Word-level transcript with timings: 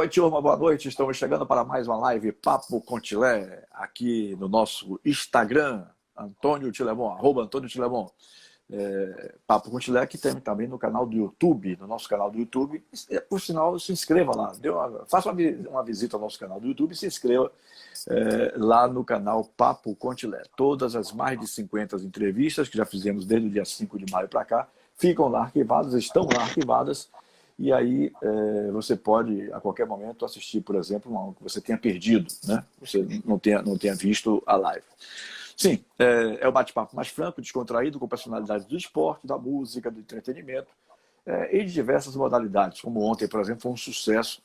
Oi, 0.00 0.08
turma, 0.08 0.40
boa 0.40 0.56
noite. 0.56 0.88
Estamos 0.88 1.14
chegando 1.18 1.44
para 1.44 1.62
mais 1.62 1.86
uma 1.86 1.98
live 1.98 2.32
Papo 2.32 2.80
Contilé, 2.80 3.66
aqui 3.70 4.34
no 4.40 4.48
nosso 4.48 4.98
Instagram, 5.04 5.84
Antônio 6.16 6.72
Tilemon, 6.72 7.10
arroba 7.10 7.42
Antônio 7.42 7.68
Tilemon. 7.68 8.08
É, 8.72 9.34
Papo 9.46 9.70
Contilé, 9.70 10.06
que 10.06 10.16
tem 10.16 10.34
também 10.36 10.66
no 10.66 10.78
canal 10.78 11.04
do 11.04 11.14
YouTube, 11.14 11.76
no 11.78 11.86
nosso 11.86 12.08
canal 12.08 12.30
do 12.30 12.38
YouTube. 12.38 12.82
Por 13.28 13.42
sinal, 13.42 13.78
se 13.78 13.92
inscreva 13.92 14.34
lá. 14.34 14.54
Uma, 14.64 15.04
faça 15.04 15.30
uma, 15.30 15.42
uma, 15.68 15.84
visita 15.84 16.16
ao 16.16 16.20
nosso 16.22 16.38
canal 16.38 16.58
do 16.58 16.66
YouTube 16.66 16.92
e 16.92 16.96
se 16.96 17.06
inscreva 17.06 17.52
é, 18.08 18.54
lá 18.56 18.88
no 18.88 19.04
canal 19.04 19.44
Papo 19.54 19.94
Contilé. 19.94 20.44
Todas 20.56 20.96
as 20.96 21.12
mais 21.12 21.38
de 21.38 21.46
50 21.46 21.96
entrevistas 21.96 22.70
que 22.70 22.78
já 22.78 22.86
fizemos 22.86 23.26
desde 23.26 23.48
o 23.48 23.50
dia 23.50 23.66
5 23.66 23.98
de 23.98 24.10
maio 24.10 24.30
para 24.30 24.46
cá 24.46 24.66
ficam 24.96 25.28
lá 25.28 25.42
arquivadas, 25.42 25.92
estão 25.92 26.26
lá 26.34 26.40
arquivadas 26.40 27.10
e 27.60 27.70
aí 27.74 28.10
é, 28.22 28.70
você 28.70 28.96
pode, 28.96 29.52
a 29.52 29.60
qualquer 29.60 29.86
momento, 29.86 30.24
assistir, 30.24 30.62
por 30.62 30.76
exemplo, 30.76 31.12
uma 31.12 31.34
que 31.34 31.42
você 31.42 31.60
tenha 31.60 31.76
perdido, 31.76 32.26
né? 32.48 32.64
Você 32.80 33.06
não 33.22 33.38
tenha, 33.38 33.60
não 33.60 33.76
tenha 33.76 33.94
visto 33.94 34.42
a 34.46 34.56
live. 34.56 34.86
Sim, 35.54 35.84
é, 35.98 36.38
é 36.40 36.48
o 36.48 36.52
bate-papo 36.52 36.96
mais 36.96 37.08
franco, 37.08 37.42
descontraído, 37.42 37.98
com 37.98 38.08
personalidades 38.08 38.64
do 38.64 38.78
esporte, 38.78 39.26
da 39.26 39.36
música, 39.36 39.90
do 39.90 40.00
entretenimento 40.00 40.68
é, 41.26 41.54
e 41.54 41.62
de 41.62 41.70
diversas 41.70 42.16
modalidades. 42.16 42.80
Como 42.80 43.02
ontem, 43.02 43.28
por 43.28 43.40
exemplo, 43.40 43.60
foi 43.60 43.72
um 43.72 43.76
sucesso 43.76 44.40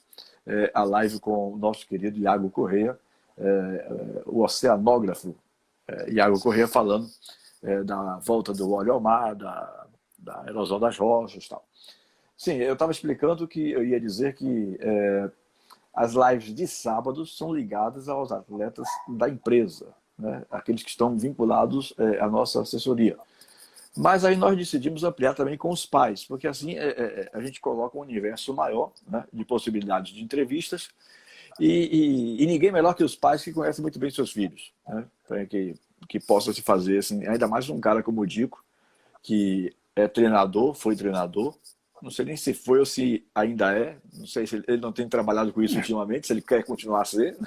é, 0.45 0.69
a 0.73 0.83
live 0.83 1.17
com 1.21 1.53
o 1.53 1.57
nosso 1.57 1.87
querido 1.87 2.19
Iago 2.19 2.49
Correia, 2.49 2.99
é, 3.37 3.47
é, 3.47 4.23
o 4.25 4.43
oceanógrafo 4.43 5.33
Iago 6.09 6.37
Correia, 6.41 6.67
falando 6.67 7.07
da 7.85 8.17
volta 8.17 8.51
do 8.51 8.71
óleo 8.73 8.93
ao 8.93 8.99
mar, 8.99 9.35
da, 9.35 9.87
da 10.17 10.43
erosão 10.47 10.79
das 10.79 10.97
rochas 10.97 11.45
e 11.45 11.49
tal. 11.49 11.63
Sim, 12.37 12.55
eu 12.55 12.73
estava 12.73 12.91
explicando 12.91 13.47
que 13.47 13.71
eu 13.71 13.83
ia 13.85 13.99
dizer 13.99 14.35
que 14.35 14.77
é, 14.79 15.31
as 15.93 16.13
lives 16.13 16.53
de 16.53 16.67
sábado 16.67 17.25
são 17.25 17.53
ligadas 17.53 18.09
aos 18.09 18.31
atletas 18.31 18.87
da 19.07 19.29
empresa, 19.29 19.87
né? 20.17 20.43
aqueles 20.51 20.83
que 20.83 20.89
estão 20.89 21.17
vinculados 21.17 21.93
é, 21.97 22.19
à 22.19 22.29
nossa 22.29 22.61
assessoria. 22.61 23.17
Mas 23.97 24.25
aí 24.25 24.35
nós 24.35 24.57
decidimos 24.57 25.05
ampliar 25.05 25.33
também 25.33 25.57
com 25.57 25.69
os 25.69 25.85
pais, 25.85 26.25
porque 26.25 26.47
assim 26.47 26.73
é, 26.73 26.87
é, 26.87 26.93
é 26.93 27.29
a 27.31 27.39
gente 27.39 27.61
coloca 27.61 27.97
um 27.97 28.01
universo 28.01 28.53
maior 28.53 28.91
né, 29.07 29.23
de 29.31 29.45
possibilidades 29.45 30.13
de 30.13 30.21
entrevistas 30.21 30.89
e, 31.57 31.67
e, 31.67 32.43
e, 32.43 32.45
ninguém 32.45 32.69
melhor 32.69 32.93
que 32.93 33.03
os 33.03 33.15
pais 33.15 33.41
que 33.41 33.53
conhecem 33.53 33.81
muito 33.81 33.97
bem 33.97 34.09
seus 34.09 34.31
filhos, 34.31 34.73
né? 34.85 35.05
que, 35.45 35.75
que 36.09 36.19
possa 36.19 36.51
se 36.51 36.61
fazer, 36.61 36.97
assim, 36.97 37.25
ainda 37.25 37.47
mais 37.47 37.69
um 37.69 37.79
cara 37.79 38.03
como 38.03 38.19
o 38.19 38.27
Dico, 38.27 38.61
que 39.23 39.73
é 39.95 40.05
treinador, 40.05 40.73
foi 40.73 40.97
treinador, 40.97 41.55
não 42.01 42.11
sei 42.11 42.25
nem 42.25 42.37
se 42.37 42.53
foi 42.53 42.79
ou 42.79 42.85
se 42.85 43.25
ainda 43.33 43.75
é, 43.77 43.97
não 44.13 44.27
sei 44.27 44.45
se 44.45 44.63
ele 44.67 44.77
não 44.77 44.91
tem 44.91 45.07
trabalhado 45.07 45.51
com 45.53 45.61
isso 45.61 45.77
ultimamente, 45.77 46.27
se 46.27 46.33
ele 46.33 46.41
quer 46.41 46.63
continuar 46.63 47.01
a 47.01 47.05
ser, 47.05 47.37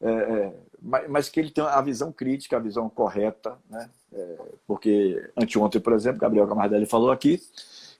é, 0.00 0.10
é, 0.10 0.54
mas, 0.80 1.08
mas, 1.08 1.28
que 1.28 1.40
ele 1.40 1.50
tem 1.50 1.64
a 1.64 1.80
visão 1.80 2.12
crítica, 2.12 2.56
a 2.56 2.60
visão 2.60 2.88
correta, 2.88 3.58
né? 3.68 3.90
É, 4.12 4.36
porque 4.66 5.30
anteontem, 5.36 5.80
por 5.80 5.92
exemplo, 5.92 6.20
Gabriel 6.20 6.46
Camardelli 6.46 6.86
falou 6.86 7.10
aqui 7.10 7.40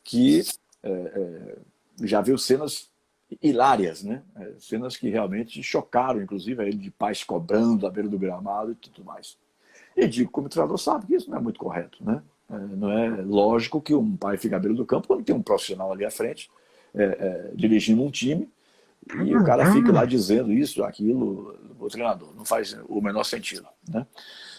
que 0.04 0.42
é, 0.82 0.90
é, 0.90 1.56
já 2.06 2.20
viu 2.20 2.38
cenas 2.38 2.88
hilárias, 3.42 4.02
né? 4.02 4.22
É, 4.36 4.52
cenas 4.58 4.96
que 4.96 5.08
realmente 5.10 5.62
chocaram, 5.62 6.22
inclusive, 6.22 6.62
ele 6.62 6.76
de 6.76 6.90
pais 6.90 7.24
cobrando 7.24 7.86
à 7.86 7.90
beira 7.90 8.08
do 8.08 8.18
gramado 8.18 8.72
e 8.72 8.74
tudo 8.76 9.04
mais. 9.04 9.36
E 9.96 10.06
digo, 10.06 10.30
como 10.30 10.48
treinador 10.48 10.78
sabe 10.78 11.06
que 11.06 11.16
isso 11.16 11.30
não 11.30 11.38
é 11.38 11.40
muito 11.40 11.58
correto, 11.58 12.02
né? 12.04 12.22
É, 12.50 12.56
não 12.76 12.90
é 12.90 13.22
lógico 13.22 13.80
que 13.80 13.94
um 13.94 14.16
pai 14.16 14.36
fique 14.36 14.54
à 14.54 14.58
beira 14.58 14.74
do 14.74 14.86
campo 14.86 15.08
quando 15.08 15.24
tem 15.24 15.34
um 15.34 15.42
profissional 15.42 15.92
ali 15.92 16.04
à 16.04 16.10
frente, 16.10 16.50
é, 16.94 17.04
é, 17.04 17.50
dirigindo 17.54 18.02
um 18.02 18.10
time, 18.10 18.48
e 19.24 19.34
o 19.34 19.44
cara 19.44 19.72
fica 19.72 19.92
lá 19.92 20.04
dizendo 20.04 20.52
isso, 20.52 20.82
aquilo, 20.84 21.56
o 21.78 21.88
treinador. 21.88 22.34
Não 22.34 22.44
faz 22.44 22.76
o 22.88 23.00
menor 23.00 23.24
sentido. 23.24 23.66
Né? 23.88 24.06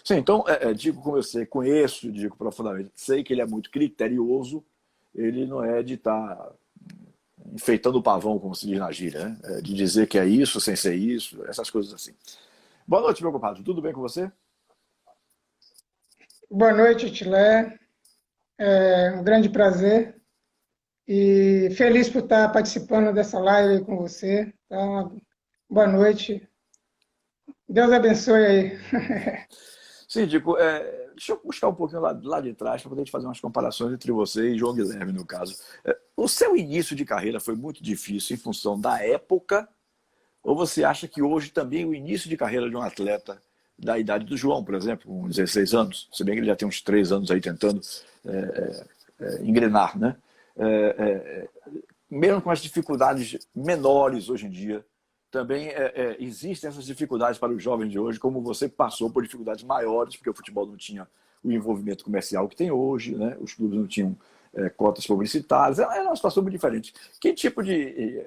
Sim, 0.04 0.16
então, 0.16 0.44
é, 0.48 0.70
é, 0.70 0.74
digo 0.74 1.02
como 1.02 1.18
eu 1.18 1.24
sei, 1.24 1.46
conheço, 1.46 2.12
digo 2.12 2.36
profundamente, 2.36 2.92
sei 2.96 3.24
que 3.24 3.34
ele 3.34 3.42
é 3.42 3.46
muito 3.46 3.70
criterioso, 3.70 4.64
ele 5.14 5.46
não 5.46 5.64
é 5.64 5.84
de 5.84 5.96
estar 5.96 6.36
tá 6.36 6.52
enfeitando 7.54 7.98
o 7.98 8.04
pavão, 8.04 8.40
como 8.40 8.56
se 8.56 8.68
diz 8.68 8.80
na 8.80 8.92
gíria, 8.92 9.30
né? 9.30 9.38
É 9.44 9.62
de 9.62 9.74
dizer 9.74 10.08
que 10.08 10.18
é 10.18 10.26
isso 10.26 10.62
sem 10.62 10.76
ser 10.76 10.96
isso, 10.96 11.44
essas 11.48 11.70
coisas 11.70 11.94
assim. 11.94 12.14
Boa 12.88 13.02
noite, 13.02 13.22
meu 13.22 13.32
compadre. 13.32 13.64
Tudo 13.64 13.82
bem 13.82 13.94
com 13.94 14.02
você? 14.02 14.32
Boa 16.50 16.74
noite, 16.74 17.12
Tilé. 17.12 17.79
É 18.62 19.12
um 19.12 19.24
grande 19.24 19.48
prazer 19.48 20.22
e 21.08 21.70
feliz 21.78 22.10
por 22.10 22.24
estar 22.24 22.52
participando 22.52 23.14
dessa 23.14 23.40
live 23.40 23.86
com 23.86 23.96
você. 23.96 24.54
Então, 24.66 25.18
boa 25.70 25.88
noite. 25.88 26.46
Deus 27.70 27.90
abençoe 27.90 28.46
aí. 28.46 28.80
Síndico, 30.10 30.58
é, 30.58 31.08
deixa 31.12 31.32
eu 31.32 31.42
buscar 31.42 31.70
um 31.70 31.74
pouquinho 31.74 32.02
lá, 32.02 32.20
lá 32.22 32.42
de 32.42 32.54
trás 32.54 32.82
para 32.82 32.90
poder 32.90 33.10
fazer 33.10 33.28
umas 33.28 33.40
comparações 33.40 33.94
entre 33.94 34.12
você 34.12 34.50
e 34.50 34.58
João 34.58 34.76
Guilherme, 34.76 35.14
no 35.14 35.26
caso. 35.26 35.56
É, 35.86 35.98
o 36.18 36.28
seu 36.28 36.58
início 36.58 36.98
de 36.98 37.06
carreira 37.06 37.40
foi 37.40 37.56
muito 37.56 37.82
difícil 37.82 38.36
em 38.36 38.40
função 38.40 38.78
da 38.78 39.02
época, 39.02 39.70
ou 40.44 40.54
você 40.54 40.84
acha 40.84 41.08
que 41.08 41.22
hoje 41.22 41.52
também 41.52 41.86
o 41.86 41.96
início 41.96 42.30
de 42.30 42.36
carreira 42.36 42.70
de 42.70 42.76
um 42.76 42.82
atleta 42.82 43.42
da 43.80 43.98
idade 43.98 44.26
do 44.26 44.36
João, 44.36 44.64
por 44.64 44.76
exemplo, 44.76 45.10
com 45.10 45.28
16 45.28 45.74
anos, 45.74 46.10
se 46.12 46.24
bem 46.24 46.36
que 46.36 46.42
ele 46.42 46.48
já 46.48 46.56
tem 46.56 46.68
uns 46.68 46.82
3 46.82 47.12
anos 47.12 47.32
aí 47.32 47.40
tentando 47.40 47.80
é, 48.26 48.38
é, 48.38 48.86
é, 49.26 49.42
engrenar, 49.42 49.98
né? 49.98 50.16
É, 50.58 50.66
é, 50.66 51.50
mesmo 52.12 52.42
com 52.42 52.52
as 52.52 52.60
dificuldades 52.60 53.38
menores 53.56 54.30
hoje 54.30 54.48
em 54.48 54.50
dia, 54.50 54.86
também 55.32 55.70
existem 56.18 56.68
essas 56.68 56.84
dificuldades 56.84 57.38
para 57.38 57.52
os 57.52 57.62
jovens 57.62 57.92
de 57.92 58.00
hoje, 58.00 58.20
como 58.20 58.42
você 58.42 58.68
passou 58.68 59.12
por 59.12 59.22
dificuldades 59.22 59.64
maiores, 59.64 60.16
porque 60.16 60.32
o 60.32 60.34
futebol 60.34 60.66
não 60.66 60.76
tinha 60.76 61.08
o 61.44 61.52
envolvimento 61.52 62.04
comercial 62.04 62.50
que 62.50 62.56
tem 62.56 62.72
hoje, 62.72 63.16
né? 63.16 63.38
os 63.40 63.54
clubes 63.54 63.78
não 63.78 63.86
tinham 63.86 64.18
cotas 64.76 65.06
publicitárias, 65.06 65.78
era 65.78 66.02
uma 66.02 66.16
situação 66.16 66.42
muito 66.42 66.56
diferente. 66.56 66.92
Que 67.22 67.32
tipo 67.32 67.62
de 67.62 68.24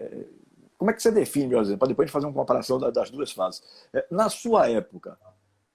como 0.79 0.93
é 0.93 0.95
que 0.95 1.03
você 1.03 1.11
define, 1.11 1.55
para 1.77 1.89
depois 1.89 2.07
de 2.07 2.13
fazer 2.13 2.27
uma 2.27 2.33
comparação 2.33 2.79
das 2.79 3.11
duas 3.11 3.33
fases? 3.33 3.65
Na 4.09 4.29
sua 4.29 4.71
época, 4.71 5.19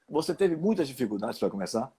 você 0.08 0.34
teve 0.34 0.56
muitas 0.56 0.88
dificuldades 0.88 1.40
para 1.40 1.50
começar? 1.50 1.92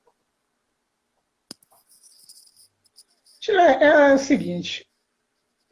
É, 3.48 3.84
é 3.84 4.14
o 4.14 4.18
seguinte, 4.18 4.86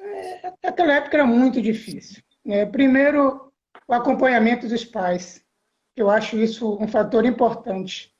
é, 0.00 0.52
aquela 0.62 0.94
época 0.94 1.16
era 1.16 1.26
muito 1.26 1.60
difícil. 1.60 2.22
Né? 2.44 2.64
Primeiro, 2.64 3.52
o 3.86 3.92
acompanhamento 3.92 4.68
dos 4.68 4.84
pais. 4.84 5.44
Eu 5.94 6.10
acho 6.10 6.36
isso 6.36 6.76
um 6.80 6.88
fator 6.88 7.24
importante, 7.24 8.14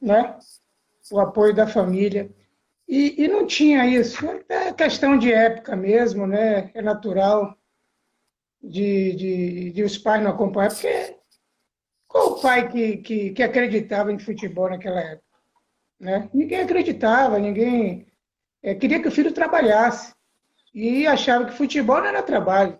né? 0.00 0.36
O 1.10 1.20
apoio 1.20 1.54
da 1.54 1.66
família. 1.66 2.30
E, 2.88 3.24
e 3.24 3.28
não 3.28 3.46
tinha 3.46 3.86
isso. 3.86 4.26
É 4.48 4.72
questão 4.72 5.16
de 5.16 5.32
época 5.32 5.76
mesmo, 5.76 6.26
né? 6.26 6.70
É 6.74 6.82
natural 6.82 7.56
de, 8.62 9.12
de, 9.14 9.72
de 9.72 9.82
os 9.82 9.96
pais 9.96 10.22
não 10.22 10.30
acompanhar, 10.32 10.70
porque 10.70 11.07
pai 12.40 12.68
que, 12.68 12.96
que, 12.98 13.30
que 13.30 13.42
acreditava 13.42 14.12
em 14.12 14.18
futebol 14.18 14.68
naquela 14.68 15.00
época? 15.00 15.24
Né? 15.98 16.28
Ninguém 16.32 16.60
acreditava, 16.60 17.38
ninguém 17.38 18.06
é, 18.62 18.74
queria 18.74 19.00
que 19.00 19.08
o 19.08 19.12
filho 19.12 19.32
trabalhasse 19.32 20.14
e 20.74 21.06
achava 21.06 21.46
que 21.46 21.56
futebol 21.56 21.98
não 21.98 22.06
era 22.06 22.22
trabalho. 22.22 22.78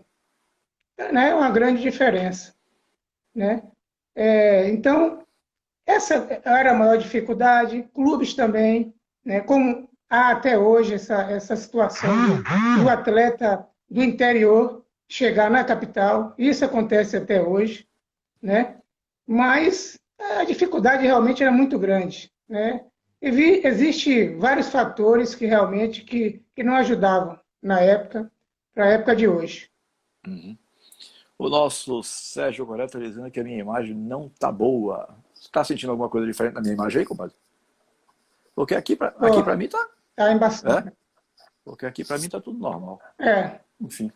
É 0.96 1.12
né? 1.12 1.34
uma 1.34 1.50
grande 1.50 1.82
diferença. 1.82 2.54
Né? 3.34 3.62
É, 4.14 4.68
então, 4.68 5.24
essa 5.86 6.14
era 6.44 6.72
a 6.72 6.74
maior 6.74 6.98
dificuldade, 6.98 7.88
clubes 7.94 8.34
também, 8.34 8.94
né? 9.24 9.40
como 9.40 9.88
há 10.08 10.30
até 10.30 10.58
hoje 10.58 10.94
essa, 10.94 11.22
essa 11.30 11.56
situação 11.56 12.10
do, 12.36 12.82
do 12.82 12.88
atleta 12.88 13.66
do 13.90 14.02
interior 14.02 14.84
chegar 15.08 15.50
na 15.50 15.64
capital, 15.64 16.34
isso 16.36 16.64
acontece 16.64 17.16
até 17.16 17.40
hoje, 17.40 17.88
né? 18.42 18.76
Mas 19.28 20.00
a 20.18 20.44
dificuldade 20.44 21.02
realmente 21.02 21.42
era 21.42 21.52
muito 21.52 21.78
grande. 21.78 22.32
Né? 22.48 22.82
E 23.20 23.30
vi, 23.30 23.60
existe 23.62 24.34
vários 24.36 24.70
fatores 24.70 25.34
que 25.34 25.44
realmente 25.44 26.02
que, 26.02 26.42
que 26.56 26.62
não 26.62 26.74
ajudavam 26.74 27.38
na 27.62 27.78
época 27.78 28.32
para 28.74 28.86
a 28.86 28.88
época 28.88 29.14
de 29.14 29.28
hoje. 29.28 29.70
Uhum. 30.26 30.56
O 31.36 31.48
nosso 31.50 32.02
Sérgio 32.02 32.66
Coré 32.66 32.86
está 32.86 32.98
dizendo 32.98 33.30
que 33.30 33.38
a 33.38 33.44
minha 33.44 33.58
imagem 33.58 33.94
não 33.94 34.26
está 34.26 34.50
boa. 34.50 35.14
Você 35.34 35.44
está 35.44 35.62
sentindo 35.62 35.90
alguma 35.90 36.08
coisa 36.08 36.26
diferente 36.26 36.54
na 36.54 36.62
minha 36.62 36.74
imagem 36.74 37.00
aí, 37.00 37.06
compadre? 37.06 37.36
Porque 38.54 38.74
aqui 38.74 38.96
para 38.96 39.08
aqui 39.08 39.42
para 39.42 39.56
mim 39.56 39.66
está... 39.66 39.88
Está 40.10 40.32
embaçado. 40.32 40.88
É? 40.88 40.92
Porque 41.64 41.86
aqui 41.86 42.04
para 42.04 42.18
mim 42.18 42.24
está 42.24 42.40
tudo 42.40 42.58
normal. 42.58 43.00
É. 43.18 43.60
Enfim. 43.80 44.10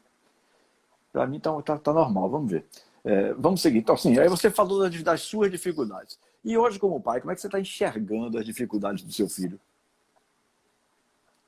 Para 1.13 1.27
mim 1.27 1.37
está 1.37 1.63
tá, 1.63 1.79
tá 1.79 1.93
normal, 1.93 2.31
vamos 2.31 2.51
ver. 2.51 2.67
É, 3.05 3.33
vamos 3.35 3.61
seguir. 3.61 3.79
Então, 3.79 3.95
assim, 3.95 4.19
aí 4.19 4.29
você 4.29 4.51
falou 4.51 4.81
das, 4.81 5.03
das, 5.03 5.23
suas 5.23 5.51
dificuldades. 5.51 6.19
E 6.45 6.57
hoje, 6.57 6.79
como 6.79 7.01
pai, 7.01 7.21
como 7.21 7.33
é 7.33 7.35
que 7.35 7.41
você 7.41 7.49
está 7.49 7.61
enxergando 7.61 8.39
as 8.39 8.45
dificuldades 8.45 9.03
do 9.05 9.13
seu 9.13 9.29
filho? 9.29 9.59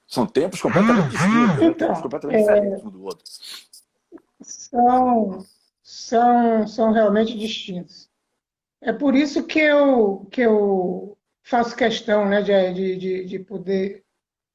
São 0.07 0.27
tempos 0.27 0.61
completamente 0.61 1.09
distintos, 1.09 1.61
né? 1.61 1.73
tempos 1.75 2.01
completamente 2.01 2.39
é... 2.39 2.55
diferentes 2.55 2.85
um 2.85 2.91
do 2.91 3.05
outro. 3.05 3.25
são, 4.43 5.47
são, 5.83 6.67
são 6.67 6.93
realmente 6.93 7.39
distintos. 7.39 8.11
É 8.81 8.93
por 8.93 9.15
isso 9.15 9.45
que 9.45 9.59
eu, 9.59 10.27
que 10.31 10.43
eu 10.43 11.17
faço 11.43 11.75
questão 11.75 12.27
né, 12.27 12.43
de, 12.43 12.99
de, 12.99 13.25
de 13.25 13.39
poder 13.39 14.05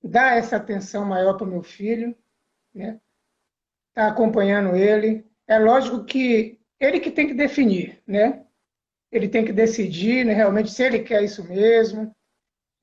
dar 0.04 0.38
essa 0.38 0.58
atenção 0.58 1.04
maior 1.04 1.34
para 1.36 1.48
o 1.48 1.50
meu 1.50 1.64
filho, 1.64 2.16
né? 2.74 3.00
Tá 3.94 4.08
acompanhando 4.08 4.76
ele. 4.76 5.26
É 5.48 5.58
lógico 5.58 6.06
que 6.06 6.59
ele 6.80 7.00
que 7.00 7.12
tem 7.12 7.28
que 7.28 7.34
definir, 7.34 8.02
né? 8.08 8.44
Ele 9.12 9.28
tem 9.28 9.44
que 9.44 9.52
decidir 9.52 10.26
né, 10.26 10.34
realmente 10.34 10.72
se 10.72 10.84
ele 10.84 11.00
quer 11.00 11.24
isso 11.24 11.44
mesmo. 11.44 12.16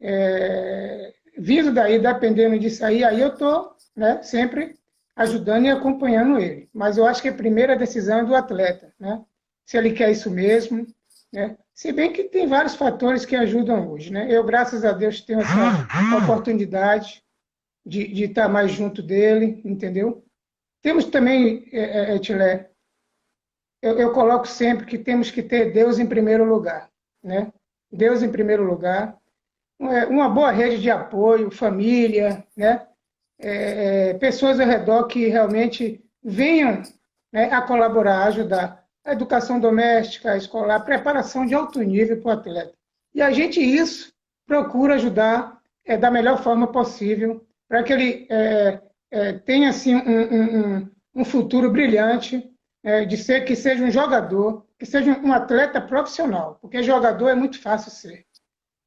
É, 0.00 1.14
vindo 1.38 1.72
daí, 1.72 1.98
dependendo 1.98 2.58
disso 2.58 2.84
aí, 2.84 3.04
aí 3.04 3.20
eu 3.20 3.28
estou 3.28 3.74
né, 3.94 4.22
sempre 4.22 4.74
ajudando 5.14 5.66
e 5.66 5.70
acompanhando 5.70 6.38
ele. 6.38 6.68
Mas 6.74 6.98
eu 6.98 7.06
acho 7.06 7.22
que 7.22 7.28
a 7.28 7.34
primeira 7.34 7.76
decisão 7.76 8.18
é 8.18 8.24
do 8.24 8.34
atleta, 8.34 8.92
né? 8.98 9.22
Se 9.64 9.76
ele 9.76 9.92
quer 9.92 10.10
isso 10.10 10.30
mesmo, 10.30 10.86
né? 11.32 11.56
Se 11.74 11.92
bem 11.92 12.12
que 12.12 12.24
tem 12.24 12.46
vários 12.46 12.74
fatores 12.74 13.24
que 13.24 13.36
ajudam 13.36 13.88
hoje, 13.90 14.12
né? 14.12 14.26
Eu, 14.30 14.44
graças 14.44 14.84
a 14.84 14.92
Deus, 14.92 15.20
tenho 15.20 15.40
essa 15.40 16.16
oportunidade 16.22 17.22
de, 17.84 18.08
de 18.08 18.24
estar 18.24 18.48
mais 18.48 18.72
junto 18.72 19.02
dele, 19.02 19.60
entendeu? 19.64 20.24
Temos 20.82 21.06
também, 21.06 21.68
é, 21.72 21.80
é, 21.80 22.14
é, 22.14 22.18
Tilé, 22.18 22.70
eu, 23.82 23.98
eu 23.98 24.12
coloco 24.12 24.46
sempre 24.46 24.86
que 24.86 24.98
temos 24.98 25.30
que 25.30 25.42
ter 25.42 25.72
Deus 25.72 25.98
em 25.98 26.06
primeiro 26.06 26.44
lugar, 26.44 26.90
né? 27.22 27.52
Deus 27.90 28.22
em 28.22 28.30
primeiro 28.30 28.64
lugar, 28.64 29.16
uma 29.78 30.28
boa 30.28 30.50
rede 30.50 30.80
de 30.80 30.90
apoio, 30.90 31.50
família, 31.50 32.44
né? 32.56 32.86
É, 33.38 34.08
é, 34.10 34.14
pessoas 34.14 34.58
ao 34.58 34.66
redor 34.66 35.06
que 35.06 35.28
realmente 35.28 36.02
venham 36.24 36.82
né, 37.30 37.52
a 37.52 37.60
colaborar, 37.60 38.24
ajudar. 38.24 38.84
A 39.04 39.12
educação 39.12 39.60
doméstica, 39.60 40.32
a 40.32 40.36
escolar, 40.36 40.76
a 40.76 40.80
preparação 40.80 41.46
de 41.46 41.54
alto 41.54 41.80
nível 41.80 42.20
para 42.20 42.28
o 42.28 42.32
atleta. 42.32 42.74
E 43.14 43.22
a 43.22 43.30
gente, 43.30 43.60
isso, 43.60 44.12
procura 44.46 44.94
ajudar 44.94 45.60
é, 45.84 45.96
da 45.96 46.10
melhor 46.10 46.42
forma 46.42 46.66
possível 46.66 47.46
para 47.68 47.82
que 47.82 47.92
ele 47.92 48.26
é, 48.30 48.80
é, 49.10 49.32
tenha 49.34 49.68
assim, 49.68 49.94
um, 49.94 50.78
um, 50.80 50.90
um 51.14 51.24
futuro 51.24 51.70
brilhante, 51.70 52.50
é, 52.86 53.04
de 53.04 53.16
ser 53.16 53.40
que 53.44 53.56
seja 53.56 53.82
um 53.82 53.90
jogador, 53.90 54.64
que 54.78 54.86
seja 54.86 55.10
um 55.18 55.32
atleta 55.32 55.80
profissional, 55.80 56.56
porque 56.62 56.84
jogador 56.84 57.28
é 57.28 57.34
muito 57.34 57.60
fácil 57.60 57.90
ser. 57.90 58.24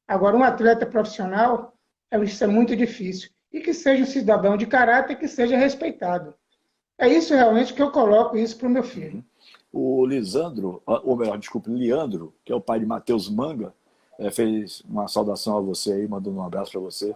Agora, 0.07 0.37
um 0.37 0.43
atleta 0.43 0.85
profissional, 0.85 1.73
é, 2.09 2.17
isso 2.23 2.41
é 2.41 2.47
muito 2.47 2.77
difícil. 2.77 3.29
E 3.51 3.59
que 3.59 3.73
seja 3.73 4.03
um 4.03 4.05
cidadão 4.05 4.55
de 4.55 4.65
caráter 4.65 5.17
que 5.17 5.27
seja 5.27 5.57
respeitado. 5.57 6.33
É 6.97 7.09
isso 7.09 7.33
realmente 7.33 7.73
que 7.73 7.81
eu 7.81 7.91
coloco 7.91 8.37
isso 8.37 8.57
para 8.57 8.67
o 8.67 8.71
meu 8.71 8.83
filho. 8.83 9.21
O 9.69 10.05
Lisandro, 10.05 10.81
ou 10.85 11.17
melhor, 11.17 11.37
desculpe, 11.37 11.69
Leandro, 11.69 12.33
que 12.45 12.53
é 12.53 12.55
o 12.55 12.61
pai 12.61 12.79
de 12.79 12.85
Matheus 12.85 13.29
Manga, 13.29 13.73
é, 14.17 14.31
fez 14.31 14.81
uma 14.87 15.09
saudação 15.09 15.57
a 15.57 15.61
você 15.61 15.91
aí, 15.91 16.07
mandando 16.07 16.37
um 16.37 16.43
abraço 16.43 16.71
para 16.71 16.79
você, 16.79 17.13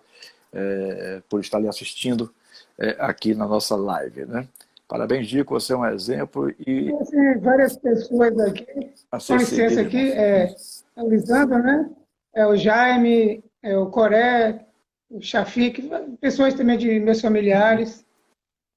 é, 0.51 1.21
por 1.29 1.39
estar 1.39 1.59
ali 1.59 1.67
assistindo 1.69 2.33
é, 2.77 2.97
aqui 2.99 3.33
na 3.33 3.47
nossa 3.47 3.73
live. 3.77 4.25
Né? 4.25 4.49
Parabéns, 4.93 5.27
Dico, 5.27 5.59
você 5.59 5.73
é 5.73 5.75
um 5.75 5.87
exemplo. 5.87 6.51
E... 6.51 6.93
Tem 7.09 7.39
várias 7.39 7.75
pessoas 7.75 8.39
aqui, 8.39 8.63
com 8.63 9.35
licença 9.37 9.81
aqui, 9.81 10.11
é, 10.11 10.53
é 10.95 11.01
o 11.01 11.09
Lisandro, 11.09 11.57
né? 11.57 11.89
é 12.31 12.45
o 12.45 12.55
Jaime, 12.55 13.43
é 13.63 13.75
o 13.75 13.87
Coré, 13.87 14.67
o 15.09 15.19
Chafik, 15.19 15.89
pessoas 16.21 16.53
também 16.53 16.77
de 16.77 16.99
meus 16.99 17.19
familiares. 17.19 18.05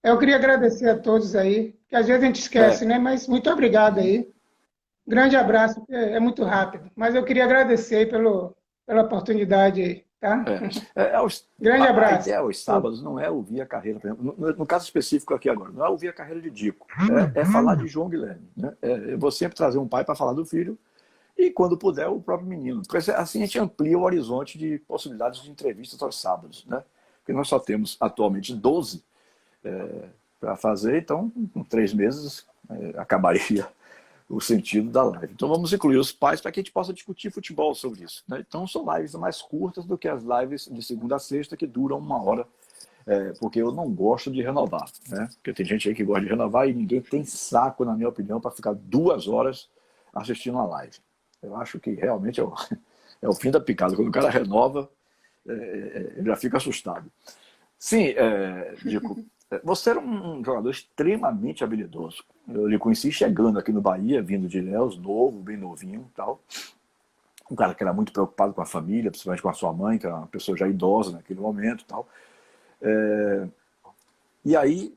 Eu 0.02 0.18
queria 0.18 0.36
agradecer 0.36 0.88
a 0.88 0.98
todos 0.98 1.36
aí, 1.36 1.74
que 1.86 1.94
às 1.94 2.06
vezes 2.06 2.22
a 2.22 2.26
gente 2.26 2.40
esquece, 2.40 2.84
é. 2.84 2.88
né? 2.88 2.98
Mas 2.98 3.28
muito 3.28 3.50
obrigado 3.50 4.00
aí. 4.00 4.26
Grande 5.06 5.36
abraço, 5.36 5.84
é 5.90 6.18
muito 6.18 6.42
rápido. 6.44 6.90
Mas 6.96 7.14
eu 7.14 7.24
queria 7.24 7.44
agradecer 7.44 8.08
pelo, 8.08 8.56
pela 8.86 9.02
oportunidade 9.02 9.82
aí, 9.82 10.04
tá? 10.20 10.44
É. 10.46 10.66
É, 10.96 11.16
é 11.16 11.28
Grande 11.60 11.86
a, 11.86 11.90
abraço. 11.90 12.30
É, 12.30 12.42
os 12.42 12.62
sábados 12.62 13.02
não 13.02 13.18
é 13.18 13.30
ouvir 13.30 13.60
a 13.60 13.66
carreira, 13.66 14.00
no, 14.18 14.34
no, 14.34 14.66
caso 14.66 14.84
específico 14.84 15.34
aqui 15.34 15.48
agora, 15.48 15.70
não 15.70 15.84
é 15.84 15.88
ouvir 15.88 16.08
a 16.08 16.12
carreira 16.12 16.40
de 16.40 16.50
Dico, 16.50 16.86
é, 17.34 17.40
é 17.40 17.44
falar 17.44 17.76
de 17.76 17.86
João 17.86 18.08
Guilherme. 18.08 18.48
Né? 18.56 18.72
É, 18.80 19.12
eu 19.12 19.18
vou 19.18 19.30
sempre 19.30 19.56
trazer 19.56 19.78
um 19.78 19.88
pai 19.88 20.04
para 20.04 20.14
falar 20.14 20.32
do 20.32 20.44
filho 20.44 20.78
e, 21.36 21.50
quando 21.50 21.76
puder, 21.76 22.08
o 22.08 22.20
próprio 22.20 22.48
menino. 22.48 22.82
Porque 22.82 23.10
assim 23.10 23.42
a 23.42 23.46
gente 23.46 23.58
amplia 23.58 23.98
o 23.98 24.02
horizonte 24.02 24.58
de 24.58 24.78
possibilidades 24.80 25.42
de 25.42 25.50
entrevistas 25.50 26.00
aos 26.02 26.20
sábados, 26.20 26.64
né? 26.66 26.82
Porque 27.18 27.32
nós 27.32 27.48
só 27.48 27.58
temos 27.58 27.96
atualmente 28.00 28.54
12 28.54 29.04
é, 29.64 30.08
para 30.40 30.56
fazer, 30.56 31.02
então, 31.02 31.30
com 31.52 31.64
três 31.64 31.92
meses, 31.92 32.46
é, 32.70 32.98
acabaria 32.98 33.68
o 34.28 34.40
sentido 34.40 34.90
da 34.90 35.04
live. 35.04 35.32
Então, 35.32 35.48
vamos 35.48 35.72
incluir 35.72 35.98
os 35.98 36.12
pais 36.12 36.40
para 36.40 36.50
que 36.50 36.60
a 36.60 36.62
gente 36.62 36.72
possa 36.72 36.92
discutir 36.92 37.30
futebol 37.30 37.74
sobre 37.74 38.04
isso. 38.04 38.24
Né? 38.26 38.44
Então, 38.46 38.66
são 38.66 38.84
lives 38.96 39.14
mais 39.14 39.40
curtas 39.40 39.84
do 39.84 39.96
que 39.96 40.08
as 40.08 40.22
lives 40.22 40.68
de 40.70 40.82
segunda 40.82 41.16
a 41.16 41.18
sexta, 41.18 41.56
que 41.56 41.66
duram 41.66 41.98
uma 41.98 42.22
hora, 42.22 42.46
é, 43.06 43.32
porque 43.38 43.62
eu 43.62 43.70
não 43.70 43.90
gosto 43.92 44.30
de 44.30 44.42
renovar. 44.42 44.90
Né? 45.08 45.28
Porque 45.36 45.52
tem 45.52 45.64
gente 45.64 45.88
aí 45.88 45.94
que 45.94 46.04
gosta 46.04 46.22
de 46.22 46.28
renovar 46.28 46.68
e 46.68 46.74
ninguém 46.74 47.00
tem 47.00 47.24
saco, 47.24 47.84
na 47.84 47.94
minha 47.94 48.08
opinião, 48.08 48.40
para 48.40 48.50
ficar 48.50 48.74
duas 48.74 49.28
horas 49.28 49.68
assistindo 50.12 50.54
uma 50.54 50.66
live. 50.66 50.96
Eu 51.40 51.54
acho 51.56 51.78
que 51.78 51.92
realmente 51.92 52.40
é 52.40 52.42
o, 52.42 52.52
é 53.22 53.28
o 53.28 53.34
fim 53.34 53.52
da 53.52 53.60
picada. 53.60 53.94
Quando 53.94 54.08
o 54.08 54.12
cara 54.12 54.28
renova, 54.28 54.90
é, 55.46 55.52
é 55.52 56.14
ele 56.16 56.26
já 56.26 56.36
fica 56.36 56.56
assustado. 56.56 57.10
Sim, 57.78 58.08
é, 58.08 58.74
Dico, 58.82 59.24
você 59.62 59.90
era 59.90 60.00
um 60.00 60.44
jogador 60.44 60.70
extremamente 60.70 61.62
habilidoso. 61.62 62.24
Eu 62.48 62.66
lhe 62.66 62.78
conheci 62.78 63.12
chegando 63.12 63.58
aqui 63.58 63.72
no 63.72 63.80
Bahia, 63.80 64.22
vindo 64.22 64.48
de 64.48 64.58
Ilhéus, 64.58 64.98
novo, 64.98 65.40
bem 65.40 65.56
novinho 65.56 66.10
tal. 66.14 66.40
Um 67.50 67.54
cara 67.54 67.74
que 67.74 67.82
era 67.82 67.92
muito 67.92 68.12
preocupado 68.12 68.52
com 68.52 68.60
a 68.60 68.66
família, 68.66 69.10
principalmente 69.10 69.42
com 69.42 69.48
a 69.48 69.52
sua 69.52 69.72
mãe, 69.72 69.98
que 69.98 70.06
era 70.06 70.16
uma 70.16 70.26
pessoa 70.26 70.56
já 70.56 70.66
idosa 70.66 71.12
naquele 71.12 71.40
momento 71.40 71.84
tal. 71.84 72.08
É... 72.82 73.48
E 74.44 74.56
aí 74.56 74.96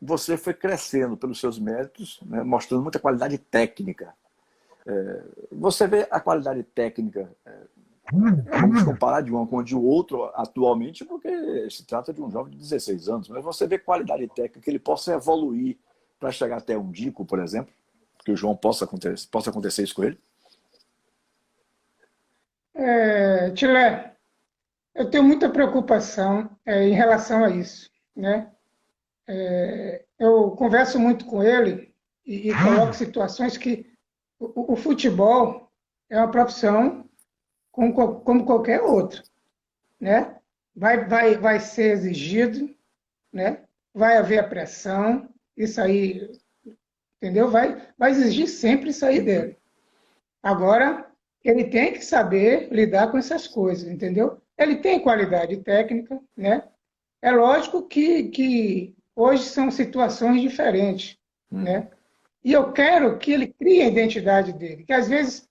você 0.00 0.36
foi 0.36 0.54
crescendo 0.54 1.16
pelos 1.16 1.40
seus 1.40 1.58
méritos, 1.58 2.20
né, 2.24 2.42
mostrando 2.42 2.82
muita 2.82 3.00
qualidade 3.00 3.36
técnica. 3.36 4.14
É... 4.86 5.22
Você 5.50 5.88
vê 5.88 6.06
a 6.08 6.20
qualidade 6.20 6.62
técnica 6.62 7.28
é, 7.44 7.62
Vamos 8.12 8.82
comparar 8.82 9.22
de 9.22 9.34
um 9.34 9.46
com 9.46 9.62
de 9.62 9.74
outro 9.74 10.30
atualmente, 10.34 11.02
porque 11.02 11.70
se 11.70 11.86
trata 11.86 12.12
de 12.12 12.20
um 12.20 12.30
jovem 12.30 12.52
de 12.52 12.58
16 12.58 13.08
anos, 13.08 13.28
mas 13.28 13.42
você 13.42 13.66
vê 13.66 13.78
qualidade 13.78 14.28
técnica 14.28 14.60
que 14.60 14.68
ele 14.68 14.78
possa 14.78 15.14
evoluir 15.14 15.78
para 16.20 16.30
chegar 16.30 16.58
até 16.58 16.76
um 16.76 16.90
Dico, 16.90 17.24
por 17.24 17.38
exemplo, 17.38 17.72
que 18.22 18.30
o 18.30 18.36
João 18.36 18.54
possa 18.54 18.84
acontecer, 18.84 19.26
possa 19.30 19.48
acontecer 19.48 19.82
isso 19.82 19.94
com 19.94 20.04
ele? 20.04 20.20
É, 22.74 23.50
Tilé, 23.52 24.14
eu 24.94 25.10
tenho 25.10 25.24
muita 25.24 25.48
preocupação 25.48 26.50
é, 26.66 26.86
em 26.86 26.92
relação 26.92 27.44
a 27.44 27.50
isso. 27.50 27.90
Né? 28.14 28.50
É, 29.26 30.04
eu 30.18 30.50
converso 30.50 30.98
muito 30.98 31.24
com 31.24 31.42
ele 31.42 31.94
e, 32.26 32.50
e 32.50 32.62
coloco 32.62 32.92
situações 32.92 33.56
que 33.56 33.90
o, 34.38 34.74
o 34.74 34.76
futebol 34.76 35.70
é 36.10 36.18
uma 36.18 36.30
profissão 36.30 37.08
como, 37.72 38.20
como 38.20 38.44
qualquer 38.44 38.80
outro, 38.82 39.22
né? 39.98 40.36
Vai, 40.76 41.04
vai, 41.06 41.36
vai 41.36 41.58
ser 41.58 41.92
exigido, 41.92 42.72
né? 43.32 43.62
Vai 43.92 44.16
haver 44.16 44.38
a 44.38 44.48
pressão, 44.48 45.28
isso 45.56 45.80
aí, 45.80 46.30
entendeu? 47.16 47.50
Vai, 47.50 47.82
vai 47.98 48.10
exigir 48.10 48.46
sempre 48.46 48.90
isso 48.90 49.04
aí 49.04 49.20
dele. 49.20 49.56
Agora, 50.42 51.10
ele 51.42 51.64
tem 51.64 51.92
que 51.92 52.04
saber 52.04 52.68
lidar 52.70 53.10
com 53.10 53.18
essas 53.18 53.46
coisas, 53.46 53.88
entendeu? 53.88 54.40
Ele 54.56 54.76
tem 54.76 55.00
qualidade 55.00 55.56
técnica, 55.58 56.20
né? 56.36 56.64
É 57.20 57.30
lógico 57.30 57.82
que, 57.82 58.24
que 58.24 58.94
hoje 59.14 59.44
são 59.44 59.70
situações 59.70 60.40
diferentes, 60.40 61.18
hum. 61.50 61.62
né? 61.62 61.88
E 62.44 62.52
eu 62.52 62.72
quero 62.72 63.18
que 63.18 63.32
ele 63.32 63.46
crie 63.46 63.82
a 63.82 63.86
identidade 63.86 64.52
dele, 64.52 64.84
que 64.84 64.92
às 64.92 65.08
vezes 65.08 65.48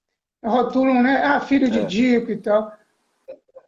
rotulam, 0.49 1.01
né? 1.03 1.21
Ah, 1.23 1.39
filho 1.39 1.69
de 1.69 1.79
é. 1.79 1.85
Dico 1.85 2.31
e 2.31 2.37
tal. 2.37 2.71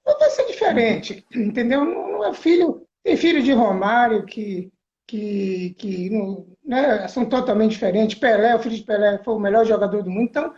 Vai 0.05 0.29
ser 0.29 0.45
diferente, 0.47 1.25
entendeu? 1.33 1.85
Não 1.85 2.25
é 2.25 2.33
filho. 2.33 2.85
Tem 3.03 3.15
filho 3.15 3.41
de 3.41 3.51
Romário 3.53 4.25
que, 4.25 4.71
que, 5.07 5.75
que 5.77 6.09
não, 6.09 6.45
né, 6.65 7.07
são 7.07 7.25
totalmente 7.25 7.71
diferentes. 7.71 8.17
Pelé, 8.17 8.55
o 8.55 8.59
filho 8.59 8.75
de 8.75 8.83
Pelé 8.83 9.19
foi 9.23 9.33
o 9.33 9.39
melhor 9.39 9.65
jogador 9.65 10.03
do 10.03 10.09
mundo. 10.09 10.29
Então, 10.29 10.53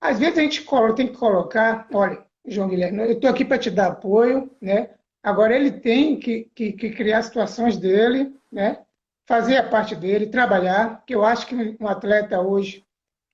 às 0.00 0.18
vezes 0.18 0.38
a 0.38 0.42
gente 0.42 0.64
tem 0.94 1.06
que 1.08 1.16
colocar, 1.16 1.86
olha, 1.92 2.24
João 2.46 2.68
Guilherme, 2.68 3.00
eu 3.00 3.12
estou 3.12 3.28
aqui 3.28 3.44
para 3.44 3.58
te 3.58 3.70
dar 3.70 3.88
apoio, 3.88 4.50
né? 4.60 4.90
Agora 5.22 5.54
ele 5.54 5.72
tem 5.72 6.18
que, 6.18 6.50
que, 6.54 6.72
que, 6.72 6.90
criar 6.90 7.22
situações 7.22 7.76
dele, 7.76 8.34
né? 8.50 8.78
Fazer 9.26 9.56
a 9.56 9.68
parte 9.68 9.94
dele, 9.94 10.26
trabalhar, 10.26 11.02
que 11.04 11.14
eu 11.14 11.24
acho 11.24 11.46
que 11.46 11.76
um 11.78 11.88
atleta 11.88 12.40
hoje 12.40 12.86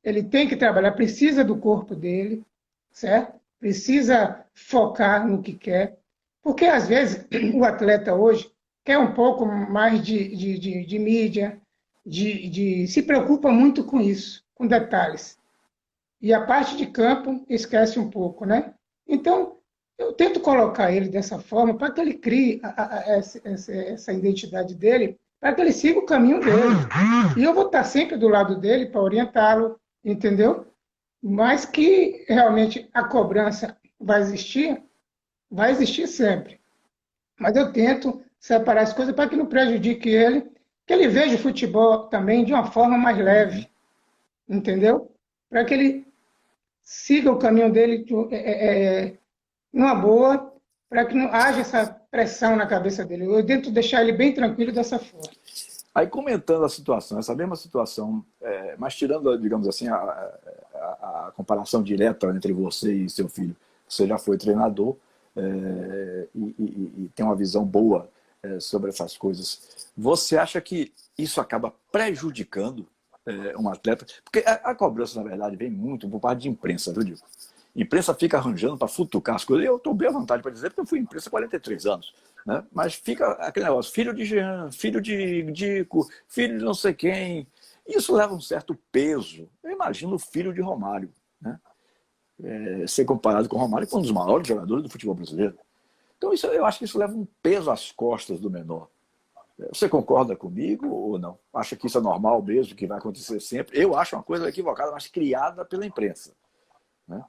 ele 0.05 0.23
tem 0.23 0.47
que 0.47 0.57
trabalhar, 0.57 0.93
precisa 0.93 1.43
do 1.43 1.57
corpo 1.57 1.95
dele, 1.95 2.45
certo? 2.93 3.41
Precisa 3.59 4.45
focar 4.53 5.27
no 5.27 5.41
que 5.43 5.55
quer. 5.55 5.99
Porque, 6.43 6.67
às 6.67 6.87
vezes, 6.87 7.27
o 7.55 7.65
atleta 7.65 8.15
hoje 8.15 8.51
quer 8.85 8.99
um 8.99 9.15
pouco 9.15 9.47
mais 9.47 10.03
de, 10.03 10.37
de, 10.37 10.59
de, 10.59 10.85
de 10.85 10.99
mídia, 10.99 11.59
de, 12.05 12.49
de 12.51 12.87
se 12.87 13.03
preocupa 13.03 13.51
muito 13.51 13.83
com 13.85 13.99
isso, 13.99 14.45
com 14.55 14.67
detalhes. 14.67 15.39
E 16.21 16.35
a 16.35 16.45
parte 16.45 16.77
de 16.77 16.87
campo 16.87 17.45
esquece 17.49 17.99
um 17.99 18.11
pouco, 18.11 18.45
né? 18.45 18.75
Então, 19.09 19.57
eu 19.97 20.13
tento 20.13 20.41
colocar 20.41 20.93
ele 20.93 21.09
dessa 21.09 21.39
forma 21.39 21.75
para 21.75 21.91
que 21.91 22.01
ele 22.01 22.15
crie 22.15 22.61
a, 22.63 22.97
a, 22.97 23.17
essa, 23.17 23.41
essa, 23.47 24.13
identidade 24.13 24.75
dele, 24.75 25.19
para 25.41 25.55
que 25.55 25.61
ele 25.61 25.73
siga 25.73 25.99
o 25.99 26.07
caminho 26.07 26.41
dele. 26.41 26.77
E 27.39 27.45
eu 27.45 27.55
vou 27.55 27.67
estar 27.67 27.85
sempre 27.85 28.17
do 28.17 28.29
lado 28.29 28.57
dele 28.57 28.87
para 28.87 29.01
orientá-lo, 29.01 29.79
entendeu? 30.05 30.67
Mas 31.23 31.65
que 31.65 32.25
realmente 32.29 32.89
a 32.93 33.05
cobrança 33.05 33.77
vai 33.99 34.21
existir, 34.21 34.83
vai 35.51 35.71
existir 35.71 36.07
sempre. 36.07 36.61
Mas 37.39 37.57
eu 37.57 37.73
tento 37.73 38.23
separar 38.39 38.83
as 38.83 38.93
coisas 38.93 39.15
para 39.15 39.29
que 39.29 39.37
não 39.37 39.47
prejudique 39.47 40.09
ele, 40.09 40.47
que 40.87 40.93
ele 40.93 41.09
veja 41.09 41.37
o 41.37 41.39
futebol 41.39 42.09
também 42.09 42.45
de 42.45 42.53
uma 42.53 42.71
forma 42.71 42.99
mais 42.99 43.17
leve, 43.17 43.69
entendeu? 44.49 45.11
Para 45.49 45.65
que 45.65 45.73
ele 45.73 46.07
siga 46.83 47.33
o 47.33 47.39
caminho 47.39 47.73
dele 47.73 48.05
é, 48.31 48.37
é, 48.37 49.05
é, 49.07 49.19
numa 49.73 49.95
boa, 49.95 50.53
para 50.89 51.07
que 51.07 51.15
não 51.15 51.33
haja 51.33 51.61
essa 51.61 51.87
pressão 52.11 52.55
na 52.55 52.67
cabeça 52.67 53.05
dele. 53.05 53.25
Eu 53.25 53.45
tento 53.45 53.71
deixar 53.71 54.03
ele 54.03 54.13
bem 54.13 54.33
tranquilo 54.33 54.71
dessa 54.71 54.99
forma. 54.99 55.33
Aí 55.95 56.09
comentando 56.09 56.65
a 56.65 56.69
situação, 56.69 57.19
essa 57.19 57.35
mesma 57.37 57.55
situação, 57.55 58.25
é, 58.41 58.75
mas 58.77 58.97
tirando, 58.97 59.39
digamos 59.39 59.69
assim, 59.69 59.87
a, 59.87 59.95
a, 59.95 61.29
a, 61.29 61.33
comparação 61.37 61.83
direta 61.85 62.27
entre 62.31 62.53
você 62.53 62.93
e 62.93 63.09
seu 63.09 63.29
filho, 63.29 63.55
você 63.89 64.05
já 64.07 64.19
foi 64.19 64.37
treinador 64.37 64.97
é, 65.37 66.27
e, 66.35 66.55
e, 66.59 67.05
e, 67.05 67.11
tem 67.15 67.25
uma 67.25 67.37
visão 67.37 67.65
boa 67.65 68.09
é, 68.43 68.59
sobre 68.59 68.91
essas 68.91 69.17
coisas. 69.17 69.89
Você 69.97 70.37
acha 70.37 70.61
que 70.61 70.93
isso 71.17 71.41
acaba 71.41 71.73
prejudicando 71.93 72.87
é, 73.25 73.57
um 73.57 73.69
atleta? 73.69 74.05
Porque 74.25 74.43
a, 74.45 74.71
a, 74.71 74.75
cobrança, 74.75 75.23
na 75.23 75.29
verdade, 75.29 75.55
vem 75.55 75.71
muito 75.71 76.09
por 76.09 76.19
parte 76.19 76.43
de 76.43 76.49
imprensa, 76.49 76.93
viu, 76.93 77.05
Dico? 77.05 77.25
imprensa 77.77 78.15
fica 78.15 78.39
arranjando 78.39 78.79
para 78.79 78.89
futucar 78.89 79.37
as 79.37 79.45
coisas. 79.45 79.65
Eu 79.65 79.77
estou 79.77 79.95
bem 79.95 80.09
à 80.09 80.13
vontade 80.13 80.43
para 80.43 80.51
dizer, 80.51 80.71
porque 80.71 80.81
eu 80.81 80.87
fui 80.87 80.99
imprensa 80.99 81.29
há 81.29 81.31
43 81.31 81.87
anos. 81.87 82.15
Né? 82.45 82.65
Mas 82.73 82.95
fica 82.95 83.33
aquele 83.33 83.67
negócio, 83.67 83.93
filho 83.93 84.15
de 84.15 84.25
Jean, 84.25 84.71
filho 84.71 85.01
de 85.01 85.43
Dico, 85.53 86.09
filho 86.29 86.59
de 86.59 86.65
não 86.65 86.75
sei 86.75 86.93
quem. 86.93 87.47
Isso 87.87 88.15
leva 88.15 88.35
um 88.35 88.41
certo 88.41 88.79
peso. 88.93 89.49
Eu 89.63 89.73
imagino 89.73 90.15
o 90.15 90.19
filho 90.19 90.53
de 90.53 90.61
Romário. 90.61 91.13
Né? 91.41 91.59
É, 92.43 92.87
ser 92.87 93.05
comparado 93.05 93.49
com 93.49 93.57
Romário, 93.57 93.87
que 93.87 93.95
é 93.95 93.99
um 93.99 94.03
dos 94.03 94.11
maiores 94.11 94.47
jogadores 94.47 94.83
do 94.83 94.91
futebol 94.91 95.15
brasileiro. 95.15 95.59
Então 96.19 96.33
isso, 96.33 96.47
eu 96.47 96.65
acho 96.65 96.79
que 96.79 96.85
isso 96.85 96.99
leva 96.99 97.15
um 97.15 97.27
peso 97.43 97.71
às 97.71 97.91
costas 97.93 98.41
do 98.41 98.51
menor. 98.51 98.89
Você 99.73 99.89
concorda 99.89 100.35
comigo 100.35 100.89
ou 100.89 101.19
não? 101.19 101.39
Acha 101.53 101.77
que 101.77 101.87
isso 101.87 101.99
é 101.99 102.01
normal 102.01 102.43
mesmo, 102.43 102.75
que 102.75 102.87
vai 102.87 102.99
acontecer 102.99 103.41
sempre? 103.41 103.81
Eu 103.81 103.97
acho 103.97 104.17
uma 104.17 104.23
coisa 104.23 104.49
equivocada, 104.49 104.91
mas 104.91 105.07
criada 105.07 105.65
pela 105.65 105.87
imprensa. 105.87 106.35
Né? 107.07 107.25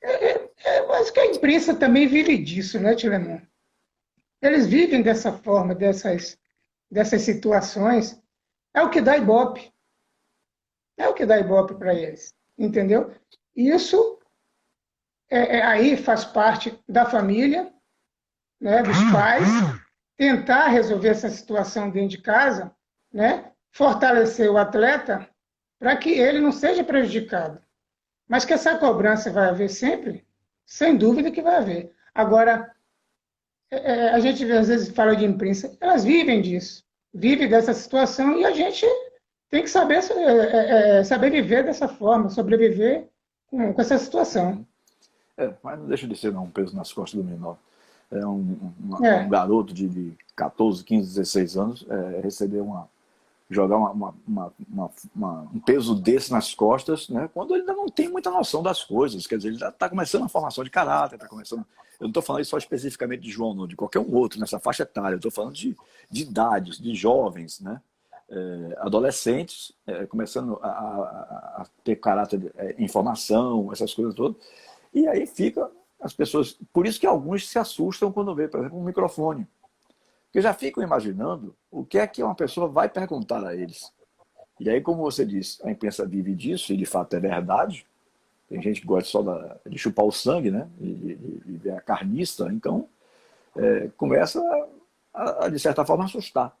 É, 0.00 0.50
é, 0.64 0.86
mas 0.86 1.10
que 1.10 1.20
a 1.20 1.26
imprensa 1.26 1.74
também 1.74 2.06
vive 2.06 2.38
disso, 2.38 2.80
né, 2.80 2.94
Tilemon? 2.94 3.40
Eles 4.40 4.66
vivem 4.66 5.02
dessa 5.02 5.32
forma, 5.32 5.74
dessas, 5.74 6.38
dessas 6.90 7.22
situações. 7.22 8.20
É 8.74 8.82
o 8.82 8.90
que 8.90 9.00
dá 9.00 9.16
ibope. 9.16 9.72
É 10.96 11.08
o 11.08 11.14
que 11.14 11.26
dá 11.26 11.38
ibope 11.38 11.74
para 11.74 11.94
eles. 11.94 12.34
Entendeu? 12.58 13.14
Isso 13.54 14.18
é, 15.30 15.58
é, 15.58 15.62
aí 15.62 15.96
faz 15.96 16.24
parte 16.24 16.78
da 16.88 17.04
família, 17.06 17.72
né, 18.60 18.82
dos 18.82 18.96
pais, 19.12 19.46
tentar 20.16 20.68
resolver 20.68 21.08
essa 21.08 21.28
situação 21.28 21.90
dentro 21.90 22.10
de 22.10 22.18
casa, 22.18 22.74
né, 23.12 23.52
fortalecer 23.72 24.50
o 24.50 24.56
atleta 24.56 25.28
para 25.78 25.96
que 25.96 26.10
ele 26.10 26.40
não 26.40 26.52
seja 26.52 26.84
prejudicado. 26.84 27.60
Mas 28.28 28.44
que 28.44 28.52
essa 28.52 28.78
cobrança 28.78 29.30
vai 29.30 29.48
haver 29.48 29.68
sempre, 29.68 30.23
sem 30.66 30.96
dúvida 30.96 31.30
que 31.30 31.42
vai 31.42 31.56
haver. 31.56 31.92
Agora, 32.14 32.72
é, 33.70 33.76
é, 33.76 34.10
a 34.10 34.20
gente 34.20 34.44
às 34.52 34.68
vezes 34.68 34.88
fala 34.90 35.16
de 35.16 35.24
imprensa, 35.24 35.76
elas 35.80 36.04
vivem 36.04 36.40
disso, 36.40 36.84
vivem 37.12 37.48
dessa 37.48 37.74
situação 37.74 38.38
e 38.38 38.44
a 38.44 38.52
gente 38.52 38.86
tem 39.50 39.62
que 39.62 39.70
saber, 39.70 40.00
é, 40.10 40.98
é, 40.98 41.04
saber 41.04 41.30
viver 41.30 41.64
dessa 41.64 41.88
forma, 41.88 42.28
sobreviver 42.30 43.08
com, 43.46 43.72
com 43.72 43.80
essa 43.80 43.98
situação. 43.98 44.66
É, 45.36 45.52
mas 45.62 45.78
não 45.78 45.86
deixa 45.86 46.06
de 46.06 46.16
ser 46.16 46.32
não, 46.32 46.44
um 46.44 46.50
peso 46.50 46.76
nas 46.76 46.92
costas 46.92 47.20
do 47.20 47.28
menor. 47.28 47.58
É 48.10 48.24
um, 48.24 48.72
um, 48.80 49.04
é. 49.04 49.24
um 49.24 49.28
garoto 49.28 49.74
de, 49.74 49.88
de 49.88 50.16
14, 50.36 50.84
15, 50.84 51.08
16 51.14 51.56
anos 51.56 51.86
é, 51.88 52.20
receber 52.20 52.60
uma, 52.60 52.88
jogar 53.50 53.76
uma, 53.76 54.14
uma, 54.26 54.52
uma, 55.14 55.40
um 55.54 55.60
peso 55.60 55.94
desse 55.94 56.32
nas 56.32 56.54
costas, 56.54 57.08
né? 57.08 57.28
quando 57.32 57.54
ele 57.54 57.60
ainda 57.60 57.74
não 57.74 57.88
tem 57.88 58.08
muita 58.08 58.30
noção 58.30 58.62
das 58.62 58.82
coisas. 58.82 59.26
Quer 59.26 59.36
dizer, 59.36 59.48
ele 59.48 59.64
está 59.64 59.88
começando 59.88 60.24
a 60.24 60.28
formação 60.28 60.64
de 60.64 60.70
caráter, 60.70 61.16
está 61.16 61.28
começando. 61.28 61.60
Eu 62.00 62.04
não 62.04 62.08
estou 62.08 62.22
falando 62.22 62.44
só 62.44 62.58
especificamente 62.58 63.20
de 63.20 63.30
João, 63.30 63.54
não, 63.54 63.66
de 63.66 63.76
qualquer 63.76 64.00
um 64.00 64.14
outro 64.14 64.40
nessa 64.40 64.58
faixa 64.58 64.82
etária. 64.82 65.14
Eu 65.14 65.18
estou 65.18 65.30
falando 65.30 65.54
de, 65.54 65.76
de 66.10 66.22
idades, 66.22 66.78
de 66.78 66.94
jovens, 66.94 67.60
né? 67.60 67.80
É, 68.26 68.78
adolescentes, 68.78 69.72
é, 69.86 70.06
começando 70.06 70.58
a, 70.62 70.68
a, 70.68 71.62
a, 71.62 71.66
ter 71.84 71.96
caráter, 71.96 72.52
é, 72.56 72.74
informação, 72.82 73.70
essas 73.70 73.92
coisas 73.92 74.14
todas. 74.14 74.36
E 74.92 75.06
aí 75.06 75.26
fica 75.26 75.70
as 76.00 76.12
pessoas. 76.12 76.58
Por 76.72 76.86
isso 76.86 76.98
que 76.98 77.06
alguns 77.06 77.48
se 77.48 77.58
assustam 77.58 78.10
quando 78.10 78.34
vê, 78.34 78.48
por 78.48 78.60
exemplo, 78.60 78.78
um 78.78 78.84
microfone. 78.84 79.46
Porque 80.34 80.42
já 80.42 80.52
ficam 80.52 80.82
imaginando 80.82 81.54
o 81.70 81.84
que 81.84 81.96
é 81.96 82.08
que 82.08 82.20
uma 82.20 82.34
pessoa 82.34 82.66
vai 82.66 82.88
perguntar 82.88 83.46
a 83.46 83.54
eles. 83.54 83.92
E 84.58 84.68
aí, 84.68 84.80
como 84.80 85.00
você 85.00 85.24
disse, 85.24 85.64
a 85.64 85.70
imprensa 85.70 86.04
vive 86.04 86.34
disso, 86.34 86.72
e 86.72 86.76
de 86.76 86.84
fato 86.84 87.14
é 87.14 87.20
verdade. 87.20 87.86
Tem 88.48 88.60
gente 88.60 88.80
que 88.80 88.86
gosta 88.86 89.08
só 89.08 89.22
da, 89.22 89.56
de 89.64 89.78
chupar 89.78 90.04
o 90.04 90.10
sangue, 90.10 90.50
né? 90.50 90.68
E, 90.80 91.16
ver 91.62 91.76
a 91.76 91.80
carnista. 91.80 92.52
Então, 92.52 92.88
é, 93.56 93.90
começa 93.96 94.42
a, 95.14 95.44
a, 95.44 95.48
de 95.48 95.58
certa 95.60 95.84
forma, 95.86 96.04
assustar. 96.04 96.52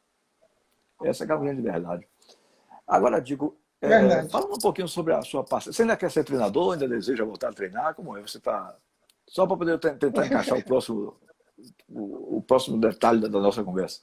Essa 1.02 1.24
é 1.24 1.32
a 1.32 1.36
grande 1.36 1.60
verdade. 1.60 2.06
Agora, 2.86 3.20
digo, 3.20 3.56
é, 3.82 4.22
fala 4.28 4.54
um 4.54 4.58
pouquinho 4.58 4.86
sobre 4.86 5.14
a 5.14 5.22
sua 5.22 5.42
parte. 5.42 5.72
Você 5.72 5.82
ainda 5.82 5.96
quer 5.96 6.12
ser 6.12 6.22
treinador? 6.22 6.74
Ainda 6.74 6.86
deseja 6.86 7.24
voltar 7.24 7.48
a 7.48 7.52
treinar? 7.52 7.92
Como 7.96 8.16
é? 8.16 8.22
Você 8.22 8.38
está. 8.38 8.72
Só 9.26 9.44
para 9.48 9.56
poder 9.56 9.78
tentar 9.80 10.26
encaixar 10.26 10.58
o 10.58 10.64
próximo 10.64 11.16
o, 11.88 12.42
próximo 12.42 12.78
detalhe 12.78 13.20
da, 13.20 13.28
nossa 13.28 13.62
conversa. 13.62 14.00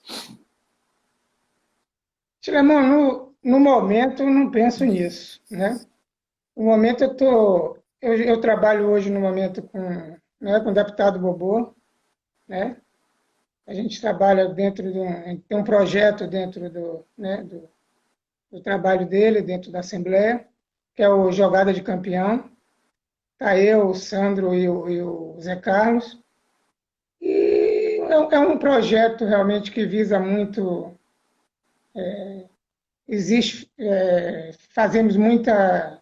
Tilemão, 2.39 2.81
no, 2.81 3.36
no 3.43 3.60
momento 3.60 4.24
eu 4.24 4.29
não 4.29 4.50
penso 4.50 4.84
nisso, 4.86 5.41
né? 5.50 5.79
No 6.55 6.65
momento 6.65 7.03
eu 7.03 7.15
tô, 7.15 7.77
eu, 8.01 8.13
eu 8.13 8.41
trabalho 8.41 8.89
hoje 8.89 9.10
no 9.10 9.20
momento 9.20 9.62
com, 9.62 9.79
né, 10.39 10.60
com 10.60 10.70
o 10.70 10.74
deputado 10.74 11.20
Bobô, 11.20 11.74
né? 12.48 12.77
A 13.67 13.74
gente 13.74 14.01
trabalha 14.01 14.50
dentro 14.50 14.91
de 14.91 15.00
um, 15.00 15.38
tem 15.41 15.58
um 15.58 15.63
projeto 15.63 16.27
dentro 16.27 16.70
do, 16.70 17.05
né, 17.17 17.43
do, 17.43 17.70
do 18.51 18.60
trabalho 18.62 19.08
dele, 19.08 19.41
dentro 19.41 19.72
da 19.72 19.79
Assembleia, 19.79 20.46
que 20.96 21.03
é 21.03 21.10
o 21.10 21.31
Jogada 21.31 21.72
de 21.72 21.81
Campeão. 21.81 22.50
Tá 23.38 23.58
eu, 23.58 23.88
o 23.88 23.96
Sandro 23.96 24.53
e 24.53 24.67
o, 24.67 24.89
e 24.89 25.01
o 25.01 25.38
Zé 25.39 25.55
Carlos 25.55 26.22
é, 28.13 28.36
é, 28.36 28.39
um 28.39 28.58
projeto 28.58 29.25
realmente 29.25 29.72
que 29.72 29.86
visa 29.86 30.20
muito. 30.20 30.94
É, 31.96 32.46
existe, 33.08 33.70
é, 33.77 34.51
fazemos 34.70 35.18
muita 35.18 36.01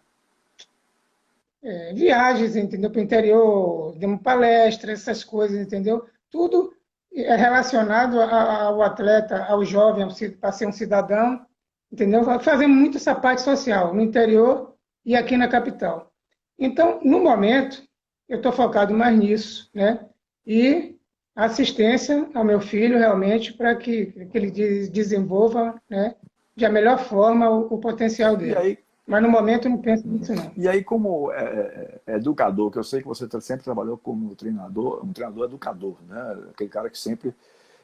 é, 1.63 1.94
viagens, 1.94 2.56
entendeu, 2.56 2.92
para 2.92 3.00
o 3.00 3.04
interior, 3.04 3.96
demos 3.98 4.22
palestras, 4.22 5.01
essas 5.01 5.24
coisas, 5.24 5.60
entendeu? 5.60 6.08
Tudo 6.30 6.74
é 7.13 7.36
relacionado 7.36 8.22
ao 8.22 8.82
atleta, 8.84 9.44
ao 9.46 9.66
jovem, 9.66 10.08
para 10.39 10.51
ser 10.51 10.68
um 10.68 10.72
cidadão, 10.72 11.44
entendeu? 11.92 12.24
Fazemos 12.39 12.78
muito 12.78 12.98
essa 12.98 13.16
parte 13.16 13.42
social 13.42 13.94
no 13.94 14.01
interior 14.01 14.75
e 15.04 15.16
aqui 15.16 15.36
na 15.36 15.48
capital. 15.48 16.12
Então, 16.58 17.00
no 17.04 17.20
momento, 17.20 17.84
eu 18.28 18.38
estou 18.38 18.51
focado 18.51 18.94
mais 18.94 19.18
nisso, 19.18 19.70
né? 19.74 20.06
E 20.46 20.99
assistência 21.46 22.29
ao 22.34 22.43
meu 22.43 22.60
filho 22.60 22.98
realmente 22.98 23.53
para 23.53 23.74
que, 23.75 24.08
que 24.08 24.38
ele 24.38 24.51
desenvolva 24.89 25.81
né, 25.89 26.15
de 26.55 26.65
a 26.65 26.69
melhor 26.69 27.00
forma 27.00 27.50
o, 27.50 27.74
o 27.74 27.77
potencial 27.77 28.36
dele. 28.36 28.58
Aí, 28.58 28.77
Mas 29.08 29.24
no 29.24 29.29
momento 29.29 29.65
eu 29.65 29.72
não 29.72 29.77
penso 29.77 30.05
nisso 30.05 30.34
não. 30.34 30.51
E 30.58 30.67
aí 30.67 30.84
como 30.84 31.31
é, 31.31 32.01
é, 32.05 32.13
é 32.13 32.15
educador, 32.17 32.69
que 32.69 32.77
eu 32.77 32.84
sei 32.84 33.01
que 33.01 33.08
você 33.08 33.25
sempre 33.39 33.63
trabalhou 33.63 33.98
como 33.98 34.36
treinador, 34.36 35.03
um 35.03 35.13
treinador 35.13 35.46
educador, 35.46 35.96
né? 36.08 36.50
aquele 36.51 36.69
cara 36.69 36.89
que 36.89 36.98
sempre 36.98 37.34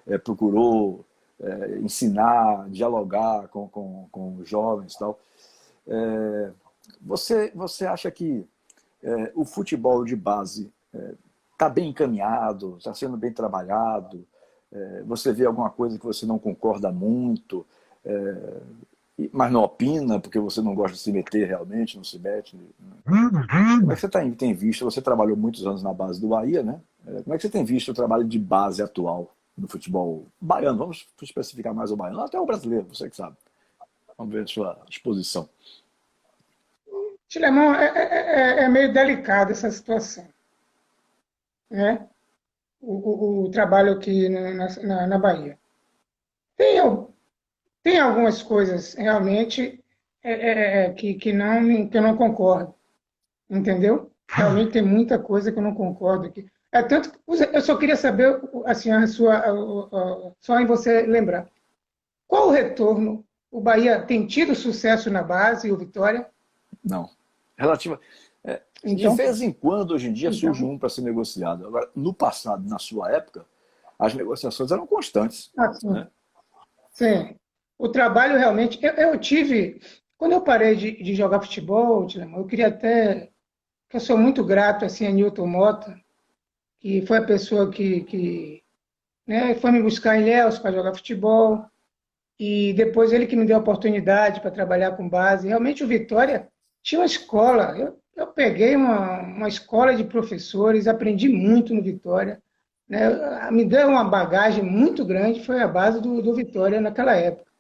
é, 0.06 0.18
procurou 0.18 1.06
é, 1.40 1.78
ensinar, 1.80 2.70
dialogar 2.70 3.48
com, 3.48 3.70
com, 3.70 4.08
com 4.12 4.36
os 4.36 4.50
jovens 4.50 4.94
e 4.94 5.00
tal. 5.00 5.18
É, 5.88 6.52
você, 7.02 7.52
você 7.56 7.86
acha 7.86 8.12
que 8.12 8.46
o 9.36 9.46
futebol 9.46 10.04
de 10.04 10.16
base 10.16 10.74
está 11.56 11.70
bem 11.70 11.90
encaminhado, 11.90 12.76
está 12.78 12.94
sendo 12.94 13.18
bem 13.18 13.32
trabalhado, 13.32 14.26
é, 14.72 15.04
você 15.04 15.32
vê 15.32 15.46
alguma 15.46 15.70
coisa 15.70 15.98
que 15.98 16.06
você 16.06 16.26
não 16.26 16.38
concorda 16.38 16.92
muito, 16.92 17.66
é, 18.04 18.62
mas 19.32 19.52
não 19.52 19.64
opina, 19.64 20.20
porque 20.20 20.38
você 20.38 20.62
não 20.62 20.76
gosta 20.76 20.98
de 20.98 21.02
se 21.02 21.12
meter 21.12 21.48
realmente, 21.48 21.96
não 21.96 22.04
se 22.04 22.20
mete. 22.20 22.58
Né? 22.58 22.66
Como 23.80 23.92
é 23.92 23.96
que 23.96 24.02
você 24.02 24.10
tem, 24.10 24.32
tem 24.34 24.54
visto? 24.54 24.84
Você 24.84 25.02
trabalhou 25.02 25.38
muitos 25.38 25.66
anos 25.66 25.82
na 25.82 25.94
base 25.94 26.20
do 26.20 26.28
Bahia, 26.28 26.62
né? 26.62 26.82
É, 27.08 27.22
como 27.22 27.34
é 27.34 27.38
que 27.38 27.44
você 27.44 27.50
tem 27.50 27.64
visto 27.64 27.90
o 27.90 27.94
trabalho 27.94 28.26
de 28.26 28.38
base 28.38 28.84
atual 28.84 29.34
no 29.58 29.68
futebol 29.68 30.26
baiano? 30.42 30.78
Vamos 30.78 31.08
especificar 31.22 31.74
mais 31.74 31.92
o 31.92 31.96
baiano, 31.96 32.20
até 32.20 32.38
o 32.38 32.46
brasileiro, 32.46 32.88
você 32.94 33.10
que 33.10 33.16
sabe. 33.16 33.38
Vamos 34.18 34.34
ver 34.34 34.44
a 34.44 34.48
sua 34.48 34.78
exposição. 34.90 35.48
Tilemão, 37.30 37.74
é, 37.74 37.88
é, 37.96 38.64
é 38.64 38.70
meio 38.70 38.94
delicada 38.94 39.52
essa 39.52 39.72
situação. 39.72 40.35
Né? 41.70 42.08
O, 42.82 42.94
o, 42.94 43.44
o 43.46 43.52
trabalho 43.52 43.94
aqui 43.94 44.30
na, 44.30 44.68
na, 44.84 45.08
na 45.08 45.18
Bahia. 45.18 45.58
Tem 46.56 46.80
tem 47.84 48.00
algumas 48.00 48.42
coisas 48.42 48.96
realmente 48.96 49.84
é, 50.24 50.34
é, 50.34 50.86
é, 50.86 50.90
que, 50.94 51.14
que, 51.14 51.32
não, 51.32 51.88
que 51.88 51.96
eu 51.96 52.02
não 52.02 52.18
concordo. 52.18 52.74
Entendeu? 53.48 54.12
Realmente 54.28 54.72
tem 54.72 54.82
muita 54.82 55.20
coisa 55.20 55.52
que 55.52 55.60
eu 55.60 55.64
não 55.64 55.76
concordo 55.76 56.26
aqui. 56.26 56.48
É 56.72 56.82
tanto 56.82 57.12
eu 57.28 57.62
só 57.62 57.78
queria 57.78 57.96
saber, 57.96 58.42
assim, 58.66 58.92
a 58.92 59.06
sua, 59.06 59.36
a, 59.36 59.52
a, 59.52 60.32
só 60.40 60.60
em 60.60 60.66
você 60.66 61.04
lembrar. 61.04 61.48
Qual 62.28 62.48
o 62.48 62.52
retorno? 62.52 63.24
O 63.52 63.62
Bahia 63.62 64.02
tem 64.02 64.26
tido 64.26 64.56
sucesso 64.56 65.10
na 65.12 65.22
base, 65.22 65.72
o 65.72 65.78
Vitória? 65.78 66.28
Não. 66.84 67.10
Relativa. 67.56 68.00
Então, 68.86 69.12
de 69.12 69.18
vez 69.18 69.42
em 69.42 69.52
quando, 69.52 69.92
hoje 69.92 70.08
em 70.08 70.14
dia, 70.14 70.30
então, 70.30 70.40
surge 70.40 70.64
um 70.64 70.78
para 70.78 70.90
ser 70.90 71.02
negociado. 71.02 71.68
Agora, 71.68 71.90
no 71.96 72.14
passado, 72.14 72.68
na 72.70 72.78
sua 72.78 73.12
época, 73.12 73.46
as 73.98 74.14
negociações 74.14 74.72
eram 74.72 74.86
constantes. 74.86 75.52
Ah, 75.58 75.74
sim. 75.74 75.90
Né? 75.90 76.08
sim 76.92 77.36
o 77.78 77.90
trabalho 77.90 78.38
realmente. 78.38 78.80
Eu, 78.82 78.94
eu 78.94 79.20
tive. 79.20 79.82
Quando 80.18 80.34
eu 80.34 80.42
parei 80.42 80.76
de, 80.76 81.04
de 81.04 81.16
jogar 81.16 81.42
futebol, 81.42 82.08
eu 82.36 82.46
queria 82.46 82.68
até. 82.68 83.32
eu 83.94 84.00
sou 84.00 84.18
muito 84.18 84.44
grato 84.44 84.86
assim, 84.86 85.06
a 85.06 85.12
Newton 85.12 85.48
Mota, 85.48 86.00
que 86.80 87.06
foi 87.06 87.18
a 87.18 87.26
pessoa 87.26 87.70
que, 87.70 88.02
que 88.02 88.64
né, 89.28 89.56
foi 89.56 89.72
me 89.72 89.82
buscar 89.82 90.18
em 90.18 90.24
Léus 90.24 90.58
para 90.58 90.72
jogar 90.72 90.96
futebol. 90.96 91.66
E 92.38 92.74
depois 92.74 93.14
ele 93.14 93.28
que 93.28 93.36
me 93.36 93.46
deu 93.46 93.58
a 93.58 93.60
oportunidade 93.60 94.42
para 94.42 94.52
trabalhar 94.52 94.92
com 94.92 95.08
base. 95.08 95.48
Realmente 95.48 95.84
o 95.84 95.88
Vitória 95.88 96.50
tinha 96.82 97.00
uma 97.00 97.06
escola. 97.06 97.78
Eu, 97.78 97.98
eu 98.16 98.28
peguei 98.28 98.76
uma, 98.76 99.22
uma 99.22 99.48
escola 99.48 99.96
de 99.96 100.04
professores, 100.04 100.88
aprendi 100.88 101.28
muito 101.28 101.74
no 101.74 101.84
Vitória. 101.84 102.42
Né? 102.88 103.52
Me 103.52 103.66
deu 103.66 103.90
uma 103.90 104.04
bagagem 104.04 104.64
muito 104.64 105.04
grande, 105.06 105.44
foi 105.46 105.62
a 105.62 105.68
base 105.68 106.02
do, 106.02 106.22
do 106.22 106.34
Vitória 106.34 106.80
naquela 106.80 107.16
época. 107.16 107.52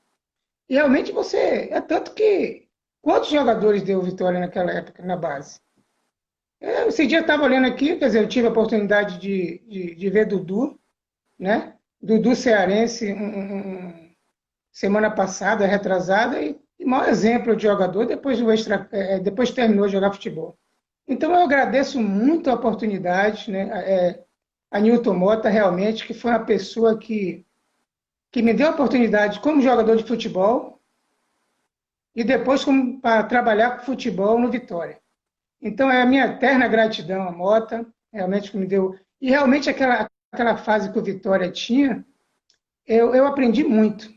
E 0.70 0.76
realmente 0.76 1.12
você. 1.12 1.70
É 1.72 1.82
tanto 1.82 2.14
que. 2.14 2.68
Quantos 3.02 3.30
jogadores 3.30 3.84
deu 3.84 4.02
Vitória 4.02 4.40
naquela 4.40 4.72
época 4.72 5.04
na 5.04 5.16
base? 5.16 5.60
É, 6.60 6.88
esse 6.88 7.06
dia 7.06 7.20
eu 7.20 7.22
estava 7.22 7.44
olhando 7.44 7.68
aqui, 7.68 7.98
quer 7.98 8.08
dizer, 8.08 8.24
eu 8.24 8.28
tive 8.28 8.48
a 8.48 8.50
oportunidade 8.50 9.20
de, 9.20 9.60
de, 9.68 9.96
de 9.96 10.10
ver 10.10 10.26
Dudu, 10.26 10.80
né? 11.38 11.76
Dudu 12.02 12.36
Cearense, 12.36 13.14
um, 13.14 13.88
um, 13.88 14.12
semana 14.72 15.12
passada, 15.12 15.68
retrasada, 15.68 16.42
e, 16.42 16.60
e 16.86 16.88
maior 16.88 17.10
exemplo 17.10 17.56
de 17.56 17.64
jogador 17.64 18.06
depois, 18.06 18.40
do 18.40 18.52
extra, 18.52 18.88
é, 18.92 19.20
depois 19.20 19.50
terminou 19.50 19.88
de 19.88 19.94
jogar 19.94 20.14
futebol. 20.14 20.56
Então 21.08 21.32
eu 21.32 21.44
agradeço 21.44 22.00
muito 22.00 22.50
a 22.50 22.54
oportunidade, 22.54 23.50
né? 23.52 23.70
É, 23.74 24.24
a 24.70 24.80
Newton 24.80 25.16
Mota, 25.16 25.50
realmente, 25.50 26.06
que 26.06 26.14
foi 26.14 26.32
uma 26.32 26.46
pessoa 26.46 26.98
que 26.98 27.44
que 28.32 28.42
me 28.42 28.54
deu 28.54 28.68
a 28.68 28.72
oportunidade 28.72 29.40
como 29.40 29.62
jogador 29.62 29.96
de 29.96 30.04
futebol 30.04 30.82
e 32.14 32.22
depois 32.22 32.66
para 33.02 33.24
trabalhar 33.24 33.78
com 33.78 33.86
futebol 33.86 34.38
no 34.38 34.52
Vitória. 34.52 35.00
Então 35.62 35.90
é 35.90 36.02
a 36.02 36.06
minha 36.06 36.26
eterna 36.26 36.68
gratidão 36.68 37.26
à 37.26 37.32
Mota, 37.32 37.88
realmente 38.12 38.52
que 38.52 38.58
me 38.58 38.66
deu. 38.66 38.94
E 39.22 39.30
realmente 39.30 39.70
aquela, 39.70 40.10
aquela 40.34 40.58
fase 40.58 40.92
que 40.92 41.00
o 41.00 41.04
Vitória 41.04 41.50
tinha, 41.50 42.06
eu, 42.86 43.16
eu 43.16 43.26
aprendi 43.26 43.64
muito. 43.64 44.14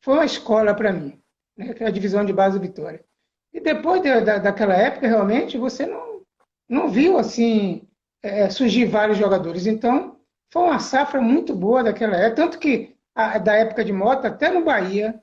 Foi 0.00 0.14
uma 0.14 0.24
escola 0.24 0.74
para 0.74 0.92
mim, 0.92 1.21
né, 1.64 1.74
que 1.74 1.84
é 1.84 1.86
a 1.86 1.90
divisão 1.90 2.24
de 2.24 2.32
base 2.32 2.58
do 2.58 2.62
Vitória. 2.62 3.04
E 3.52 3.60
depois 3.60 4.02
de, 4.02 4.20
da, 4.20 4.38
daquela 4.38 4.74
época, 4.74 5.06
realmente, 5.06 5.58
você 5.58 5.86
não, 5.86 6.22
não 6.68 6.88
viu 6.88 7.18
assim 7.18 7.86
é, 8.22 8.48
surgir 8.48 8.86
vários 8.86 9.18
jogadores. 9.18 9.66
Então, 9.66 10.16
foi 10.50 10.62
uma 10.62 10.78
safra 10.78 11.20
muito 11.20 11.54
boa 11.54 11.82
daquela 11.82 12.16
época. 12.16 12.42
Tanto 12.42 12.58
que 12.58 12.96
a, 13.14 13.38
da 13.38 13.54
época 13.54 13.84
de 13.84 13.92
Mota, 13.92 14.28
até 14.28 14.50
no 14.50 14.64
Bahia 14.64 15.20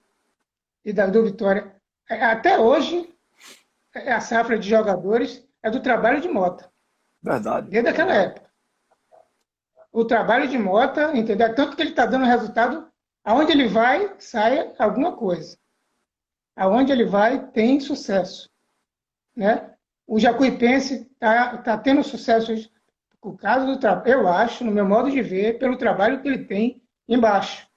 e 0.85 0.93
da, 0.93 1.07
do 1.07 1.23
Vitória. 1.23 1.75
É, 2.09 2.23
até 2.23 2.59
hoje, 2.59 3.13
é 3.95 4.11
a 4.11 4.21
safra 4.21 4.57
de 4.57 4.69
jogadores 4.69 5.47
é 5.61 5.69
do 5.69 5.81
trabalho 5.81 6.21
de 6.21 6.29
Mota. 6.29 6.69
Verdade. 7.21 7.69
Desde 7.69 7.89
aquela 7.89 8.13
época. 8.13 8.49
O 9.91 10.05
trabalho 10.05 10.47
de 10.47 10.57
Mota, 10.57 11.15
entendeu? 11.17 11.53
Tanto 11.55 11.75
que 11.75 11.81
ele 11.81 11.89
está 11.89 12.05
dando 12.05 12.25
resultado, 12.25 12.87
aonde 13.23 13.51
ele 13.51 13.67
vai, 13.67 14.15
sai 14.19 14.73
alguma 14.77 15.15
coisa. 15.15 15.57
Aonde 16.59 16.91
ele 16.91 17.05
vai, 17.05 17.47
tem 17.47 17.79
sucesso. 17.79 18.49
Né? 19.35 19.73
O 20.05 20.19
Jacuipense 20.19 21.09
está 21.13 21.57
tá 21.57 21.77
tendo 21.77 22.03
sucesso 22.03 22.51
hoje, 22.51 22.71
por 23.21 23.37
causa 23.37 23.65
do 23.65 23.79
trabalho, 23.79 24.11
eu 24.11 24.27
acho, 24.27 24.63
no 24.63 24.71
meu 24.71 24.85
modo 24.85 25.09
de 25.09 25.21
ver, 25.21 25.57
pelo 25.57 25.77
trabalho 25.77 26.21
que 26.21 26.27
ele 26.27 26.45
tem 26.45 26.81
embaixo 27.07 27.69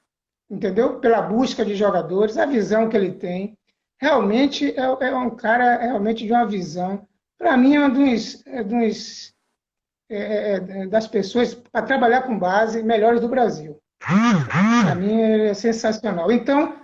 entendeu? 0.52 1.00
Pela 1.00 1.22
busca 1.22 1.64
de 1.64 1.74
jogadores, 1.74 2.36
a 2.36 2.44
visão 2.44 2.88
que 2.88 2.96
ele 2.96 3.12
tem. 3.12 3.56
Realmente 3.98 4.78
é, 4.78 4.82
é 4.82 5.16
um 5.16 5.30
cara 5.30 5.78
realmente 5.78 6.26
de 6.26 6.32
uma 6.32 6.46
visão. 6.46 7.06
Para 7.38 7.56
mim, 7.56 7.74
é 7.74 7.86
um 7.86 7.90
dos, 7.90 8.46
é 8.46 8.62
dos 8.62 9.32
é, 10.10 10.16
é, 10.16 10.54
é 10.56 10.86
das 10.86 11.06
pessoas 11.06 11.54
para 11.54 11.86
trabalhar 11.86 12.22
com 12.22 12.38
base 12.38 12.82
melhores 12.82 13.20
do 13.20 13.28
Brasil. 13.28 13.80
Para 14.82 14.94
mim, 14.94 15.20
é 15.20 15.54
sensacional. 15.54 16.30
Então, 16.30 16.81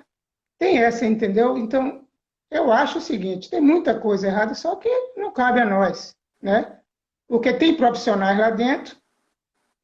tem 0.59 0.79
essa, 0.79 1.07
entendeu? 1.07 1.57
Então, 1.57 2.05
eu 2.51 2.73
acho 2.73 2.99
o 2.99 3.03
seguinte: 3.03 3.51
tem 3.51 3.61
muita 3.61 3.99
coisa 3.99 4.27
errada, 4.27 4.55
só 4.55 4.77
que 4.77 4.89
não 5.17 5.33
cabe 5.33 5.61
a 5.61 5.67
nós, 5.67 6.17
né? 6.41 6.79
Porque 7.27 7.53
tem 7.53 7.77
profissionais 7.77 8.39
lá 8.39 8.51
dentro 8.51 8.97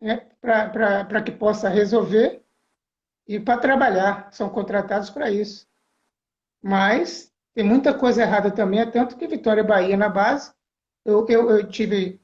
né, 0.00 0.26
para 0.40 1.22
que 1.22 1.32
possa 1.32 1.68
resolver 1.68 2.42
e 3.26 3.40
para 3.40 3.58
trabalhar, 3.58 4.28
são 4.32 4.50
contratados 4.50 5.08
para 5.08 5.30
isso. 5.30 5.66
Mas 6.62 7.32
tem 7.54 7.64
muita 7.64 7.94
coisa 7.94 8.22
errada 8.22 8.50
também, 8.50 8.80
é 8.80 8.86
tanto 8.86 9.16
que 9.16 9.26
Vitória 9.26 9.64
Bahia 9.64 9.96
na 9.96 10.08
base, 10.08 10.52
eu, 11.04 11.26
eu, 11.28 11.50
eu 11.50 11.68
tive. 11.68 12.20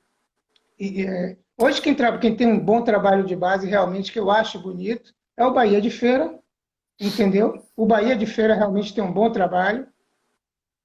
E, 0.78 1.06
é, 1.06 1.36
hoje, 1.58 1.80
quem, 1.80 1.94
quem 2.20 2.36
tem 2.36 2.46
um 2.46 2.58
bom 2.58 2.82
trabalho 2.82 3.24
de 3.24 3.36
base, 3.36 3.66
realmente, 3.66 4.12
que 4.12 4.18
eu 4.18 4.30
acho 4.30 4.58
bonito, 4.58 5.14
é 5.36 5.44
o 5.44 5.52
Bahia 5.52 5.80
de 5.80 5.90
Feira, 5.90 6.38
entendeu? 7.00 7.64
O 7.74 7.86
Bahia 7.86 8.14
de 8.14 8.26
Feira 8.26 8.54
realmente 8.54 8.94
tem 8.94 9.02
um 9.02 9.12
bom 9.12 9.30
trabalho, 9.32 9.88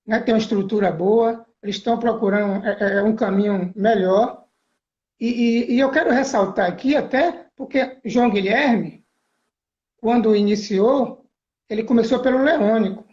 né? 0.07 0.19
tem 0.21 0.33
uma 0.33 0.39
estrutura 0.39 0.91
boa, 0.91 1.45
eles 1.61 1.75
estão 1.75 1.99
procurando 1.99 2.65
é, 2.65 2.77
é, 2.79 2.93
é 2.99 3.03
um 3.03 3.15
caminho 3.15 3.73
melhor. 3.75 4.45
E, 5.19 5.27
e, 5.27 5.73
e 5.73 5.79
eu 5.79 5.91
quero 5.91 6.11
ressaltar 6.11 6.69
aqui, 6.69 6.95
até 6.95 7.47
porque 7.55 7.99
João 8.05 8.29
Guilherme, 8.29 9.05
quando 9.97 10.35
iniciou, 10.35 11.25
ele 11.69 11.83
começou 11.83 12.21
pelo 12.21 12.41
Leônico. 12.41 13.05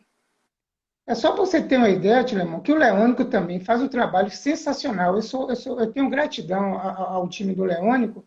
É 1.06 1.14
só 1.14 1.34
você 1.34 1.62
ter 1.62 1.78
uma 1.78 1.88
ideia, 1.88 2.22
Tilemão, 2.22 2.60
que 2.60 2.72
o 2.72 2.76
Leônico 2.76 3.24
também 3.24 3.58
faz 3.58 3.82
um 3.82 3.88
trabalho 3.88 4.30
sensacional. 4.30 5.16
Eu, 5.16 5.22
sou, 5.22 5.48
eu, 5.48 5.56
sou, 5.56 5.80
eu 5.80 5.92
tenho 5.92 6.08
gratidão 6.08 6.78
ao 6.78 7.28
time 7.28 7.54
do 7.54 7.64
Leônico, 7.64 8.24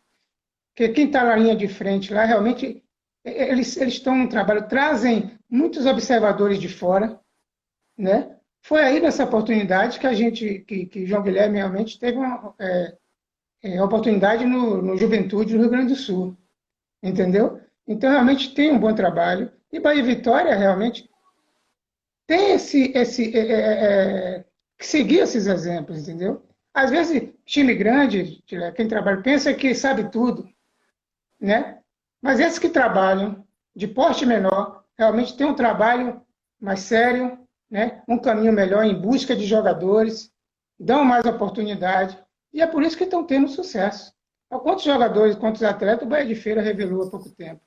que 0.75 0.89
quem 0.89 1.07
está 1.07 1.23
na 1.23 1.35
linha 1.35 1.55
de 1.55 1.67
frente 1.67 2.13
lá, 2.13 2.25
realmente, 2.25 2.84
eles, 3.25 3.75
eles 3.77 3.95
estão 3.95 4.15
no 4.15 4.29
trabalho, 4.29 4.67
trazem 4.67 5.37
muitos 5.49 5.85
observadores 5.85 6.59
de 6.59 6.69
fora, 6.69 7.19
né? 7.97 8.37
Foi 8.61 8.81
aí 8.81 8.99
nessa 8.99 9.23
oportunidade 9.23 9.99
que 9.99 10.07
a 10.07 10.13
gente, 10.13 10.59
que, 10.59 10.85
que 10.85 11.05
João 11.05 11.23
Guilherme 11.23 11.57
realmente 11.57 11.99
teve 11.99 12.17
uma 12.17 12.53
é, 12.59 12.97
é, 13.63 13.83
oportunidade 13.83 14.45
no, 14.45 14.81
no 14.81 14.97
Juventude 14.97 15.53
do 15.53 15.59
Rio 15.59 15.69
Grande 15.69 15.93
do 15.93 15.99
Sul, 15.99 16.37
entendeu? 17.01 17.59
Então, 17.87 18.11
realmente 18.11 18.53
tem 18.53 18.71
um 18.71 18.79
bom 18.79 18.93
trabalho. 18.93 19.51
E 19.71 19.79
Bahia 19.79 20.01
e 20.01 20.03
Vitória, 20.03 20.55
realmente, 20.55 21.09
tem 22.25 22.53
esse, 22.53 22.91
esse 22.95 23.37
é, 23.37 23.39
é, 23.39 23.53
é, 23.53 24.35
é 24.37 24.45
seguir 24.79 25.19
esses 25.19 25.47
exemplos, 25.47 25.99
entendeu? 25.99 26.43
Às 26.73 26.89
vezes, 26.89 27.31
time 27.45 27.73
grande, 27.75 28.43
quem 28.75 28.87
trabalha, 28.87 29.21
pensa 29.21 29.53
que 29.53 29.73
sabe 29.73 30.09
tudo, 30.11 30.49
né? 31.39 31.79
Mas 32.25 32.39
esses 32.39 32.57
que 32.57 32.69
trabalham 32.69 33.45
de 33.75 33.87
porte 33.87 34.25
menor, 34.25 34.83
realmente 34.97 35.37
tem 35.37 35.45
um 35.45 35.53
trabalho 35.53 36.23
mais 36.59 36.79
sério, 36.79 37.37
né? 37.69 38.01
um 38.07 38.17
caminho 38.17 38.51
melhor 38.51 38.83
em 38.83 38.99
busca 38.99 39.35
de 39.35 39.45
jogadores, 39.45 40.33
dão 40.79 41.05
mais 41.05 41.23
oportunidade, 41.23 42.17
e 42.51 42.63
é 42.63 42.65
por 42.65 42.81
isso 42.81 42.97
que 42.97 43.03
estão 43.03 43.23
tendo 43.23 43.47
sucesso. 43.47 44.11
Quantos 44.49 44.83
jogadores, 44.83 45.35
quantos 45.35 45.61
atletas 45.61 46.03
o 46.03 46.09
Bahia 46.09 46.25
de 46.25 46.33
Feira 46.33 46.63
revelou 46.63 47.03
há 47.03 47.11
pouco 47.11 47.29
tempo? 47.29 47.61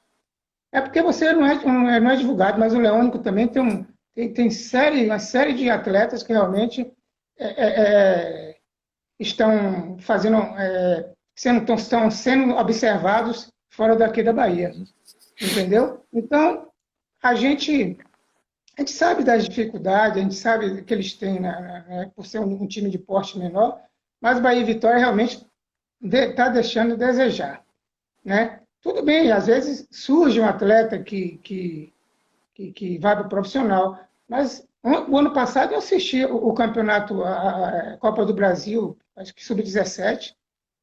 É 0.73 0.81
porque 0.81 1.03
você 1.03 1.33
não 1.33 1.47
é, 1.47 2.01
não 2.01 2.11
é 2.11 2.17
divulgado, 2.17 2.59
mas 2.59 2.75
o 2.75 2.81
Leônico 2.81 3.21
também 3.21 3.47
tem, 3.47 3.63
um, 3.63 3.87
tem, 4.13 4.33
tem 4.33 4.51
série, 4.51 5.07
uma 5.07 5.21
série 5.21 5.55
de 5.55 5.71
atletas 5.71 6.25
que 6.25 6.33
realmente 6.33 6.93
é, 7.39 7.47
é, 7.47 7.81
é 7.81 8.57
estão 9.21 9.97
fazendo, 10.01 10.39
é, 10.39 11.13
sendo, 11.37 11.73
estão 11.75 12.11
sendo 12.11 12.57
observados 12.57 13.53
fora 13.79 13.95
daqui 13.95 14.25
da 14.25 14.33
Bahia. 14.33 14.75
Entendeu? 15.41 16.05
Então, 16.13 16.69
a 17.23 17.33
gente, 17.37 17.97
a 18.77 18.81
gente 18.81 18.91
sabe 18.91 19.23
das 19.23 19.49
dificuldades, 19.49 20.19
a 20.19 20.21
gente 20.21 20.35
sabe 20.35 20.83
que 20.83 20.93
eles 20.93 21.15
têm, 21.15 21.39
né, 21.39 21.85
né, 21.89 22.11
por 22.17 22.27
ser 22.27 22.41
um, 22.41 22.61
um, 22.61 22.67
time 22.67 22.91
de 22.91 22.99
porte 22.99 23.39
menor, 23.39 23.81
mas 24.21 24.41
Bahia 24.41 24.63
e 24.63 24.65
Vitória 24.65 24.99
realmente 24.99 25.47
está 26.03 26.49
de, 26.49 26.55
deixando 26.55 26.97
de 26.97 27.07
desejar. 27.07 27.65
Né? 28.25 28.61
Tudo 28.83 29.01
bem, 29.01 29.31
às 29.31 29.47
vezes 29.47 29.87
surge 29.93 30.41
um 30.41 30.45
atleta 30.45 30.99
que, 30.99 31.39
que, 31.39 31.95
que, 32.55 32.73
que 32.73 32.99
vai 32.99 33.15
para 33.15 33.27
o 33.27 33.29
profissional, 33.29 33.97
mas 34.29 34.67
o 34.83 35.17
ano 35.17 35.33
passado 35.33 35.73
eu 35.73 35.79
assisti 35.79 36.25
o, 36.25 36.53
campeonato, 36.53 37.23
a, 37.23 37.93
a, 37.93 37.97
Copa 37.99 38.27
do 38.27 38.35
Brasil, 38.35 38.99
acho 39.15 39.33
que 39.33 39.45
sub-17, 39.45 40.35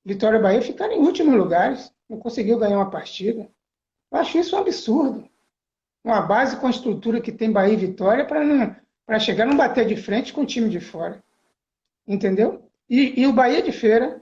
Vitória 0.05 0.39
Bahia 0.39 0.62
ficando 0.62 0.93
em 0.93 0.99
últimos 0.99 1.36
lugares, 1.36 1.93
não 2.10 2.18
conseguiu 2.18 2.58
ganhar 2.58 2.78
uma 2.78 2.89
partida. 2.89 3.50
Eu 4.12 4.18
acho 4.18 4.38
isso 4.38 4.56
um 4.56 4.60
absurdo. 4.60 5.28
Uma 6.04 6.22
base 6.22 6.58
com 6.58 6.68
a 6.68 6.70
estrutura 6.70 7.20
que 7.20 7.32
tem 7.32 7.52
Bahia 7.52 7.74
e 7.74 7.78
Vitória 7.78 8.26
para 8.26 9.20
chegar 9.20 9.46
não 9.46 9.58
bater 9.58 9.88
de 9.88 9.96
frente 9.96 10.32
com 10.32 10.41
o 10.41 10.46
time 10.46 10.70
de 10.70 10.80
fora. 10.80 11.24
Entendeu? 12.08 12.63
E, 12.89 13.20
e 13.22 13.28
o 13.28 13.34
Bahia 13.34 13.62
de 13.62 13.72
Feira 13.72 14.22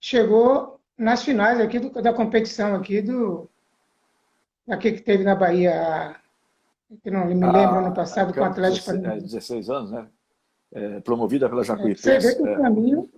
chegou 0.00 0.80
nas 0.98 1.22
finais 1.22 1.60
aqui 1.60 1.78
do, 1.78 1.90
da 2.02 2.12
competição 2.12 2.74
aqui 2.74 3.00
do 3.00 3.48
aqui 4.68 4.92
que 4.92 5.00
teve 5.00 5.22
na 5.22 5.34
Bahia 5.34 6.16
que 7.02 7.10
não 7.10 7.26
me 7.26 7.34
lembro 7.34 7.76
ah, 7.76 7.78
ano 7.78 7.94
passado 7.94 8.34
com 8.34 8.40
o 8.40 8.44
Atlético 8.44 8.86
Paranaense. 8.86 9.26
16 9.26 9.70
anos, 9.70 9.90
né? 9.90 10.06
É, 10.74 11.00
promovida 11.00 11.48
pela 11.48 11.64
Jacuipense. 11.64 12.10
É, 12.10 12.18
o 12.40 13.08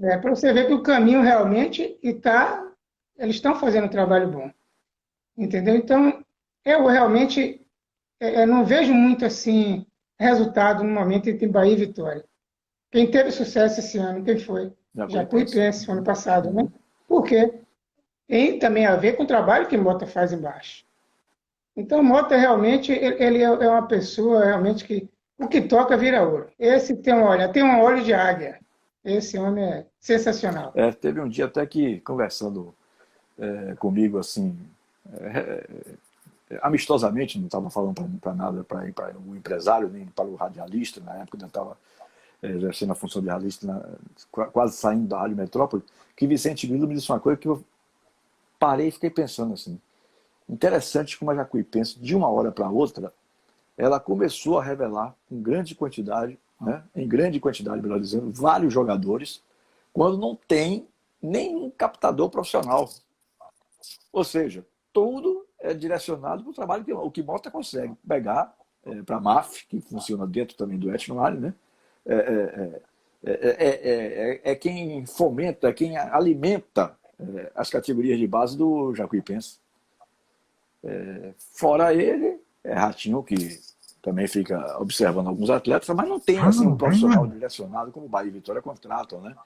é. 0.00 0.14
é, 0.14 0.18
para 0.18 0.30
você 0.30 0.52
ver 0.52 0.66
que 0.66 0.74
o 0.74 0.82
caminho 0.82 1.22
realmente 1.22 1.98
está 2.02 2.71
eles 3.18 3.36
estão 3.36 3.54
fazendo 3.54 3.84
um 3.84 3.90
trabalho 3.90 4.28
bom. 4.28 4.50
Entendeu? 5.36 5.76
Então, 5.76 6.24
eu 6.64 6.86
realmente 6.86 7.60
é, 8.20 8.46
não 8.46 8.64
vejo 8.64 8.92
muito 8.92 9.24
assim 9.24 9.86
resultado 10.18 10.84
no 10.84 10.90
momento 10.90 11.28
entre 11.28 11.46
Bahia 11.46 11.72
e 11.72 11.76
Vitória. 11.86 12.24
Quem 12.90 13.10
teve 13.10 13.30
sucesso 13.30 13.80
esse 13.80 13.98
ano, 13.98 14.24
quem 14.24 14.38
foi? 14.38 14.72
Jacuipense, 15.08 15.90
ano 15.90 16.04
passado, 16.04 16.52
né? 16.52 16.68
Por 17.08 17.24
quê? 17.24 17.60
Tem 18.28 18.58
também 18.58 18.86
a 18.86 18.96
ver 18.96 19.16
com 19.16 19.24
o 19.24 19.26
trabalho 19.26 19.66
que 19.66 19.76
Mota 19.76 20.06
faz 20.06 20.32
embaixo. 20.32 20.84
Então, 21.74 22.02
Mota 22.02 22.36
realmente, 22.36 22.92
ele 22.92 23.38
é, 23.38 23.44
é 23.44 23.68
uma 23.68 23.86
pessoa 23.86 24.44
realmente 24.44 24.84
que 24.84 25.08
o 25.38 25.48
que 25.48 25.62
toca 25.62 25.96
vira 25.96 26.22
ouro. 26.22 26.48
Esse 26.58 26.94
tem 26.96 27.14
um 27.14 27.24
olho, 27.24 27.50
tem 27.50 27.62
um 27.62 27.80
olho 27.80 28.04
de 28.04 28.12
águia. 28.12 28.60
Esse 29.04 29.38
homem 29.38 29.64
é 29.64 29.86
sensacional. 29.98 30.72
É, 30.76 30.92
teve 30.92 31.20
um 31.20 31.28
dia 31.28 31.46
até 31.46 31.66
que, 31.66 32.00
conversando 32.02 32.74
é, 33.42 33.74
comigo, 33.74 34.18
assim, 34.18 34.56
é, 35.20 35.66
é 36.50 36.58
amistosamente, 36.62 37.38
não 37.38 37.46
estava 37.46 37.68
falando 37.70 38.02
para 38.20 38.34
nada 38.34 38.62
para 38.62 38.84
o 39.26 39.34
empresário, 39.34 39.88
nem 39.88 40.06
para 40.06 40.24
o 40.24 40.36
radialista, 40.36 41.00
na 41.00 41.14
época 41.16 41.36
ainda 41.36 41.46
estava 41.46 41.76
é, 42.40 42.48
exercendo 42.48 42.92
a 42.92 42.94
função 42.94 43.20
de 43.20 43.28
radialista, 43.28 43.66
na, 43.66 44.46
quase 44.46 44.76
saindo 44.76 45.08
da 45.08 45.18
Rádio 45.18 45.36
Metrópole, 45.36 45.82
que 46.16 46.26
Vicente 46.26 46.66
Grilo 46.66 46.86
me 46.86 46.94
disse 46.94 47.10
uma 47.10 47.18
coisa 47.18 47.38
que 47.38 47.48
eu 47.48 47.64
parei 48.58 48.88
e 48.88 48.92
fiquei 48.92 49.10
pensando 49.10 49.54
assim. 49.54 49.80
Interessante 50.48 51.18
como 51.18 51.30
a 51.30 51.34
Jacuipense, 51.34 51.98
de 51.98 52.14
uma 52.14 52.28
hora 52.28 52.52
para 52.52 52.68
outra, 52.68 53.12
ela 53.76 53.98
começou 53.98 54.58
a 54.58 54.62
revelar 54.62 55.14
com 55.28 55.42
grande 55.42 55.74
quantidade, 55.74 56.38
né, 56.60 56.84
em 56.94 57.08
grande 57.08 57.40
quantidade, 57.40 57.82
melhor 57.82 57.98
dizendo, 57.98 58.30
vários 58.30 58.72
jogadores, 58.72 59.42
quando 59.92 60.16
não 60.16 60.38
tem 60.46 60.86
nenhum 61.20 61.70
captador 61.70 62.28
profissional. 62.28 62.88
Ou 64.12 64.24
seja, 64.24 64.64
tudo 64.92 65.46
é 65.58 65.72
direcionado 65.74 66.42
para 66.42 66.50
o 66.50 66.54
trabalho 66.54 66.84
que 66.84 66.92
o 66.92 67.10
que 67.10 67.22
Mota 67.22 67.50
consegue 67.50 67.94
pegar 68.06 68.54
é, 68.84 69.02
para 69.02 69.16
a 69.16 69.20
MAF, 69.20 69.66
que 69.68 69.80
funciona 69.80 70.26
dentro 70.26 70.56
também 70.56 70.78
do 70.78 70.92
Etnoali, 70.92 71.38
né? 71.38 71.54
É 72.04 72.80
é, 73.24 73.30
é, 73.32 74.40
é, 74.44 74.50
é, 74.50 74.54
quem 74.56 75.06
fomenta, 75.06 75.68
é 75.68 75.72
quem 75.72 75.96
alimenta 75.96 76.96
as 77.54 77.70
categorias 77.70 78.18
de 78.18 78.26
base 78.26 78.58
do 78.58 78.92
Jacuipense. 78.96 79.58
fora 81.54 81.94
ele, 81.94 82.40
é 82.64 82.74
Ratinho, 82.74 83.22
que 83.22 83.60
também 84.02 84.26
fica 84.26 84.76
observando 84.80 85.28
alguns 85.28 85.50
atletas, 85.50 85.88
mas 85.94 86.08
não 86.08 86.18
tem 86.18 86.40
assim, 86.40 86.66
um 86.66 86.76
profissional 86.76 87.24
direcionado 87.28 87.92
como 87.92 88.06
o 88.06 88.08
Bahia 88.08 88.28
e 88.28 88.32
Vitória 88.32 88.60
contratam, 88.60 89.20
né? 89.20 89.36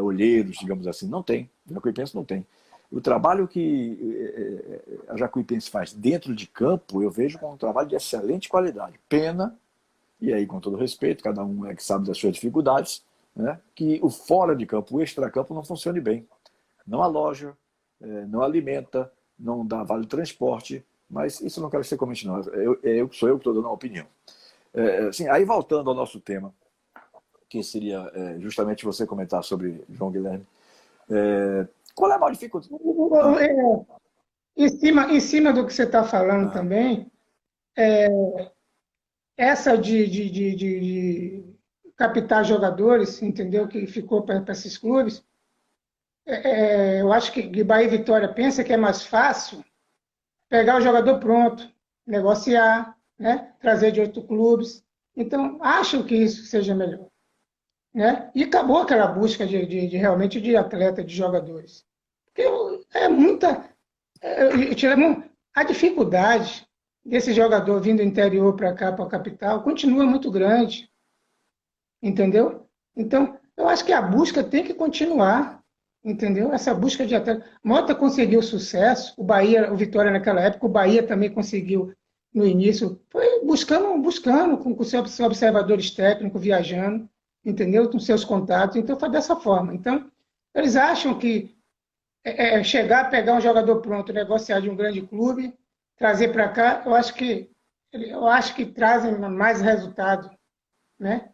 olheiros, 0.00 0.56
digamos 0.58 0.86
assim. 0.86 1.08
Não 1.08 1.22
tem. 1.22 1.50
O 1.68 1.74
Jacuipense 1.74 2.14
não 2.14 2.24
tem. 2.24 2.46
O 2.90 3.00
trabalho 3.00 3.48
que 3.48 3.98
eh, 4.00 4.82
eh, 4.86 4.98
a 5.08 5.16
Jacuipense 5.16 5.68
faz 5.70 5.92
dentro 5.92 6.34
de 6.34 6.46
campo, 6.46 7.02
eu 7.02 7.10
vejo 7.10 7.38
como 7.38 7.54
um 7.54 7.56
trabalho 7.56 7.88
de 7.88 7.96
excelente 7.96 8.48
qualidade. 8.48 8.98
Pena, 9.08 9.58
e 10.20 10.32
aí 10.32 10.46
com 10.46 10.60
todo 10.60 10.76
respeito, 10.76 11.22
cada 11.22 11.44
um 11.44 11.66
é 11.66 11.74
que 11.74 11.82
sabe 11.82 12.06
das 12.06 12.16
suas 12.16 12.34
dificuldades, 12.34 13.04
né, 13.34 13.60
que 13.74 13.98
o 14.02 14.08
fora 14.08 14.54
de 14.54 14.64
campo, 14.64 14.96
o 14.96 15.02
extra-campo 15.02 15.52
não 15.52 15.64
funcione 15.64 16.00
bem. 16.00 16.26
Não 16.86 17.02
aloja, 17.02 17.56
eh, 18.00 18.24
não 18.26 18.42
alimenta, 18.42 19.12
não 19.38 19.66
dá 19.66 19.82
vale 19.82 20.06
transporte, 20.06 20.84
mas 21.10 21.40
isso 21.40 21.60
não 21.60 21.70
quero 21.70 21.84
ser 21.84 21.96
comente 21.96 22.26
não. 22.26 22.40
Eu, 22.40 22.78
eu, 22.82 23.12
sou 23.12 23.28
eu 23.28 23.36
que 23.36 23.40
estou 23.40 23.54
dando 23.54 23.64
uma 23.64 23.72
opinião. 23.72 24.06
É, 24.72 25.06
assim, 25.08 25.28
aí 25.28 25.44
voltando 25.44 25.88
ao 25.88 25.96
nosso 25.96 26.20
tema, 26.20 26.52
que 27.48 27.62
seria 27.62 28.10
é, 28.14 28.38
justamente 28.40 28.84
você 28.84 29.06
comentar 29.06 29.42
sobre 29.42 29.84
João 29.88 30.10
Guilherme. 30.10 30.46
É, 31.08 31.66
qual 31.96 32.12
é 32.12 32.14
a 32.14 32.18
maior 32.18 32.32
dificuldade? 32.32 32.72
É, 33.42 34.64
em, 34.64 34.68
cima, 34.68 35.12
em 35.12 35.18
cima 35.18 35.52
do 35.52 35.66
que 35.66 35.72
você 35.72 35.82
está 35.82 36.04
falando 36.04 36.48
ah. 36.48 36.52
também, 36.52 37.10
é, 37.76 38.06
essa 39.36 39.76
de, 39.76 40.06
de, 40.06 40.30
de, 40.30 40.54
de, 40.54 41.54
captar 41.96 42.44
jogadores, 42.44 43.20
entendeu? 43.22 43.66
Que 43.66 43.86
ficou 43.86 44.22
para 44.22 44.44
esses 44.52 44.76
clubes. 44.76 45.24
É, 46.26 46.50
é, 46.50 47.00
eu 47.00 47.12
acho 47.12 47.32
que 47.32 47.64
Bahia 47.64 47.86
e 47.86 47.96
Vitória 47.96 48.32
pensa 48.32 48.62
que 48.62 48.72
é 48.72 48.76
mais 48.76 49.02
fácil 49.02 49.64
pegar 50.48 50.76
o 50.76 50.80
jogador 50.80 51.18
pronto, 51.18 51.68
negociar, 52.06 52.96
né? 53.18 53.54
trazer 53.60 53.92
de 53.92 54.00
outros 54.00 54.26
clubes. 54.26 54.84
Então, 55.16 55.58
acham 55.62 56.02
que 56.02 56.14
isso 56.14 56.44
seja 56.44 56.74
melhor. 56.74 57.08
Né? 57.94 58.30
E 58.34 58.44
acabou 58.44 58.82
aquela 58.82 59.06
busca 59.06 59.46
de, 59.46 59.64
de, 59.64 59.88
de 59.88 59.96
realmente 59.96 60.38
de 60.38 60.54
atleta, 60.54 61.02
de 61.02 61.14
jogadores. 61.14 61.85
Porque 62.36 62.98
é 62.98 63.08
muita. 63.08 63.70
É, 64.20 64.50
a 65.54 65.64
dificuldade 65.64 66.66
desse 67.02 67.32
jogador 67.32 67.80
vindo 67.80 67.98
do 67.98 68.02
interior 68.02 68.54
para 68.54 68.74
cá, 68.74 68.92
para 68.92 69.06
a 69.06 69.08
capital, 69.08 69.62
continua 69.62 70.04
muito 70.04 70.30
grande. 70.30 70.90
Entendeu? 72.02 72.68
Então, 72.94 73.38
eu 73.56 73.66
acho 73.66 73.84
que 73.84 73.92
a 73.92 74.02
busca 74.02 74.44
tem 74.44 74.62
que 74.62 74.74
continuar. 74.74 75.64
Entendeu? 76.04 76.52
Essa 76.52 76.74
busca 76.74 77.06
de 77.06 77.16
atleta. 77.16 77.44
Mota 77.64 77.94
conseguiu 77.94 78.42
sucesso, 78.42 79.14
o 79.16 79.24
Bahia, 79.24 79.72
o 79.72 79.76
Vitória 79.76 80.10
naquela 80.10 80.42
época, 80.42 80.66
o 80.66 80.68
Bahia 80.68 81.02
também 81.02 81.32
conseguiu 81.32 81.92
no 82.34 82.46
início. 82.46 83.00
Foi 83.08 83.44
buscando, 83.44 83.98
buscando 84.00 84.58
com, 84.58 84.74
com 84.74 84.84
seus 84.84 85.18
observadores 85.20 85.90
técnicos, 85.90 86.40
viajando 86.40 87.08
entendeu? 87.46 87.88
Com 87.88 88.00
seus 88.00 88.24
contatos. 88.24 88.76
Então, 88.76 88.98
foi 88.98 89.08
dessa 89.08 89.36
forma. 89.36 89.72
Então, 89.72 90.10
eles 90.52 90.74
acham 90.74 91.16
que 91.16 91.55
é, 92.26 92.58
é 92.58 92.64
chegar, 92.64 93.08
pegar 93.08 93.34
um 93.34 93.40
jogador 93.40 93.80
pronto, 93.80 94.12
negociar 94.12 94.60
de 94.60 94.68
um 94.68 94.74
grande 94.74 95.00
clube, 95.00 95.54
trazer 95.96 96.32
para 96.32 96.48
cá, 96.48 96.82
eu 96.84 96.94
acho 96.94 97.14
que 97.14 97.48
eu 97.92 98.26
acho 98.26 98.54
que 98.54 98.66
trazem 98.66 99.16
mais 99.16 99.60
resultado, 99.60 100.28
né? 100.98 101.30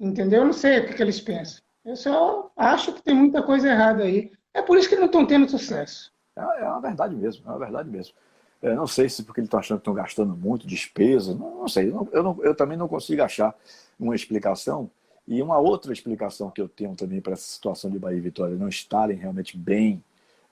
Entendeu? 0.00 0.40
Eu 0.40 0.46
não 0.46 0.52
sei 0.52 0.80
o 0.80 0.86
que, 0.86 0.94
que 0.94 1.02
eles 1.02 1.20
pensam. 1.20 1.62
Eu 1.84 1.94
só 1.94 2.50
acho 2.56 2.94
que 2.94 3.02
tem 3.02 3.14
muita 3.14 3.42
coisa 3.42 3.68
errada 3.68 4.02
aí. 4.02 4.32
É 4.52 4.62
por 4.62 4.76
isso 4.76 4.88
que 4.88 4.96
não 4.96 5.06
estão 5.06 5.26
tendo 5.26 5.48
sucesso. 5.48 6.10
É, 6.34 6.40
é 6.40 6.68
uma 6.68 6.80
verdade 6.80 7.14
mesmo, 7.14 7.46
é 7.46 7.50
uma 7.50 7.58
verdade 7.58 7.88
mesmo. 7.88 8.14
Eu 8.62 8.74
não 8.74 8.86
sei 8.86 9.08
se 9.08 9.22
porque 9.22 9.40
eles 9.40 9.46
estão 9.46 9.60
achando 9.60 9.78
que 9.78 9.82
estão 9.82 9.94
gastando 9.94 10.34
muito 10.34 10.66
despesa, 10.66 11.34
não, 11.34 11.58
não 11.58 11.68
sei. 11.68 11.90
Eu, 12.12 12.22
não, 12.22 12.42
eu 12.42 12.56
também 12.56 12.78
não 12.78 12.88
consigo 12.88 13.22
achar 13.22 13.54
uma 14.00 14.16
explicação 14.16 14.90
e 15.28 15.40
uma 15.42 15.58
outra 15.58 15.92
explicação 15.92 16.50
que 16.50 16.60
eu 16.60 16.68
tenho 16.68 16.96
também 16.96 17.20
para 17.20 17.34
essa 17.34 17.46
situação 17.46 17.90
de 17.90 17.98
Bahia 17.98 18.16
e 18.16 18.22
Vitória 18.22 18.56
não 18.56 18.68
estarem 18.68 19.16
realmente 19.16 19.56
bem, 19.56 20.02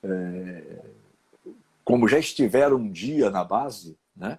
é, 0.02 0.80
como 1.84 2.08
já 2.08 2.18
estiveram 2.18 2.76
um 2.76 2.90
dia 2.90 3.30
na 3.30 3.44
base, 3.44 3.96
né? 4.16 4.38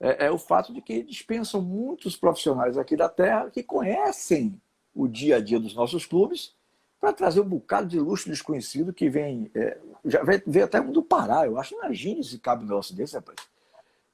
É, 0.00 0.26
é, 0.26 0.30
o 0.30 0.38
fato 0.38 0.72
de 0.72 0.80
que 0.80 1.02
dispensam 1.02 1.60
muitos 1.60 2.16
profissionais 2.16 2.78
aqui 2.78 2.96
da 2.96 3.08
terra 3.08 3.50
que 3.50 3.64
conhecem 3.64 4.60
o 4.94 5.08
dia 5.08 5.36
a 5.36 5.40
dia 5.40 5.58
dos 5.58 5.74
nossos 5.74 6.06
clubes 6.06 6.54
para 7.00 7.12
trazer 7.12 7.40
um 7.40 7.48
bocado 7.48 7.88
de 7.88 7.98
luxo 7.98 8.28
desconhecido 8.28 8.92
que 8.92 9.08
vem. 9.08 9.50
É, 9.54 9.78
já 10.04 10.22
veio, 10.22 10.64
até 10.64 10.80
um 10.80 10.92
do 10.92 11.02
Pará, 11.02 11.46
eu 11.46 11.58
acho. 11.58 11.74
Imagine 11.74 12.22
se 12.22 12.38
cabe 12.38 12.64
um 12.64 12.68
negócio 12.68 12.94
desse, 12.94 13.14
rapaz. 13.14 13.38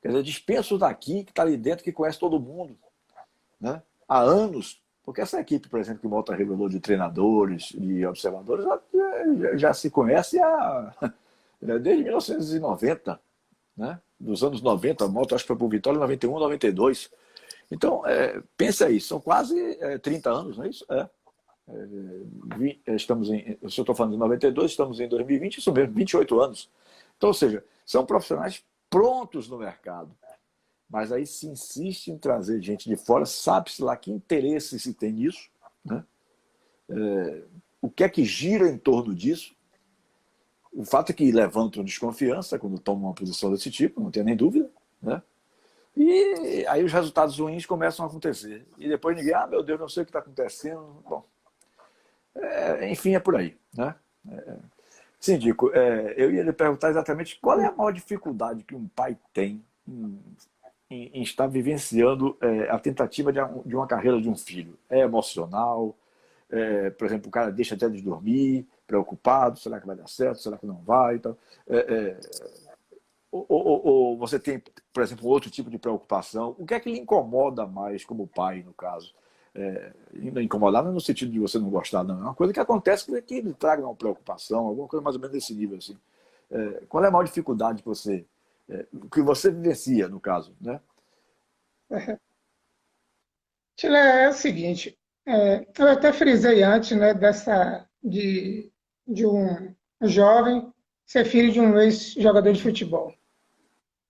Quer 0.00 0.08
dizer, 0.08 0.22
dispenso 0.22 0.78
daqui, 0.78 1.24
que 1.24 1.32
está 1.32 1.42
ali 1.42 1.56
dentro, 1.56 1.84
que 1.84 1.92
conhece 1.92 2.18
todo 2.18 2.40
mundo. 2.40 2.76
Né? 3.60 3.82
Há 4.08 4.20
anos. 4.20 4.82
Porque 5.04 5.20
essa 5.20 5.38
equipe, 5.38 5.68
por 5.68 5.78
exemplo, 5.78 6.00
que 6.00 6.08
Mota 6.08 6.34
revelou 6.34 6.68
de 6.68 6.80
treinadores, 6.80 7.74
de 7.76 8.06
observadores, 8.06 8.64
já, 8.64 9.56
já 9.56 9.74
se 9.74 9.90
conhece 9.90 10.40
há, 10.40 10.94
desde 11.60 12.04
1990, 12.04 13.20
né? 13.76 14.00
dos 14.18 14.42
anos 14.42 14.62
90. 14.62 15.04
A 15.04 15.08
Mota 15.08 15.34
acho 15.34 15.44
que 15.44 15.48
foi 15.48 15.56
para 15.56 15.66
o 15.66 15.68
Vitória 15.68 15.96
em 15.96 16.00
91, 16.00 16.38
92. 16.38 17.10
Então, 17.70 18.06
é, 18.06 18.40
pensa 18.56 18.86
aí, 18.86 19.00
são 19.00 19.20
quase 19.20 19.58
é, 19.80 19.98
30 19.98 20.30
anos, 20.30 20.56
não 20.56 20.64
é 20.64 20.68
isso? 20.68 20.86
É. 20.90 21.08
É, 22.86 22.94
estamos 22.94 23.30
em, 23.30 23.58
eu 23.60 23.68
estou 23.68 23.94
falando 23.94 24.12
de 24.12 24.18
92, 24.18 24.70
estamos 24.70 25.00
em 25.00 25.08
2020, 25.08 25.58
isso 25.58 25.72
mesmo, 25.72 25.94
28 25.94 26.40
anos. 26.40 26.70
Então, 27.16 27.28
ou 27.28 27.34
seja, 27.34 27.64
são 27.86 28.04
profissionais 28.04 28.62
prontos 28.90 29.48
no 29.48 29.58
mercado. 29.58 30.10
Mas 30.88 31.10
aí 31.10 31.26
se 31.26 31.46
insiste 31.46 32.08
em 32.08 32.18
trazer 32.18 32.62
gente 32.62 32.88
de 32.88 32.96
fora, 32.96 33.26
sabe-se 33.26 33.82
lá 33.82 33.96
que 33.96 34.10
interesse 34.10 34.78
se 34.78 34.94
tem 34.94 35.12
nisso, 35.12 35.48
né? 35.84 36.04
É, 36.88 37.42
o 37.80 37.90
que 37.90 38.02
é 38.02 38.08
que 38.08 38.24
gira 38.24 38.68
em 38.68 38.78
torno 38.78 39.14
disso. 39.14 39.54
O 40.72 40.84
fato 40.84 41.10
é 41.10 41.14
que 41.14 41.30
levantam 41.30 41.84
desconfiança 41.84 42.58
quando 42.58 42.78
tomam 42.78 43.04
uma 43.04 43.14
posição 43.14 43.52
desse 43.52 43.70
tipo, 43.70 44.00
não 44.00 44.10
tem 44.10 44.24
nem 44.24 44.34
dúvida. 44.34 44.70
Né? 45.02 45.22
E 45.96 46.64
aí 46.66 46.82
os 46.82 46.92
resultados 46.92 47.38
ruins 47.38 47.66
começam 47.66 48.04
a 48.04 48.08
acontecer. 48.08 48.66
E 48.78 48.88
depois 48.88 49.16
ninguém, 49.16 49.34
ah, 49.34 49.46
meu 49.46 49.62
Deus, 49.62 49.78
não 49.78 49.88
sei 49.88 50.02
o 50.02 50.06
que 50.06 50.10
está 50.10 50.18
acontecendo. 50.18 51.02
Bom, 51.08 51.24
é, 52.34 52.90
enfim, 52.90 53.14
é 53.14 53.20
por 53.20 53.36
aí. 53.36 53.56
Né? 53.76 53.94
É, 54.30 54.56
Síndico, 55.20 55.70
é, 55.72 56.14
eu 56.16 56.32
ia 56.32 56.42
lhe 56.42 56.52
perguntar 56.52 56.90
exatamente 56.90 57.38
qual 57.40 57.60
é 57.60 57.66
a 57.66 57.72
maior 57.72 57.92
dificuldade 57.92 58.64
que 58.64 58.74
um 58.74 58.88
pai 58.88 59.16
tem 59.32 59.64
em, 59.86 60.18
em, 60.94 61.22
estar 61.22 61.46
vivenciando 61.46 62.36
é, 62.40 62.70
a 62.70 62.78
tentativa 62.78 63.32
de, 63.32 63.40
de, 63.66 63.74
uma 63.76 63.86
carreira 63.86 64.20
de 64.20 64.28
um 64.28 64.36
filho. 64.36 64.76
É 64.88 65.00
emocional, 65.00 65.94
é, 66.50 66.90
por 66.90 67.06
exemplo, 67.06 67.28
o 67.28 67.30
cara 67.30 67.50
deixa 67.50 67.74
até 67.74 67.88
de 67.88 68.00
dormir, 68.00 68.66
preocupado, 68.86 69.58
será 69.58 69.80
que 69.80 69.86
vai 69.86 69.96
dar 69.96 70.08
certo, 70.08 70.40
será 70.40 70.56
que 70.56 70.66
não 70.66 70.76
vai? 70.76 71.16
Então, 71.16 71.36
ou, 73.30 73.46
ou, 73.48 73.86
ou, 73.86 74.18
você 74.18 74.38
tem, 74.38 74.62
por 74.92 75.02
exemplo, 75.02 75.28
outro 75.28 75.50
tipo 75.50 75.68
de 75.70 75.78
preocupação? 75.78 76.54
O 76.58 76.64
que 76.66 76.74
é 76.74 76.80
que 76.80 76.90
lhe 76.90 77.00
incomoda 77.00 77.66
mais 77.66 78.04
como 78.04 78.26
pai, 78.26 78.62
no 78.64 78.72
caso? 78.72 79.12
é, 79.54 79.92
incomodar 80.42 80.84
é 80.84 80.90
no 80.90 81.00
sentido 81.00 81.30
de 81.30 81.38
você 81.38 81.58
não 81.58 81.70
gostar, 81.70 82.02
não. 82.02 82.18
É 82.18 82.22
uma 82.22 82.34
coisa 82.34 82.52
que 82.52 82.60
acontece 82.60 83.06
que, 83.06 83.22
que 83.22 83.34
ele 83.36 83.54
traga 83.54 83.82
uma 83.82 83.94
preocupação, 83.94 84.66
alguma 84.66 84.88
coisa 84.88 85.02
mais 85.02 85.14
ou 85.14 85.22
menos 85.22 85.34
desse 85.34 85.54
nível. 85.54 85.78
Assim. 85.78 85.96
É, 86.50 86.82
qual 86.88 87.04
é 87.04 87.08
a 87.08 87.10
maior 87.10 87.24
dificuldade 87.24 87.82
que 87.82 87.88
você, 87.88 88.24
é, 88.68 88.86
que 89.12 89.22
você 89.22 89.50
vivencia, 89.50 90.08
no 90.08 90.20
caso? 90.20 90.56
Né? 90.60 90.80
É, 93.82 94.24
é 94.24 94.28
o 94.28 94.32
seguinte, 94.32 94.96
é, 95.26 95.66
eu 95.78 95.88
até 95.88 96.12
frisei 96.12 96.62
antes 96.62 96.96
né, 96.96 97.12
dessa, 97.12 97.88
de, 98.02 98.70
de 99.06 99.26
um 99.26 99.74
jovem 100.02 100.72
ser 101.04 101.24
filho 101.24 101.52
de 101.52 101.60
um 101.60 101.78
ex-jogador 101.78 102.52
de 102.52 102.62
futebol. 102.62 103.14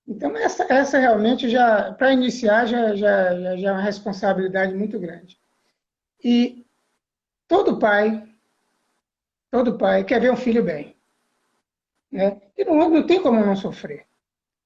Então, 0.07 0.37
essa, 0.37 0.67
essa 0.71 0.99
realmente 0.99 1.49
já, 1.49 1.93
para 1.95 2.13
iniciar, 2.13 2.67
já, 2.67 2.95
já, 2.95 3.57
já 3.57 3.69
é 3.69 3.73
uma 3.73 3.81
responsabilidade 3.81 4.75
muito 4.75 4.99
grande. 4.99 5.39
E 6.23 6.67
todo 7.49 7.79
pai, 7.79 8.29
todo 9.51 9.79
pai 9.79 10.05
quer 10.05 10.21
ver 10.21 10.31
um 10.31 10.37
filho 10.37 10.63
bem. 10.63 10.95
Né? 12.13 12.41
E 12.57 12.65
não, 12.65 12.91
não 12.91 13.07
tem 13.07 13.23
como 13.23 13.45
não 13.45 13.57
sofrer. 13.57 14.07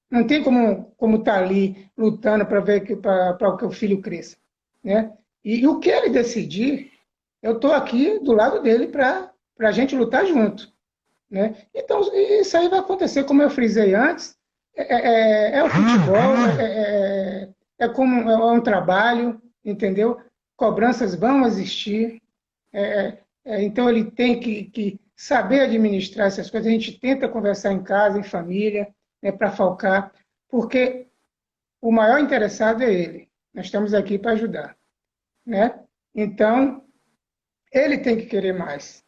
Não 0.09 0.25
tem 0.25 0.43
como 0.43 0.91
como 0.97 1.17
estar 1.17 1.33
tá 1.33 1.39
ali 1.39 1.89
lutando 1.97 2.45
para 2.45 2.59
ver 2.59 2.81
que 2.81 2.95
para 2.95 3.57
que 3.57 3.65
o 3.65 3.71
filho 3.71 4.01
cresça, 4.01 4.37
né? 4.83 5.13
E, 5.43 5.59
e, 5.59 5.67
o 5.67 5.79
que 5.79 5.89
ele 5.89 6.09
decidir, 6.09 6.91
eu 7.41 7.53
estou 7.53 7.71
aqui 7.71 8.19
do 8.19 8.33
lado 8.33 8.61
dele 8.61 8.87
para 8.87 9.31
a 9.59 9.71
gente 9.71 9.95
lutar 9.95 10.25
junto, 10.25 10.71
né? 11.29 11.55
Então 11.73 12.01
isso 12.13 12.57
aí 12.57 12.67
vai 12.67 12.79
acontecer, 12.79 13.23
como 13.23 13.41
eu 13.41 13.49
frisei 13.49 13.93
antes, 13.93 14.37
é, 14.75 14.95
é, 14.95 15.57
é 15.57 15.63
o 15.63 15.69
futebol, 15.69 16.35
é, 16.57 16.63
é, 16.63 17.49
é, 17.79 17.89
como 17.89 18.29
é 18.29 18.51
um 18.53 18.61
trabalho, 18.61 19.41
entendeu? 19.63 20.17
Cobranças 20.55 21.15
vão 21.15 21.45
existir, 21.45 22.21
então 23.45 23.89
ele 23.89 24.09
tem 24.11 24.39
que, 24.39 24.65
que, 24.65 24.99
saber 25.15 25.59
administrar 25.59 26.27
essas 26.27 26.49
coisas. 26.49 26.65
A 26.65 26.71
gente 26.71 26.97
tenta 26.97 27.27
conversar 27.27 27.73
em 27.73 27.83
casa, 27.83 28.17
em 28.17 28.23
família, 28.23 28.87
né, 29.21 29.31
para 29.31 29.51
focar, 29.51 30.13
porque 30.47 31.07
o 31.81 31.91
maior 31.91 32.19
interessado 32.19 32.83
é 32.83 32.93
ele. 32.93 33.29
Nós 33.53 33.65
estamos 33.65 33.93
aqui 33.93 34.17
para 34.17 34.31
ajudar, 34.31 34.77
né? 35.45 35.79
Então 36.13 36.83
ele 37.71 37.97
tem 37.99 38.17
que 38.17 38.25
querer 38.25 38.53
mais. 38.53 39.03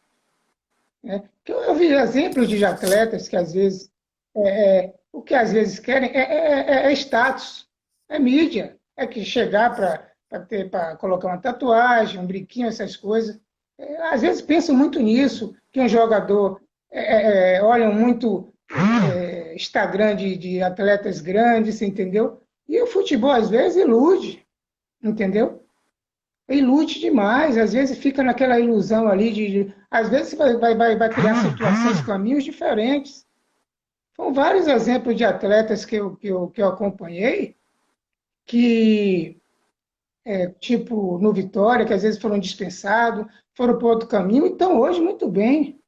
Né? 1.04 1.24
Eu 1.46 1.76
vi 1.76 1.88
exemplos 1.88 2.48
de 2.48 2.64
atletas 2.64 3.28
que 3.28 3.36
às 3.36 3.54
vezes 3.54 3.92
é, 4.36 4.94
o 5.12 5.22
que 5.22 5.34
às 5.34 5.52
vezes 5.52 5.80
querem 5.80 6.10
é, 6.12 6.20
é, 6.20 6.60
é, 6.60 6.92
é 6.92 6.94
status, 6.94 7.68
é 8.10 8.20
mídia, 8.20 8.78
é 8.96 9.06
que 9.08 9.24
chegar 9.26 9.76
para 9.76 10.96
colocar 10.98 11.28
uma 11.28 11.42
tatuagem, 11.42 12.20
um 12.20 12.28
brinquinho, 12.28 12.68
essas 12.68 12.96
coisas. 12.96 13.40
É, 13.78 13.98
às 14.14 14.22
vezes 14.22 14.42
pensam 14.42 14.76
muito 14.76 15.00
nisso, 15.00 15.56
que 15.72 15.82
um 15.82 15.88
jogador 15.88 16.62
é, 16.92 17.56
é 17.56 17.64
olham 17.64 17.94
muito 17.94 18.51
Instagram 19.54 20.16
de, 20.16 20.38
de 20.38 20.62
atletas 20.62 21.22
grandes, 21.22 21.82
entendeu? 21.82 22.42
E 22.68 22.82
o 22.82 22.88
futebol 22.88 23.32
às 23.32 23.50
vezes 23.50 23.84
ilude, 23.84 24.46
entendeu? 25.04 25.64
Ilude 26.50 27.00
demais, 27.00 27.58
às 27.58 27.74
vezes 27.74 27.98
fica 27.98 28.24
naquela 28.24 28.60
ilusão 28.60 29.08
ali 29.08 29.32
de. 29.32 29.66
de 29.66 29.76
às 29.90 30.10
vezes 30.10 30.34
vai, 30.34 30.58
vai, 30.58 30.98
vai 30.98 31.10
criar 31.10 31.36
situações, 31.36 32.02
caminhos 32.02 32.44
diferentes. 32.44 33.26
São 34.16 34.34
vários 34.34 34.68
exemplos 34.68 35.16
de 35.16 35.24
atletas 35.24 35.86
que 35.86 35.96
eu, 35.96 36.16
que 36.16 36.28
eu, 36.28 36.48
que 36.50 36.62
eu 36.62 36.68
acompanhei, 36.68 37.56
que, 38.46 39.42
é, 40.26 40.48
tipo 40.48 41.18
no 41.18 41.34
Vitória, 41.34 41.86
que 41.86 41.94
às 41.94 42.04
vezes 42.04 42.22
foram 42.22 42.38
dispensados, 42.38 43.26
foram 43.56 43.78
para 43.78 43.88
outro 43.88 44.08
caminho, 44.08 44.46
e 44.46 44.52
estão 44.52 44.80
hoje 44.80 45.02
muito 45.02 45.28
bem. 45.28 45.80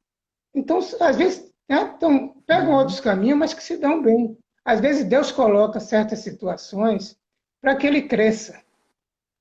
Então, 0.54 0.78
às 1.00 1.16
vezes, 1.16 1.52
né, 1.68 1.94
então, 1.96 2.34
pegam 2.46 2.70
uhum. 2.70 2.76
outros 2.76 3.00
caminhos, 3.00 3.38
mas 3.38 3.54
que 3.54 3.62
se 3.62 3.76
dão 3.76 4.02
bem. 4.02 4.36
Às 4.64 4.80
vezes, 4.80 5.04
Deus 5.04 5.30
coloca 5.30 5.80
certas 5.80 6.20
situações 6.20 7.18
para 7.60 7.76
que 7.76 7.86
ele 7.86 8.02
cresça, 8.02 8.62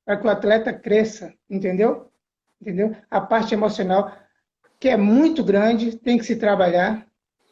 para 0.05 0.17
que 0.17 0.25
o 0.25 0.29
atleta 0.29 0.73
cresça, 0.73 1.33
entendeu? 1.49 2.11
Entendeu? 2.61 2.95
A 3.09 3.19
parte 3.19 3.53
emocional, 3.53 4.13
que 4.79 4.89
é 4.89 4.97
muito 4.97 5.43
grande, 5.43 5.97
tem 5.97 6.17
que 6.17 6.25
se 6.25 6.37
trabalhar, 6.37 7.05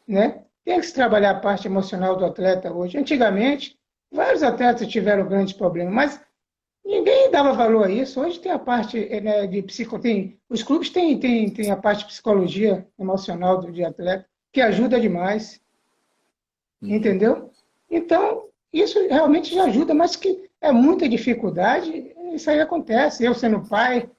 né? 0.08 0.46
Tem 0.64 0.80
que 0.80 0.86
se 0.86 0.94
trabalhar 0.94 1.32
a 1.32 1.40
parte 1.40 1.68
emocional 1.68 2.16
do 2.16 2.26
atleta 2.26 2.72
hoje. 2.72 2.98
Antigamente, 2.98 3.78
vários 4.12 4.44
atletas 4.44 4.88
tiveram 4.88 5.28
grandes 5.28 5.54
problemas, 5.54 5.94
mas 5.94 6.22
ninguém 6.86 7.32
dava 7.32 7.52
valor 7.52 7.88
a 7.88 7.92
isso. 7.92 8.22
Hoje 8.22 8.40
tem 8.40 8.52
a 8.52 8.60
parte 8.60 9.10
né, 9.22 9.48
de 9.48 9.62
psico, 9.64 10.00
tem, 10.00 10.40
os 10.50 10.64
clubes 10.64 10.90
têm, 10.90 11.20
têm, 11.20 11.50
têm 11.50 11.72
a 11.72 11.78
parte 11.78 12.00
de 12.00 12.06
psicologia 12.06 12.88
emocional 12.98 13.60
do 13.60 13.72
de 13.72 13.84
atleta 13.84 14.31
que 14.52 14.62
ajuda 14.62 15.00
demais, 15.00 15.62
uhum. 16.82 16.96
entendeu? 16.96 17.52
Então 17.90 18.46
isso 18.72 19.00
realmente 19.08 19.54
já 19.54 19.66
ajuda, 19.66 19.94
mas 19.94 20.16
que 20.16 20.50
é 20.60 20.72
muita 20.72 21.08
dificuldade. 21.10 22.16
Isso 22.34 22.50
aí 22.50 22.62
acontece. 22.62 23.24
Eu 23.24 23.34
sendo 23.34 23.68
pai, 23.68 24.10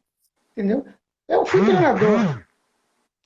entendeu? 0.53 0.85
Eu 1.29 1.47
fui 1.47 1.65
treinador, 1.65 2.45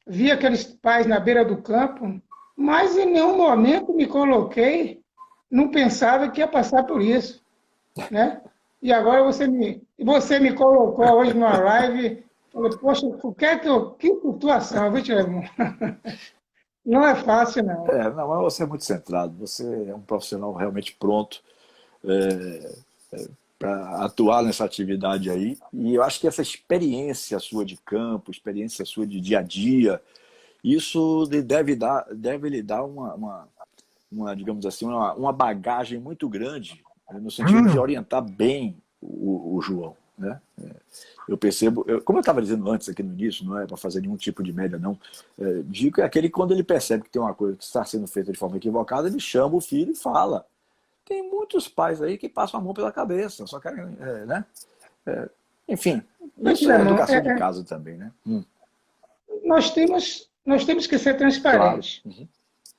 vi 0.06 0.30
aqueles 0.30 0.64
pais 0.64 1.06
na 1.06 1.18
beira 1.18 1.44
do 1.44 1.56
campo 1.56 2.20
mas 2.56 2.96
em 2.96 3.12
nenhum 3.12 3.36
momento 3.36 3.92
me 3.92 4.06
coloquei, 4.06 5.02
não 5.50 5.70
pensava 5.70 6.30
que 6.30 6.40
ia 6.40 6.48
passar 6.48 6.84
por 6.84 7.02
isso, 7.02 7.44
né? 8.10 8.40
E 8.80 8.92
agora 8.92 9.22
você 9.22 9.46
me, 9.46 9.82
você 9.98 10.40
me 10.40 10.54
colocou 10.54 11.04
hoje 11.04 11.34
numa 11.34 11.58
live, 11.58 12.24
falou, 12.50 12.70
poxa, 12.78 13.06
que, 13.36 13.44
é 13.44 13.58
que, 13.58 13.68
que 13.98 14.14
situação, 14.14 14.90
viu, 14.90 15.02
Tiago? 15.02 15.42
Não 16.86 17.02
é 17.02 17.16
fácil, 17.16 17.64
não. 17.64 17.84
É, 17.88 18.08
não, 18.10 18.28
mas 18.28 18.42
você 18.42 18.62
é 18.62 18.66
muito 18.66 18.84
centrado, 18.84 19.34
você 19.36 19.64
é 19.88 19.94
um 19.94 20.00
profissional 20.00 20.54
realmente 20.54 20.94
pronto 20.94 21.42
é, 22.04 22.76
é, 23.12 23.28
para 23.58 24.04
atuar 24.04 24.44
nessa 24.44 24.64
atividade 24.64 25.28
aí. 25.28 25.58
E 25.72 25.96
eu 25.96 26.02
acho 26.04 26.20
que 26.20 26.28
essa 26.28 26.42
experiência 26.42 27.40
sua 27.40 27.64
de 27.64 27.76
campo, 27.78 28.30
experiência 28.30 28.84
sua 28.84 29.04
de 29.04 29.20
dia 29.20 29.40
a 29.40 29.42
dia, 29.42 30.00
isso 30.62 31.26
deve, 31.44 31.74
dar, 31.74 32.06
deve 32.12 32.48
lhe 32.48 32.62
dar 32.62 32.84
uma, 32.84 33.14
uma, 33.14 33.48
uma 34.10 34.36
digamos 34.36 34.64
assim, 34.64 34.84
uma, 34.84 35.12
uma, 35.14 35.32
bagagem 35.32 35.98
muito 35.98 36.28
grande 36.28 36.84
né, 37.10 37.18
no 37.18 37.32
sentido 37.32 37.58
hum. 37.58 37.66
de 37.66 37.78
orientar 37.78 38.22
bem 38.22 38.76
o, 39.00 39.56
o 39.56 39.60
João. 39.60 39.96
Né? 40.18 40.40
É, 40.62 40.70
eu 41.28 41.36
percebo, 41.36 41.84
eu, 41.86 42.00
como 42.00 42.18
eu 42.18 42.20
estava 42.20 42.40
dizendo 42.40 42.70
antes 42.70 42.88
aqui 42.88 43.02
no 43.02 43.12
início, 43.12 43.44
não 43.44 43.58
é 43.58 43.66
para 43.66 43.76
fazer 43.76 44.00
nenhum 44.00 44.16
tipo 44.16 44.42
de 44.42 44.52
média, 44.52 44.78
não. 44.78 44.98
É, 45.38 45.62
digo 45.64 46.00
é 46.00 46.04
aquele 46.04 46.30
quando 46.30 46.52
ele 46.52 46.62
percebe 46.62 47.04
que 47.04 47.10
tem 47.10 47.20
uma 47.20 47.34
coisa 47.34 47.56
que 47.56 47.64
está 47.64 47.84
sendo 47.84 48.06
feita 48.06 48.32
de 48.32 48.38
forma 48.38 48.56
equivocada, 48.56 49.08
ele 49.08 49.20
chama 49.20 49.56
o 49.56 49.60
filho 49.60 49.92
e 49.92 49.96
fala. 49.96 50.46
Tem 51.04 51.22
muitos 51.28 51.68
pais 51.68 52.02
aí 52.02 52.18
que 52.18 52.28
passam 52.28 52.58
a 52.58 52.62
mão 52.62 52.74
pela 52.74 52.90
cabeça, 52.90 53.46
só 53.46 53.60
querem, 53.60 53.96
é, 54.00 54.26
né? 54.26 54.44
É, 55.06 55.28
enfim, 55.68 56.02
isso 56.38 56.70
é 56.70 56.80
educação 56.80 57.20
de 57.20 57.34
casa 57.36 57.64
também, 57.64 57.96
né? 57.96 58.10
Hum. 58.26 58.42
Nós 59.44 59.70
temos, 59.70 60.28
nós 60.44 60.64
temos 60.64 60.86
que 60.86 60.98
ser 60.98 61.16
transparentes. 61.16 62.00
Claro. 62.02 62.18
Uhum. 62.18 62.28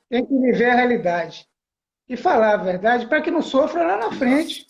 Tem 0.09 0.25
que 0.25 0.37
viver 0.37 0.69
a 0.69 0.75
realidade 0.75 1.47
e 2.07 2.15
falar 2.15 2.53
a 2.53 2.57
verdade 2.57 3.07
para 3.07 3.21
que 3.21 3.31
não 3.31 3.41
sofra 3.41 3.85
lá 3.85 3.97
na 3.97 4.11
frente. 4.11 4.65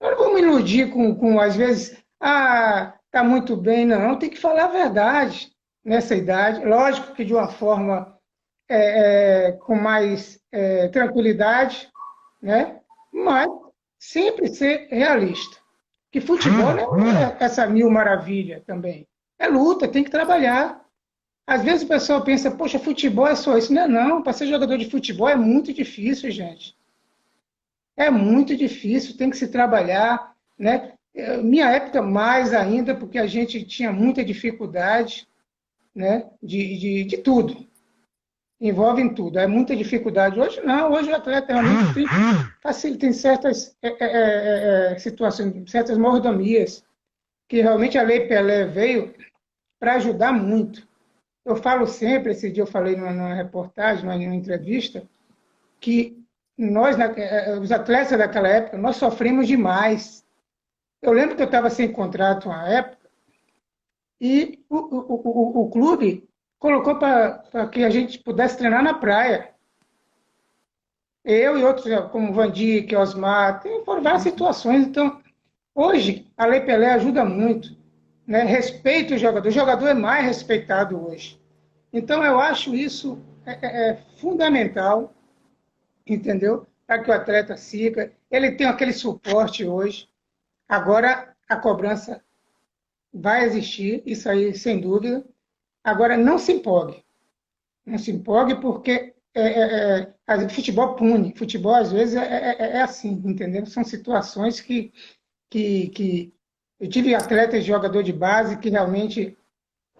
Eu 0.00 0.10
não 0.12 0.18
vou 0.18 0.34
me 0.34 0.40
iludir 0.40 0.90
com, 0.90 1.14
com 1.14 1.40
às 1.40 1.56
vezes, 1.56 1.96
ah, 2.20 2.94
tá 3.10 3.24
muito 3.24 3.56
bem, 3.56 3.84
não. 3.84 4.18
Tem 4.18 4.30
que 4.30 4.38
falar 4.38 4.64
a 4.64 4.68
verdade 4.68 5.52
nessa 5.84 6.14
idade. 6.14 6.64
Lógico 6.64 7.14
que 7.14 7.24
de 7.24 7.34
uma 7.34 7.48
forma 7.48 8.18
é, 8.68 9.48
é, 9.48 9.52
com 9.52 9.74
mais 9.74 10.38
é, 10.52 10.88
tranquilidade, 10.88 11.88
né? 12.40 12.80
mas 13.12 13.48
sempre 13.98 14.48
ser 14.48 14.88
realista. 14.90 15.56
Que 16.10 16.20
futebol 16.20 16.74
não 16.74 17.18
é 17.18 17.36
essa 17.40 17.66
mil 17.66 17.90
maravilha 17.90 18.62
também. 18.66 19.06
É 19.38 19.46
luta, 19.46 19.88
tem 19.88 20.04
que 20.04 20.10
trabalhar. 20.10 20.82
Às 21.46 21.62
vezes 21.62 21.82
o 21.82 21.88
pessoal 21.88 22.22
pensa, 22.22 22.50
poxa, 22.50 22.78
futebol 22.78 23.26
é 23.26 23.34
só 23.34 23.56
isso. 23.56 23.72
Não 23.72 23.82
é 23.82 23.88
não, 23.88 24.22
para 24.22 24.32
ser 24.32 24.46
jogador 24.46 24.78
de 24.78 24.90
futebol 24.90 25.28
é 25.28 25.36
muito 25.36 25.72
difícil, 25.72 26.30
gente. 26.30 26.77
É 27.98 28.10
muito 28.10 28.56
difícil, 28.56 29.16
tem 29.16 29.28
que 29.28 29.36
se 29.36 29.48
trabalhar, 29.48 30.32
né? 30.56 30.92
Minha 31.42 31.68
época 31.68 32.00
mais 32.00 32.54
ainda, 32.54 32.94
porque 32.94 33.18
a 33.18 33.26
gente 33.26 33.64
tinha 33.64 33.92
muita 33.92 34.24
dificuldade, 34.24 35.26
né? 35.92 36.30
De, 36.40 36.78
de, 36.78 37.04
de 37.04 37.18
tudo. 37.18 37.66
Envolve 38.60 39.02
em 39.02 39.12
tudo. 39.12 39.40
É 39.40 39.48
muita 39.48 39.74
dificuldade. 39.74 40.38
Hoje 40.38 40.60
não, 40.60 40.92
hoje 40.92 41.10
o 41.10 41.16
atleta 41.16 41.52
realmente 41.52 41.94
tem, 41.94 42.06
facilita 42.62 43.06
em 43.06 43.12
certas 43.12 43.76
é, 43.82 43.88
é, 43.88 43.96
é, 44.00 44.92
é 44.92 44.98
situações, 44.98 45.68
certas 45.68 45.98
mordomias, 45.98 46.84
que 47.48 47.60
realmente 47.60 47.98
a 47.98 48.02
Lei 48.02 48.28
Pelé 48.28 48.64
veio 48.64 49.12
para 49.80 49.94
ajudar 49.94 50.32
muito. 50.32 50.86
Eu 51.44 51.56
falo 51.56 51.84
sempre, 51.86 52.30
esse 52.30 52.48
dia 52.48 52.62
eu 52.62 52.66
falei 52.66 52.94
numa, 52.94 53.12
numa 53.12 53.34
reportagem, 53.34 54.04
numa, 54.04 54.16
numa, 54.16 54.36
entrevista, 54.36 55.02
que 55.80 56.17
nós, 56.58 56.96
na, 56.96 57.06
eh, 57.06 57.50
eh, 57.52 57.58
os 57.58 57.70
atletas 57.70 58.18
daquela 58.18 58.48
época, 58.48 58.76
nós 58.76 58.96
sofremos 58.96 59.46
demais. 59.46 60.26
Eu 61.00 61.12
lembro 61.12 61.36
que 61.36 61.42
eu 61.42 61.46
estava 61.46 61.70
sem 61.70 61.92
contrato 61.92 62.48
na 62.48 62.68
época 62.68 62.98
e 64.20 64.64
o, 64.68 64.76
o, 64.76 65.14
o, 65.14 65.62
o 65.62 65.70
clube 65.70 66.28
colocou 66.58 66.96
para 66.96 67.68
que 67.68 67.84
a 67.84 67.90
gente 67.90 68.18
pudesse 68.18 68.58
treinar 68.58 68.82
na 68.82 68.94
praia. 68.94 69.50
Eu 71.24 71.58
e 71.58 71.64
outros, 71.64 71.86
como 72.10 72.32
Vandir, 72.32 72.88
Osmar, 72.98 73.60
tem, 73.60 73.84
foram 73.84 74.02
várias 74.02 74.22
situações. 74.22 74.86
Então, 74.86 75.20
hoje, 75.74 76.26
a 76.36 76.46
Lei 76.46 76.62
Pelé 76.62 76.92
ajuda 76.92 77.24
muito. 77.24 77.76
Né? 78.26 78.42
Respeita 78.42 79.14
o 79.14 79.18
jogador. 79.18 79.48
O 79.48 79.52
jogador 79.52 79.86
é 79.88 79.94
mais 79.94 80.24
respeitado 80.24 81.06
hoje. 81.06 81.40
Então, 81.92 82.24
eu 82.24 82.40
acho 82.40 82.74
isso 82.74 83.22
é, 83.46 83.58
é, 83.62 83.90
é 83.90 83.98
fundamental, 84.16 85.14
entendeu? 86.08 86.66
Para 86.86 87.02
que 87.02 87.10
o 87.10 87.14
atleta 87.14 87.56
siga. 87.56 88.12
Ele 88.30 88.52
tem 88.52 88.66
aquele 88.66 88.92
suporte 88.92 89.64
hoje. 89.64 90.08
Agora, 90.68 91.34
a 91.48 91.56
cobrança 91.56 92.22
vai 93.12 93.44
existir, 93.44 94.02
isso 94.04 94.28
aí, 94.28 94.54
sem 94.54 94.80
dúvida. 94.80 95.24
Agora, 95.82 96.16
não 96.16 96.38
se 96.38 96.52
empolgue. 96.52 97.04
Não 97.84 97.98
se 97.98 98.10
empolgue 98.10 98.60
porque 98.60 99.14
é, 99.34 100.02
é, 100.02 100.14
é, 100.26 100.48
futebol 100.48 100.94
pune. 100.94 101.34
Futebol, 101.36 101.74
às 101.74 101.92
vezes, 101.92 102.16
é, 102.16 102.24
é, 102.24 102.76
é, 102.76 102.82
assim, 102.82 103.22
entendeu? 103.24 103.64
São 103.66 103.84
situações 103.84 104.60
que, 104.60 104.92
que, 105.50 105.88
que... 105.88 106.34
Eu 106.78 106.88
tive 106.88 107.14
atletas 107.14 107.64
jogador 107.64 108.02
de 108.02 108.12
base 108.12 108.58
que 108.58 108.68
realmente 108.68 109.36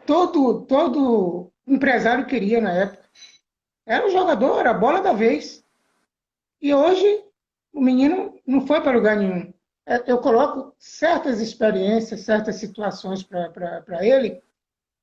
todo, 0.06 0.62
todo 0.62 1.50
empresário 1.66 2.26
queria 2.26 2.60
na 2.60 2.72
época. 2.72 3.08
Era 3.86 4.06
o 4.06 4.10
jogador, 4.10 4.58
era 4.58 4.70
a 4.70 4.74
bola 4.74 5.00
da 5.00 5.12
vez. 5.12 5.64
E 6.60 6.74
hoje 6.74 7.24
o 7.72 7.80
menino 7.80 8.38
não 8.46 8.66
foi 8.66 8.80
para 8.80 8.96
lugar 8.96 9.16
nenhum. 9.16 9.52
É, 9.86 10.02
eu 10.06 10.18
coloco 10.18 10.74
certas 10.78 11.40
experiências, 11.40 12.20
certas 12.20 12.56
situações 12.56 13.22
para 13.22 14.04
ele, 14.04 14.42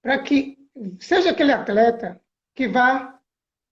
para 0.02 0.20
que 0.20 0.58
seja 1.00 1.32
aquele 1.32 1.52
atleta 1.52 2.22
que 2.54 2.68
vá 2.68 3.20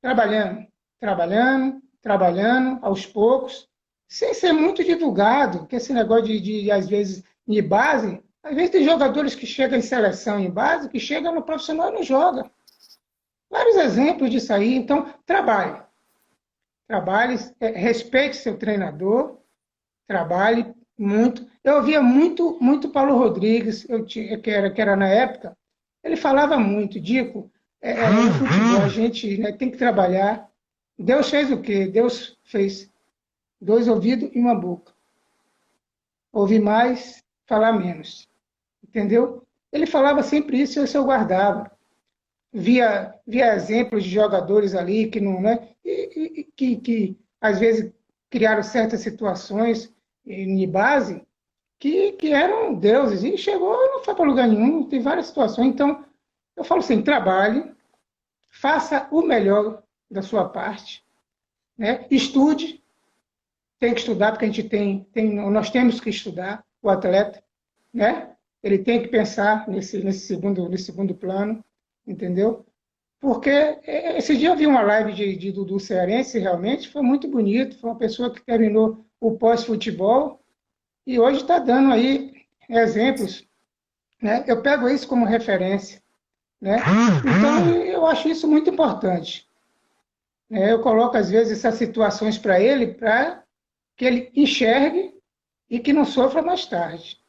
trabalhando, 0.02 0.66
trabalhando, 1.00 1.82
trabalhando 2.02 2.80
aos 2.82 3.06
poucos, 3.06 3.70
sem 4.08 4.34
ser 4.34 4.54
muito 4.54 4.84
divulgado, 4.84 5.66
que 5.68 5.76
esse 5.76 5.94
negócio 5.94 6.26
de, 6.26 6.40
de 6.40 6.72
às 6.72 6.88
vezes, 6.88 7.24
de 7.48 7.62
base, 7.62 8.22
às 8.42 8.56
vezes 8.56 8.72
tem 8.72 8.84
jogadores 8.84 9.36
que 9.36 9.46
chegam 9.46 9.78
em 9.78 9.82
seleção 9.82 10.40
em 10.40 10.50
base, 10.50 10.90
que 10.90 11.00
chegam 11.00 11.34
no 11.34 11.44
profissional 11.44 11.90
e 11.90 11.96
não 11.96 12.04
jogam. 12.04 12.50
Vários 13.50 13.76
exemplos 13.78 14.30
disso 14.30 14.52
aí. 14.52 14.76
Então, 14.76 15.14
trabalhe. 15.26 15.82
Trabalhe, 16.94 17.40
é, 17.60 17.70
respeite 17.70 18.36
seu 18.36 18.56
treinador, 18.56 19.40
trabalhe 20.06 20.72
muito. 20.96 21.44
Eu 21.64 21.78
ouvia 21.78 22.04
muito, 22.04 22.56
muito 22.62 22.92
Paulo 22.92 23.18
Rodrigues, 23.18 23.90
eu 23.90 24.06
tinha, 24.06 24.38
que, 24.38 24.52
era, 24.52 24.70
que 24.70 24.80
era 24.80 24.96
na 24.96 25.08
época, 25.08 25.58
ele 26.04 26.16
falava 26.16 26.60
muito, 26.60 27.00
Dico, 27.00 27.52
é, 27.82 27.94
é, 27.94 28.10
no 28.12 28.32
futebol 28.34 28.84
a 28.84 28.90
gente 28.90 29.38
né, 29.40 29.52
tem 29.54 29.72
que 29.72 29.78
trabalhar. 29.78 30.48
Deus 30.96 31.32
fez 31.32 31.52
o 31.52 31.60
quê? 31.64 31.88
Deus 31.88 32.38
fez 32.44 32.92
dois 33.60 33.88
ouvidos 33.88 34.30
e 34.32 34.38
uma 34.38 34.54
boca. 34.54 34.94
Ouvir 36.32 36.60
mais, 36.60 37.24
falar 37.48 37.74
menos. 37.74 38.30
Entendeu? 38.88 39.44
Ele 39.72 39.88
falava 39.88 40.22
sempre 40.22 40.62
isso 40.62 40.80
e 40.80 40.96
eu 40.96 41.06
guardava 41.06 41.72
via, 42.54 43.16
via 43.26 43.56
exemplos 43.56 44.04
de 44.04 44.12
jogadores 44.12 44.76
ali 44.76 45.08
que 45.08 45.20
não, 45.20 45.42
né, 45.42 45.68
e, 45.84 46.03
que, 46.56 46.76
que 46.78 47.20
às 47.42 47.60
vezes 47.60 47.92
criaram 48.30 48.64
certas 48.64 49.02
situações 49.02 49.94
em 50.26 50.68
base 50.70 51.26
que, 51.80 52.14
que 52.14 52.32
eram 52.32 52.74
deuses 52.74 53.24
e 53.24 53.38
chegou 53.38 53.76
não 53.92 54.04
foi 54.04 54.16
para 54.16 54.26
lugar 54.26 54.48
nenhum, 54.48 54.88
tem 54.88 55.02
várias 55.02 55.28
situações. 55.28 55.68
Então, 55.68 56.06
eu 56.56 56.64
falo 56.64 56.80
assim, 56.80 57.02
trabalhe, 57.02 57.70
faça 58.50 59.08
o 59.12 59.22
melhor 59.22 59.84
da 60.10 60.22
sua 60.22 60.48
parte, 60.48 61.04
né? 61.78 62.08
estude, 62.10 62.82
tem 63.80 63.94
que 63.94 64.00
estudar, 64.00 64.32
porque 64.32 64.46
a 64.46 64.48
gente 64.48 64.70
tem, 64.70 65.04
tem, 65.12 65.36
nós 65.50 65.70
temos 65.70 66.00
que 66.00 66.10
estudar, 66.10 66.64
o 66.82 66.90
atleta, 66.90 67.44
né? 67.94 68.34
ele 68.62 68.80
tem 68.80 69.02
que 69.02 69.10
pensar 69.10 69.68
nesse, 69.68 70.02
nesse, 70.02 70.26
segundo, 70.26 70.70
nesse 70.70 70.86
segundo 70.86 71.14
plano, 71.14 71.64
entendeu? 72.08 72.66
Porque 73.24 73.80
esse 73.86 74.36
dia 74.36 74.50
eu 74.50 74.58
vi 74.58 74.68
uma 74.68 74.82
live 74.82 75.14
de, 75.14 75.38
de 75.38 75.50
Dudu 75.50 75.80
Cearense, 75.80 76.40
realmente 76.40 76.90
foi 76.90 77.02
muito 77.02 77.26
bonito, 77.26 77.80
foi 77.80 77.92
uma 77.92 77.98
pessoa 77.98 78.30
que 78.30 78.42
terminou 78.42 79.06
o 79.18 79.38
pós-futebol 79.38 80.42
e 81.08 81.18
hoje 81.18 81.40
está 81.40 81.58
dando 81.58 81.94
aí 81.94 82.34
exemplos. 82.68 83.48
Né? 84.22 84.44
Eu 84.46 84.62
pego 84.62 84.90
isso 84.90 85.08
como 85.08 85.24
referência. 85.24 86.04
Né? 86.60 86.80
Então, 87.22 87.70
eu 87.86 88.06
acho 88.06 88.28
isso 88.28 88.46
muito 88.46 88.70
importante. 88.70 89.48
Né? 90.50 90.74
Eu 90.74 90.82
coloco, 90.82 91.16
às 91.16 91.30
vezes, 91.30 91.60
essas 91.60 91.76
situações 91.76 92.38
para 92.38 92.60
ele, 92.60 92.88
para 92.88 93.42
que 93.96 94.04
ele 94.04 94.32
enxergue 94.36 95.14
e 95.70 95.80
que 95.80 95.94
não 95.94 96.04
sofra 96.04 96.42
mais 96.42 96.66
tarde 96.66 97.24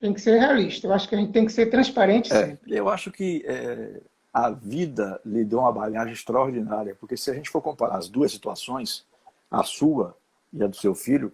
tem 0.00 0.12
que 0.12 0.20
ser 0.20 0.40
realista. 0.40 0.88
Eu 0.88 0.92
acho 0.92 1.08
que 1.08 1.14
a 1.14 1.18
gente 1.18 1.32
tem 1.32 1.46
que 1.46 1.52
ser 1.52 1.66
transparente 1.66 2.32
é, 2.32 2.44
sempre. 2.44 2.76
Eu 2.76 2.88
acho 2.88 3.12
que 3.12 3.44
é, 3.46 4.00
a 4.36 4.50
vida 4.50 5.18
lhe 5.24 5.42
deu 5.46 5.60
uma 5.60 5.72
bagagem 5.72 6.12
extraordinária, 6.12 6.94
porque 6.94 7.16
se 7.16 7.30
a 7.30 7.34
gente 7.34 7.48
for 7.48 7.62
comparar 7.62 7.96
as 7.96 8.06
duas 8.06 8.30
situações, 8.30 9.06
a 9.50 9.62
sua 9.62 10.14
e 10.52 10.62
a 10.62 10.66
do 10.66 10.76
seu 10.76 10.94
filho, 10.94 11.32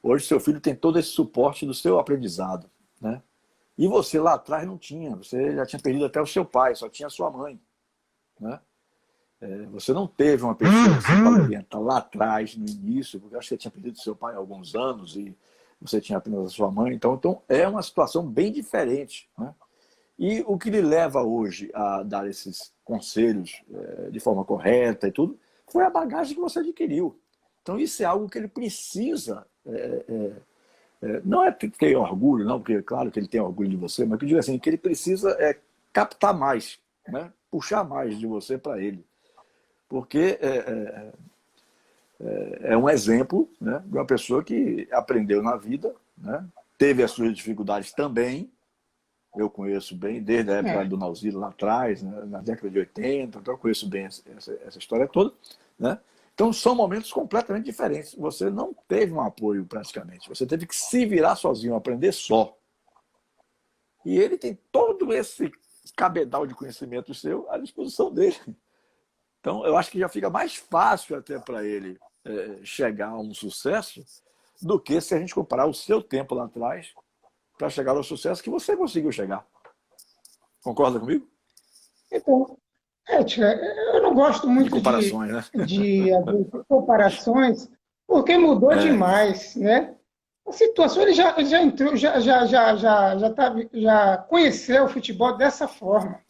hoje 0.00 0.24
seu 0.24 0.38
filho 0.38 0.60
tem 0.60 0.72
todo 0.72 1.00
esse 1.00 1.08
suporte 1.08 1.66
do 1.66 1.74
seu 1.74 1.98
aprendizado, 1.98 2.70
né? 3.00 3.20
E 3.76 3.88
você 3.88 4.20
lá 4.20 4.34
atrás 4.34 4.64
não 4.64 4.78
tinha, 4.78 5.16
você 5.16 5.56
já 5.56 5.66
tinha 5.66 5.82
perdido 5.82 6.04
até 6.04 6.20
o 6.20 6.26
seu 6.26 6.44
pai, 6.44 6.76
só 6.76 6.88
tinha 6.88 7.08
a 7.08 7.10
sua 7.10 7.28
mãe, 7.28 7.60
né? 8.38 8.60
É, 9.40 9.66
você 9.66 9.92
não 9.92 10.06
teve 10.06 10.44
uma 10.44 10.54
pessoa 10.54 10.96
assim, 10.96 11.20
para 11.20 11.42
orientar 11.42 11.80
lá 11.80 11.98
atrás, 11.98 12.56
no 12.56 12.68
início, 12.68 13.18
porque 13.18 13.34
eu 13.34 13.40
acho 13.40 13.48
que 13.48 13.54
você 13.56 13.58
tinha 13.58 13.72
perdido 13.72 13.98
seu 13.98 14.14
pai 14.14 14.36
há 14.36 14.38
alguns 14.38 14.76
anos 14.76 15.16
e 15.16 15.36
você 15.80 16.00
tinha 16.00 16.18
apenas 16.18 16.46
a 16.46 16.50
sua 16.50 16.70
mãe. 16.70 16.94
Então, 16.94 17.14
então 17.14 17.42
é 17.48 17.66
uma 17.66 17.82
situação 17.82 18.24
bem 18.24 18.52
diferente. 18.52 19.28
Né? 19.36 19.52
E 20.18 20.42
o 20.46 20.58
que 20.58 20.70
lhe 20.70 20.80
leva 20.80 21.22
hoje 21.22 21.70
a 21.72 22.02
dar 22.02 22.28
esses 22.28 22.72
conselhos 22.84 23.62
é, 23.72 24.10
de 24.10 24.18
forma 24.18 24.44
correta 24.44 25.06
e 25.06 25.12
tudo, 25.12 25.38
foi 25.70 25.84
a 25.84 25.90
bagagem 25.90 26.34
que 26.34 26.40
você 26.40 26.58
adquiriu. 26.58 27.18
Então, 27.62 27.78
isso 27.78 28.02
é 28.02 28.06
algo 28.06 28.28
que 28.28 28.38
ele 28.38 28.48
precisa 28.48 29.46
é, 29.68 30.04
é, 30.08 30.32
é, 31.00 31.20
não 31.24 31.44
é 31.44 31.52
ter 31.52 31.96
orgulho, 31.96 32.44
não, 32.44 32.58
porque 32.58 32.82
claro 32.82 33.10
que 33.10 33.20
ele 33.20 33.28
tem 33.28 33.40
orgulho 33.40 33.68
de 33.68 33.76
você, 33.76 34.04
mas 34.04 34.18
que 34.18 34.26
digo 34.26 34.38
assim, 34.38 34.58
que 34.58 34.68
ele 34.68 34.78
precisa 34.78 35.36
captar 35.92 36.34
mais, 36.34 36.80
né? 37.06 37.32
puxar 37.50 37.84
mais 37.84 38.18
de 38.18 38.26
você 38.26 38.58
para 38.58 38.82
ele. 38.82 39.04
Porque 39.88 40.38
é, 42.20 42.76
um 42.76 42.88
exemplo 42.88 43.48
né, 43.60 43.82
de 43.86 43.96
uma 43.96 44.04
pessoa 44.04 44.42
que 44.42 44.88
aprendeu 44.90 45.42
na 45.42 45.56
vida, 45.56 45.94
né, 46.16 46.44
teve 46.76 47.02
as 47.02 47.12
suas 47.12 47.34
dificuldades 47.34 47.92
também, 47.92 48.50
eu 49.36 49.50
conheço 49.50 49.94
bem, 49.94 50.22
desde 50.22 50.50
a 50.50 50.56
época 50.56 50.82
é. 50.82 50.84
do 50.84 50.96
Nauzilo 50.96 51.40
lá 51.40 51.48
atrás, 51.48 52.02
né, 52.02 52.24
na 52.26 52.40
década 52.40 52.70
de 52.70 52.78
80, 52.78 53.38
então 53.38 53.54
eu 53.54 53.58
conheço 53.58 53.88
bem 53.88 54.06
essa, 54.06 54.52
essa 54.64 54.78
história 54.78 55.06
toda. 55.06 55.32
Né? 55.78 55.98
Então 56.34 56.52
são 56.52 56.74
momentos 56.74 57.12
completamente 57.12 57.64
diferentes. 57.64 58.14
Você 58.14 58.48
não 58.48 58.74
teve 58.86 59.12
um 59.12 59.20
apoio 59.20 59.64
praticamente, 59.66 60.28
você 60.28 60.46
teve 60.46 60.66
que 60.66 60.74
se 60.74 61.04
virar 61.04 61.36
sozinho, 61.36 61.74
aprender 61.74 62.12
só. 62.12 62.56
E 64.04 64.16
ele 64.16 64.38
tem 64.38 64.58
todo 64.72 65.12
esse 65.12 65.50
cabedal 65.96 66.46
de 66.46 66.54
conhecimento 66.54 67.12
seu 67.12 67.50
à 67.50 67.58
disposição 67.58 68.12
dele. 68.12 68.36
Então 69.40 69.64
eu 69.64 69.76
acho 69.76 69.90
que 69.90 69.98
já 69.98 70.08
fica 70.08 70.28
mais 70.28 70.56
fácil 70.56 71.16
até 71.16 71.38
para 71.38 71.64
ele 71.64 71.98
é, 72.24 72.58
chegar 72.64 73.10
a 73.10 73.18
um 73.18 73.32
sucesso 73.32 74.04
do 74.60 74.80
que 74.80 75.00
se 75.00 75.14
a 75.14 75.18
gente 75.18 75.34
comparar 75.34 75.66
o 75.66 75.74
seu 75.74 76.02
tempo 76.02 76.34
lá 76.34 76.44
atrás 76.44 76.92
para 77.58 77.68
chegar 77.68 77.96
ao 77.96 78.04
sucesso 78.04 78.42
que 78.42 78.48
você 78.48 78.76
conseguiu 78.76 79.10
chegar. 79.10 79.44
Concorda 80.62 81.00
comigo? 81.00 81.28
Então, 82.10 82.56
é, 83.08 83.24
tia, 83.24 83.54
eu 83.94 84.02
não 84.02 84.14
gosto 84.14 84.48
muito 84.48 84.66
de 84.66 84.70
comparações, 84.70 85.50
de, 85.66 86.10
né? 86.10 86.22
de, 86.22 86.64
comparações, 86.68 87.70
porque 88.06 88.38
mudou 88.38 88.72
é. 88.72 88.78
demais, 88.78 89.56
né? 89.56 89.94
A 90.46 90.52
situação 90.52 91.02
ele 91.02 91.12
já, 91.12 91.38
já 91.42 91.60
entrou, 91.60 91.94
já, 91.94 92.20
já, 92.20 92.46
já, 92.46 92.74
já, 92.76 93.18
já, 93.18 93.30
tá, 93.30 93.54
já 93.72 94.16
conheceu 94.16 94.84
o 94.84 94.88
futebol 94.88 95.36
dessa 95.36 95.68
forma. 95.68 96.20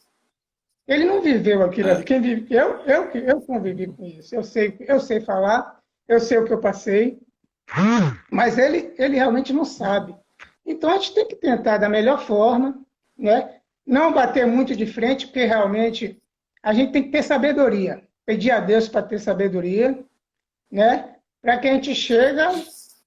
Ele 0.85 1.05
não 1.05 1.21
viveu 1.21 1.63
aquilo 1.63 1.89
é. 1.89 2.03
Quem 2.03 2.19
vive, 2.19 2.53
eu, 2.53 2.79
eu, 2.79 3.03
eu 3.11 3.41
convivi 3.41 3.87
com 3.87 4.03
isso. 4.03 4.35
Eu 4.35 4.43
sei, 4.43 4.75
eu 4.81 4.99
sei 4.99 5.21
falar, 5.21 5.79
eu 6.07 6.19
sei 6.19 6.37
o 6.37 6.45
que 6.45 6.51
eu 6.51 6.59
passei, 6.59 7.19
mas 8.31 8.57
ele, 8.57 8.93
ele 8.97 9.15
realmente 9.15 9.53
não 9.53 9.63
sabe. 9.63 10.15
Então 10.69 10.91
a 10.91 10.97
gente 10.97 11.15
tem 11.15 11.27
que 11.27 11.35
tentar 11.35 11.79
da 11.79 11.89
melhor 11.89 12.21
forma, 12.21 12.79
né? 13.17 13.59
não 13.89 14.13
bater 14.13 14.45
muito 14.45 14.75
de 14.75 14.85
frente, 14.85 15.25
porque 15.25 15.43
realmente 15.43 16.21
a 16.61 16.73
gente 16.73 16.91
tem 16.91 17.01
que 17.01 17.09
ter 17.09 17.23
sabedoria. 17.23 18.07
Pedir 18.23 18.51
a 18.51 18.59
Deus 18.59 18.87
para 18.87 19.01
ter 19.01 19.19
sabedoria, 19.19 19.99
né? 20.71 21.15
Para 21.41 21.57
que 21.57 21.67
a 21.67 21.73
gente 21.73 21.95
chega, 21.95 22.51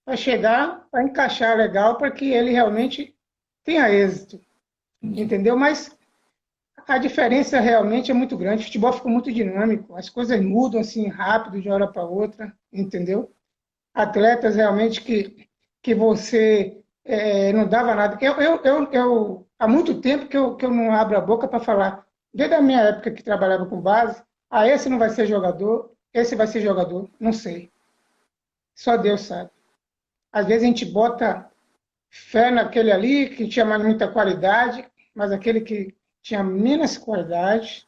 para 0.04 0.16
chegar, 0.16 0.88
para 0.90 1.04
encaixar 1.04 1.56
legal, 1.56 1.96
para 1.96 2.10
que 2.10 2.32
ele 2.32 2.50
realmente 2.50 3.14
tenha 3.62 3.88
êxito. 3.88 4.40
Entendeu? 5.00 5.56
Mas 5.56 5.96
a 6.88 6.98
diferença 6.98 7.60
realmente 7.60 8.10
é 8.10 8.14
muito 8.14 8.36
grande. 8.36 8.62
O 8.62 8.66
futebol 8.66 8.92
ficou 8.92 9.12
muito 9.12 9.32
dinâmico, 9.32 9.94
as 9.94 10.08
coisas 10.08 10.40
mudam 10.40 10.80
assim 10.80 11.06
rápido 11.06 11.60
de 11.60 11.68
uma 11.68 11.76
hora 11.76 11.86
para 11.86 12.02
outra, 12.02 12.52
entendeu? 12.72 13.30
Atletas 13.94 14.56
realmente 14.56 15.00
que, 15.00 15.48
que 15.80 15.94
você 15.94 16.81
é, 17.04 17.52
não 17.52 17.66
dava 17.66 17.94
nada. 17.94 18.18
Eu, 18.20 18.40
eu, 18.40 18.60
eu, 18.64 18.92
eu, 18.92 19.46
há 19.58 19.66
muito 19.66 20.00
tempo 20.00 20.26
que 20.26 20.36
eu, 20.36 20.56
que 20.56 20.64
eu 20.64 20.70
não 20.70 20.92
abro 20.94 21.16
a 21.16 21.20
boca 21.20 21.48
para 21.48 21.60
falar, 21.60 22.06
desde 22.32 22.54
a 22.54 22.62
minha 22.62 22.80
época 22.80 23.10
que 23.10 23.22
trabalhava 23.22 23.66
com 23.66 23.80
base, 23.80 24.22
ah, 24.50 24.66
esse 24.68 24.88
não 24.88 24.98
vai 24.98 25.10
ser 25.10 25.26
jogador, 25.26 25.92
esse 26.12 26.36
vai 26.36 26.46
ser 26.46 26.60
jogador, 26.60 27.08
não 27.18 27.32
sei. 27.32 27.70
Só 28.74 28.96
Deus 28.96 29.22
sabe. 29.22 29.50
Às 30.32 30.46
vezes 30.46 30.64
a 30.64 30.66
gente 30.66 30.84
bota 30.84 31.50
fé 32.10 32.50
naquele 32.50 32.92
ali 32.92 33.30
que 33.30 33.48
tinha 33.48 33.64
muita 33.78 34.08
qualidade, 34.08 34.86
mas 35.14 35.32
aquele 35.32 35.60
que 35.60 35.94
tinha 36.22 36.42
menos 36.42 36.96
qualidade 36.96 37.86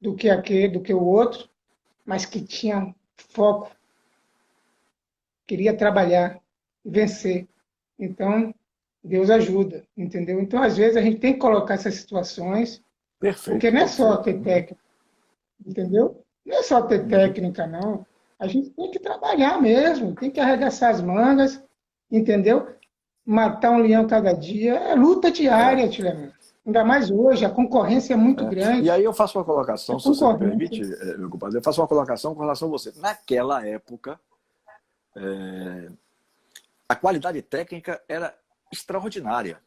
do 0.00 0.14
que 0.14 0.30
aquele, 0.30 0.68
do 0.68 0.80
que 0.80 0.94
o 0.94 1.02
outro, 1.02 1.48
mas 2.04 2.24
que 2.24 2.40
tinha 2.40 2.94
foco, 3.16 3.70
queria 5.46 5.76
trabalhar, 5.76 6.40
vencer. 6.84 7.46
Então, 8.00 8.54
Deus 9.04 9.28
ajuda, 9.30 9.84
entendeu? 9.96 10.40
Então, 10.40 10.62
às 10.62 10.76
vezes, 10.76 10.96
a 10.96 11.02
gente 11.02 11.20
tem 11.20 11.34
que 11.34 11.38
colocar 11.38 11.74
essas 11.74 11.94
situações, 11.94 12.82
Perfeito. 13.20 13.50
porque 13.50 13.70
não 13.70 13.80
é 13.82 13.86
só 13.86 14.16
ter 14.16 14.40
técnica, 14.40 14.82
entendeu? 15.64 16.24
Não 16.44 16.58
é 16.58 16.62
só 16.62 16.82
ter 16.82 17.06
técnica, 17.06 17.66
não. 17.66 18.06
A 18.38 18.46
gente 18.46 18.70
tem 18.70 18.90
que 18.90 18.98
trabalhar 18.98 19.60
mesmo, 19.60 20.14
tem 20.14 20.30
que 20.30 20.40
arregaçar 20.40 20.90
as 20.90 21.02
mangas, 21.02 21.62
entendeu? 22.10 22.68
Matar 23.24 23.72
um 23.72 23.78
leão 23.78 24.06
cada 24.06 24.32
dia. 24.32 24.74
É 24.74 24.94
luta 24.94 25.30
diária, 25.30 25.84
é. 25.84 26.30
Ainda 26.66 26.84
mais 26.84 27.10
hoje, 27.10 27.44
a 27.44 27.50
concorrência 27.50 28.14
é 28.14 28.16
muito 28.16 28.44
é. 28.44 28.48
grande. 28.48 28.86
E 28.86 28.90
aí 28.90 29.04
eu 29.04 29.12
faço 29.12 29.38
uma 29.38 29.44
colocação, 29.44 29.98
se 29.98 30.08
você 30.08 30.24
me 30.24 30.38
permite, 30.38 30.82
eh, 30.82 31.16
meu 31.18 31.28
compadre, 31.28 31.58
eu 31.58 31.62
faço 31.62 31.80
uma 31.80 31.88
colocação 31.88 32.34
com 32.34 32.40
relação 32.40 32.68
a 32.68 32.70
você. 32.70 32.92
Naquela 32.96 33.66
época, 33.66 34.18
é, 35.16 35.88
a 36.90 36.96
qualidade 36.96 37.40
técnica 37.40 38.02
era 38.08 38.36
extraordinária. 38.72 39.62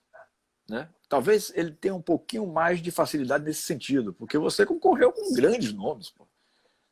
Né? 0.69 0.89
Talvez 1.07 1.53
ele 1.55 1.71
tenha 1.71 1.95
um 1.95 2.01
pouquinho 2.01 2.45
mais 2.45 2.82
de 2.82 2.91
facilidade 2.91 3.45
nesse 3.45 3.61
sentido, 3.61 4.13
porque 4.13 4.38
você 4.38 4.65
concorreu 4.65 5.09
com 5.13 5.34
grandes 5.34 5.71
nomes. 5.71 6.09
Pô, 6.09 6.28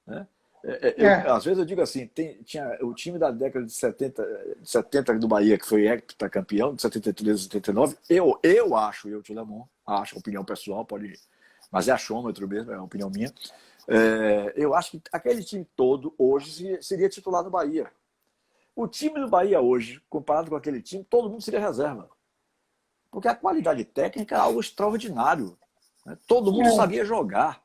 né? 0.07 0.25
É, 0.63 0.88
é, 0.88 0.95
eu, 0.97 1.05
é. 1.05 1.29
Às 1.29 1.43
vezes 1.43 1.59
eu 1.59 1.65
digo 1.65 1.82
assim, 1.82 2.07
tem, 2.07 2.41
tinha 2.43 2.77
o 2.82 2.93
time 2.93 3.19
da 3.19 3.29
década 3.29 3.65
de 3.65 3.73
70, 3.73 4.57
70 4.63 5.19
do 5.19 5.27
Bahia, 5.27 5.57
que 5.57 5.65
foi 5.65 5.86
campeão 6.32 6.73
de 6.73 6.82
73 6.82 7.38
e 7.38 7.43
79, 7.43 7.97
eu, 8.09 8.39
eu 8.41 8.73
acho, 8.73 9.09
eu, 9.09 9.21
Tilemon, 9.21 9.65
acho, 9.86 10.17
opinião 10.17 10.45
pessoal, 10.45 10.86
pode, 10.86 11.19
mas 11.69 11.89
é 11.89 11.91
achômetro 11.91 12.47
mesmo, 12.47 12.71
é 12.71 12.75
a 12.75 12.84
opinião 12.84 13.09
minha, 13.09 13.34
é, 13.86 14.53
eu 14.55 14.73
acho 14.73 14.91
que 14.91 15.01
aquele 15.11 15.43
time 15.43 15.67
todo 15.75 16.15
hoje 16.17 16.82
seria 16.82 17.09
titular 17.09 17.43
no 17.43 17.49
Bahia. 17.49 17.91
O 18.76 18.88
time 18.88 19.19
do 19.19 19.30
Bahia 19.30 19.61
hoje, 19.61 20.01
comparado 20.09 20.49
com 20.49 20.55
aquele 20.55 20.82
time, 20.82 21.03
todo 21.03 21.30
mundo 21.30 21.41
seria 21.41 21.59
reserva. 21.59 22.09
Porque 23.09 23.28
a 23.28 23.36
qualidade 23.36 23.84
técnica 23.84 24.36
é 24.36 24.39
algo 24.39 24.59
extraordinário. 24.59 25.57
Né? 26.05 26.17
Todo 26.28 26.51
mundo 26.51 26.67
é. 26.67 26.72
sabia 26.72 27.03
jogar. 27.03 27.61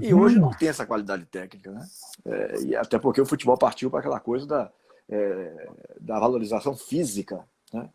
E 0.00 0.14
hoje 0.14 0.38
não 0.38 0.50
tem 0.50 0.68
essa 0.68 0.86
qualidade 0.86 1.24
técnica. 1.26 1.72
Né? 1.72 1.86
É, 2.26 2.60
e 2.62 2.76
até 2.76 2.98
porque 2.98 3.20
o 3.20 3.26
futebol 3.26 3.58
partiu 3.58 3.90
para 3.90 4.00
aquela 4.00 4.20
coisa 4.20 4.46
da, 4.46 4.72
é, 5.08 5.68
da 6.00 6.20
valorização 6.20 6.76
física. 6.76 7.44
Né? 7.72 7.90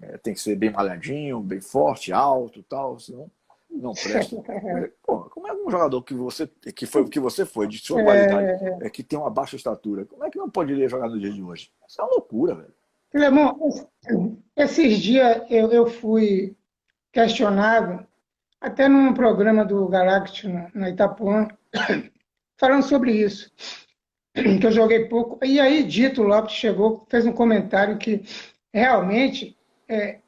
É, 0.00 0.18
tem 0.18 0.32
que 0.32 0.40
ser 0.40 0.56
bem 0.56 0.70
malhadinho, 0.70 1.40
bem 1.40 1.60
forte, 1.60 2.12
alto 2.12 2.62
tal, 2.62 2.98
senão 2.98 3.30
não 3.72 3.92
presta. 3.92 4.36
Pô, 5.02 5.20
como 5.30 5.48
é 5.48 5.52
um 5.52 5.70
jogador 5.70 6.02
que 6.02 6.14
você 6.14 6.46
que 6.74 6.86
foi 6.86 7.08
que 7.08 7.20
você 7.20 7.44
foi 7.44 7.66
de 7.66 7.78
sua 7.78 8.02
qualidade, 8.02 8.64
é, 8.64 8.78
é 8.82 8.90
que 8.90 9.02
tem 9.02 9.18
uma 9.18 9.30
baixa 9.30 9.56
estatura, 9.56 10.04
como 10.04 10.24
é 10.24 10.30
que 10.30 10.38
não 10.38 10.50
poderia 10.50 10.88
jogar 10.88 11.08
no 11.08 11.18
dia 11.18 11.32
de 11.32 11.42
hoje? 11.42 11.70
Isso 11.88 12.00
é 12.00 12.04
uma 12.04 12.12
loucura, 12.12 12.54
velho. 12.54 12.74
Filemão, 13.10 13.58
esses 14.56 14.98
dias 14.98 15.42
eu, 15.50 15.70
eu 15.70 15.86
fui 15.86 16.56
questionado, 17.12 18.06
até 18.58 18.88
num 18.88 19.12
programa 19.12 19.64
do 19.64 19.86
Galactic 19.86 20.44
na, 20.44 20.70
na 20.74 20.90
Itapuã, 20.90 21.48
falando 22.56 22.82
sobre 22.84 23.12
isso, 23.12 23.52
que 24.32 24.66
eu 24.66 24.72
joguei 24.72 25.06
pouco. 25.08 25.44
E 25.44 25.60
aí 25.60 25.82
Dito 25.82 26.22
Lopes 26.22 26.54
chegou, 26.54 27.04
fez 27.10 27.26
um 27.26 27.32
comentário 27.32 27.98
que 27.98 28.22
realmente 28.72 29.54
é, 29.86 30.21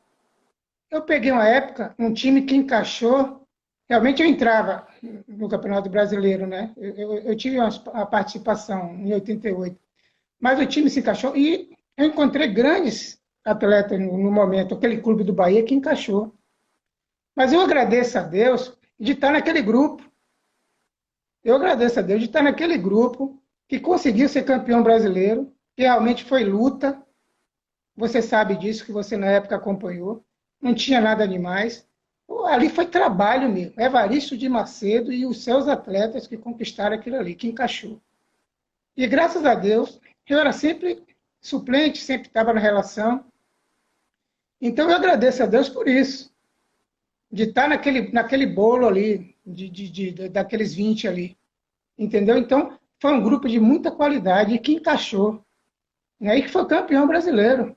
eu 0.95 1.03
peguei 1.03 1.33
uma 1.33 1.47
época, 1.47 1.95
um 1.99 2.13
time 2.13 2.43
que 2.43 2.55
encaixou. 2.55 3.47
Realmente 3.89 4.23
eu 4.23 4.29
entrava 4.29 4.87
no 5.27 5.49
Campeonato 5.49 5.91
Brasileiro, 5.91 6.47
né? 6.47 6.73
Eu, 6.77 6.95
eu, 6.95 7.15
eu 7.19 7.37
tive 7.37 7.59
uma, 7.59 7.69
a 7.93 8.07
participação 8.07 8.95
em 8.95 9.13
88. 9.13 9.79
Mas 10.41 10.61
o 10.61 10.67
time 10.67 10.89
se 10.89 11.01
encaixou 11.01 11.37
e 11.37 11.77
eu 11.97 12.07
encontrei 12.07 12.49
grandes 12.49 13.21
atletas 13.45 13.99
no, 13.99 14.17
no 14.17 14.31
momento, 14.31 14.75
aquele 14.75 15.01
clube 15.01 15.25
do 15.25 15.33
Bahia 15.33 15.65
que 15.65 15.75
encaixou. 15.75 16.35
Mas 17.37 17.53
eu 17.53 17.61
agradeço 17.61 18.17
a 18.19 18.23
Deus 18.23 18.77
de 18.99 19.13
estar 19.13 19.33
naquele 19.33 19.61
grupo. 19.61 20.03
Eu 21.43 21.57
agradeço 21.57 21.99
a 21.99 22.03
Deus 22.03 22.21
de 22.21 22.27
estar 22.27 22.43
naquele 22.43 22.79
grupo 22.79 23.43
que 23.69 23.81
conseguiu 23.81 24.29
ser 24.29 24.45
campeão 24.45 24.83
brasileiro, 24.83 25.53
que 25.77 25.83
realmente 25.83 26.25
foi 26.25 26.45
luta. 26.45 27.03
Você 27.97 28.23
sabe 28.23 28.57
disso, 28.57 28.85
que 28.85 28.93
você 28.93 29.17
na 29.17 29.27
época 29.27 29.57
acompanhou 29.57 30.25
não 30.65 30.75
tinha 30.75 31.01
nada 31.01 31.29
demais. 31.29 31.87
Ali 32.47 32.71
foi 32.71 32.87
trabalho 32.87 33.51
mesmo. 33.51 33.79
Evaristo 33.79 34.37
de 34.37 34.49
Macedo 34.49 35.13
e 35.13 35.27
os 35.27 35.45
seus 35.45 35.69
atletas 35.69 36.27
que 36.27 36.39
conquistaram 36.39 36.97
aquilo 36.97 37.17
ali, 37.17 37.35
que 37.35 37.47
encaixou. 37.47 38.01
E 38.97 39.07
graças 39.07 39.45
a 39.45 39.55
Deus, 39.55 40.01
eu 40.27 40.39
era 40.39 40.53
sempre 40.53 41.05
suplente, 41.41 41.99
sempre 41.99 42.29
estava 42.29 42.55
na 42.55 42.61
relação. 42.61 43.25
Então 44.59 44.89
eu 44.89 44.97
agradeço 44.97 45.43
a 45.43 45.47
Deus 45.47 45.69
por 45.69 45.87
isso. 45.87 46.33
De 47.31 47.43
estar 47.43 47.69
naquele, 47.69 48.11
naquele 48.11 48.47
bolo 48.47 48.87
ali, 48.87 49.37
de, 49.45 49.69
de, 49.69 49.91
de, 49.91 50.29
daqueles 50.31 50.73
20 50.73 51.07
ali. 51.07 51.37
Entendeu? 51.99 52.39
Então, 52.39 52.79
foi 52.99 53.13
um 53.13 53.23
grupo 53.23 53.49
de 53.49 53.61
muita 53.61 53.91
qualidade 53.91 54.59
que 54.59 54.73
encaixou. 54.73 55.45
Né? 56.19 56.39
E 56.39 56.43
que 56.43 56.49
foi 56.49 56.67
campeão 56.67 57.07
brasileiro. 57.07 57.77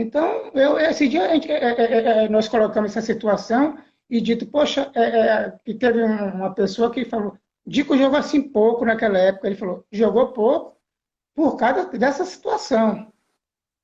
Então, 0.00 0.50
eu, 0.54 0.78
esse 0.78 1.08
dia 1.08 1.28
gente, 1.30 1.50
é, 1.50 1.56
é, 1.56 2.24
é, 2.24 2.28
nós 2.28 2.46
colocamos 2.46 2.92
essa 2.92 3.04
situação 3.04 3.76
e 4.08 4.20
dito, 4.20 4.46
poxa, 4.46 4.92
que 5.64 5.74
teve 5.74 6.02
uma 6.02 6.54
pessoa 6.54 6.90
que 6.90 7.04
falou, 7.04 7.36
Dico 7.66 7.98
jogou 7.98 8.18
assim 8.18 8.40
pouco 8.40 8.84
naquela 8.84 9.18
época. 9.18 9.46
Ele 9.46 9.56
falou, 9.56 9.84
jogou 9.92 10.28
pouco 10.28 10.78
por 11.34 11.56
causa 11.56 11.86
dessa 11.98 12.24
situação. 12.24 13.12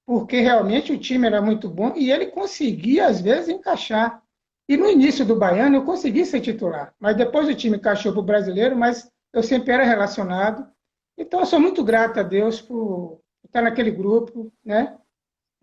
Porque 0.06 0.40
realmente 0.40 0.92
o 0.92 0.98
time 0.98 1.26
era 1.26 1.42
muito 1.42 1.68
bom 1.68 1.92
e 1.96 2.10
ele 2.10 2.28
conseguia, 2.28 3.06
às 3.06 3.20
vezes, 3.20 3.48
encaixar. 3.48 4.22
E 4.68 4.76
no 4.76 4.88
início 4.88 5.24
do 5.26 5.36
Baiano 5.36 5.76
eu 5.76 5.84
consegui 5.84 6.24
ser 6.24 6.40
titular. 6.40 6.94
Mas 6.98 7.16
depois 7.16 7.48
o 7.48 7.54
time 7.54 7.76
encaixou 7.76 8.12
para 8.12 8.20
o 8.20 8.24
brasileiro, 8.24 8.76
mas 8.76 9.10
eu 9.32 9.42
sempre 9.42 9.72
era 9.72 9.84
relacionado. 9.84 10.66
Então 11.18 11.40
eu 11.40 11.46
sou 11.46 11.60
muito 11.60 11.82
grato 11.84 12.20
a 12.20 12.22
Deus 12.22 12.62
por 12.62 13.20
estar 13.44 13.62
naquele 13.62 13.90
grupo, 13.90 14.50
né? 14.64 14.96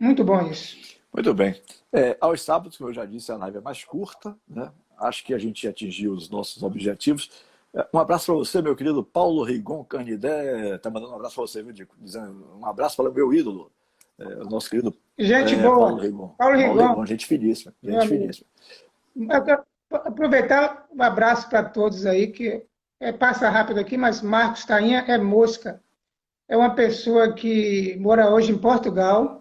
Muito 0.02 0.24
bom 0.24 0.48
isso. 0.48 0.78
Muito 1.14 1.32
bem. 1.32 1.62
É, 1.94 2.18
aos 2.20 2.42
sábados, 2.42 2.76
como 2.76 2.90
eu 2.90 2.94
já 2.94 3.06
disse, 3.06 3.32
a 3.32 3.38
live 3.38 3.60
é 3.60 3.62
mais 3.62 3.84
curta, 3.84 4.36
né? 4.50 4.72
Acho 4.98 5.24
que 5.24 5.32
a 5.32 5.38
gente 5.38 5.68
atingiu 5.68 6.14
os 6.14 6.28
nossos 6.28 6.64
objetivos. 6.64 7.30
Um 7.94 8.00
abraço 8.00 8.26
para 8.26 8.36
você, 8.36 8.64
meu 8.64 8.76
querido 8.76 9.04
Paulo 9.04 9.44
Rigon 9.44 9.84
Canidé. 9.84 10.76
Está 10.76 10.90
mandando 10.90 11.12
um 11.12 11.16
abraço 11.16 11.36
para 11.36 11.44
você, 11.44 11.62
viu? 11.62 11.88
Dizendo 12.00 12.48
um 12.60 12.66
abraço 12.66 12.98
para 12.98 13.12
o 13.12 13.14
meu 13.14 13.32
ídolo, 13.32 13.72
é, 14.18 14.26
o 14.26 14.46
nosso 14.46 14.72
querido 14.72 14.92
gente 15.20 15.54
é, 15.54 15.58
boa. 15.58 15.88
Paulo 15.88 16.02
Rigon. 16.02 16.28
Paulo 16.30 16.58
Rigon. 16.58 16.78
Paulo 16.78 16.90
Rigon, 16.90 17.06
gente 17.06 17.28
finíssima. 17.28 17.72
Gente 17.84 18.08
finíssima. 18.08 18.48
Aproveitar 19.92 20.88
um 20.92 21.04
abraço 21.04 21.48
para 21.48 21.64
todos 21.64 22.08
aí, 22.08 22.28
que 22.28 22.66
é, 23.00 23.12
passa 23.12 23.50
rápido 23.52 23.80
aqui, 23.80 23.98
mas 23.98 24.20
Marcos 24.24 24.66
Tainha 24.66 25.06
é 25.08 25.18
mosca. 25.20 25.80
É 26.48 26.58
uma 26.58 26.74
pessoa 26.74 27.34
que 27.34 27.96
mora 28.00 28.32
hoje 28.32 28.52
em 28.52 28.58
Portugal, 28.58 29.41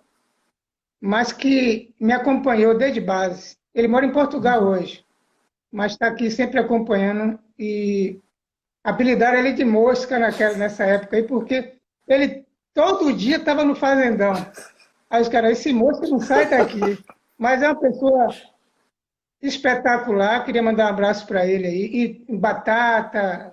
mas 1.00 1.32
que 1.32 1.94
me 1.98 2.12
acompanhou 2.12 2.76
desde 2.76 3.00
base. 3.00 3.56
Ele 3.74 3.88
mora 3.88 4.04
em 4.04 4.12
Portugal 4.12 4.62
hoje, 4.64 5.04
mas 5.72 5.92
está 5.92 6.08
aqui 6.08 6.30
sempre 6.30 6.58
acompanhando 6.58 7.38
e 7.58 8.18
apelidaram 8.84 9.38
ele 9.38 9.52
de 9.52 9.64
mosca 9.64 10.18
naquela, 10.18 10.56
nessa 10.56 10.84
época 10.84 11.16
aí, 11.16 11.22
porque 11.22 11.74
ele 12.06 12.44
todo 12.74 13.12
dia 13.12 13.36
estava 13.36 13.64
no 13.64 13.74
fazendão. 13.74 14.32
Aí 15.08 15.22
os 15.22 15.28
caras, 15.28 15.52
esse 15.52 15.72
mosca 15.72 16.06
não 16.06 16.20
sai 16.20 16.48
daqui. 16.48 17.02
Mas 17.38 17.62
é 17.62 17.68
uma 17.68 17.80
pessoa 17.80 18.28
espetacular, 19.40 20.44
queria 20.44 20.62
mandar 20.62 20.86
um 20.86 20.90
abraço 20.90 21.26
para 21.26 21.46
ele 21.46 21.66
aí. 21.66 22.22
E 22.28 22.36
Batata, 22.36 23.52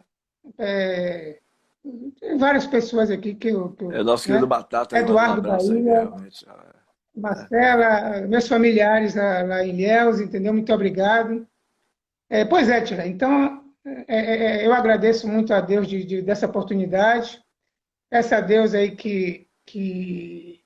é, 0.57 1.39
tem 2.19 2.37
várias 2.37 2.67
pessoas 2.67 3.09
aqui 3.09 3.33
que 3.33 3.49
eu. 3.49 3.69
Que 3.69 3.85
é 3.85 4.03
nosso 4.03 4.25
querido 4.25 4.45
né? 4.45 4.49
Batata. 4.49 4.97
Eduardo 4.97 5.39
um 5.39 5.51
Bahia, 5.51 6.01
aí, 6.01 6.29
Marcela, 7.17 8.21
meus 8.27 8.47
familiares 8.47 9.15
lá, 9.15 9.41
lá 9.41 9.63
em 9.63 9.69
Ilhéus, 9.69 10.21
entendeu? 10.21 10.53
Muito 10.53 10.71
obrigado. 10.73 11.47
É, 12.29 12.45
pois 12.45 12.69
é, 12.69 12.81
Tira. 12.81 13.07
Então, 13.07 13.63
é, 13.85 14.03
é, 14.07 14.45
é, 14.63 14.67
eu 14.67 14.73
agradeço 14.73 15.27
muito 15.27 15.53
a 15.53 15.61
Deus 15.61 15.87
de, 15.87 16.03
de, 16.03 16.21
dessa 16.21 16.45
oportunidade. 16.45 17.41
Essa 18.11 18.39
Deus 18.41 18.73
aí 18.73 18.95
que, 18.95 19.47
que 19.65 20.61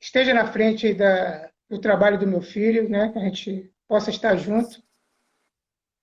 esteja 0.00 0.34
na 0.34 0.46
frente 0.46 0.92
da, 0.92 1.50
do 1.68 1.78
trabalho 1.78 2.18
do 2.18 2.26
meu 2.26 2.42
filho, 2.42 2.88
né? 2.88 3.10
Que 3.10 3.18
a 3.18 3.22
gente 3.22 3.72
possa 3.88 4.10
estar 4.10 4.36
junto. 4.36 4.82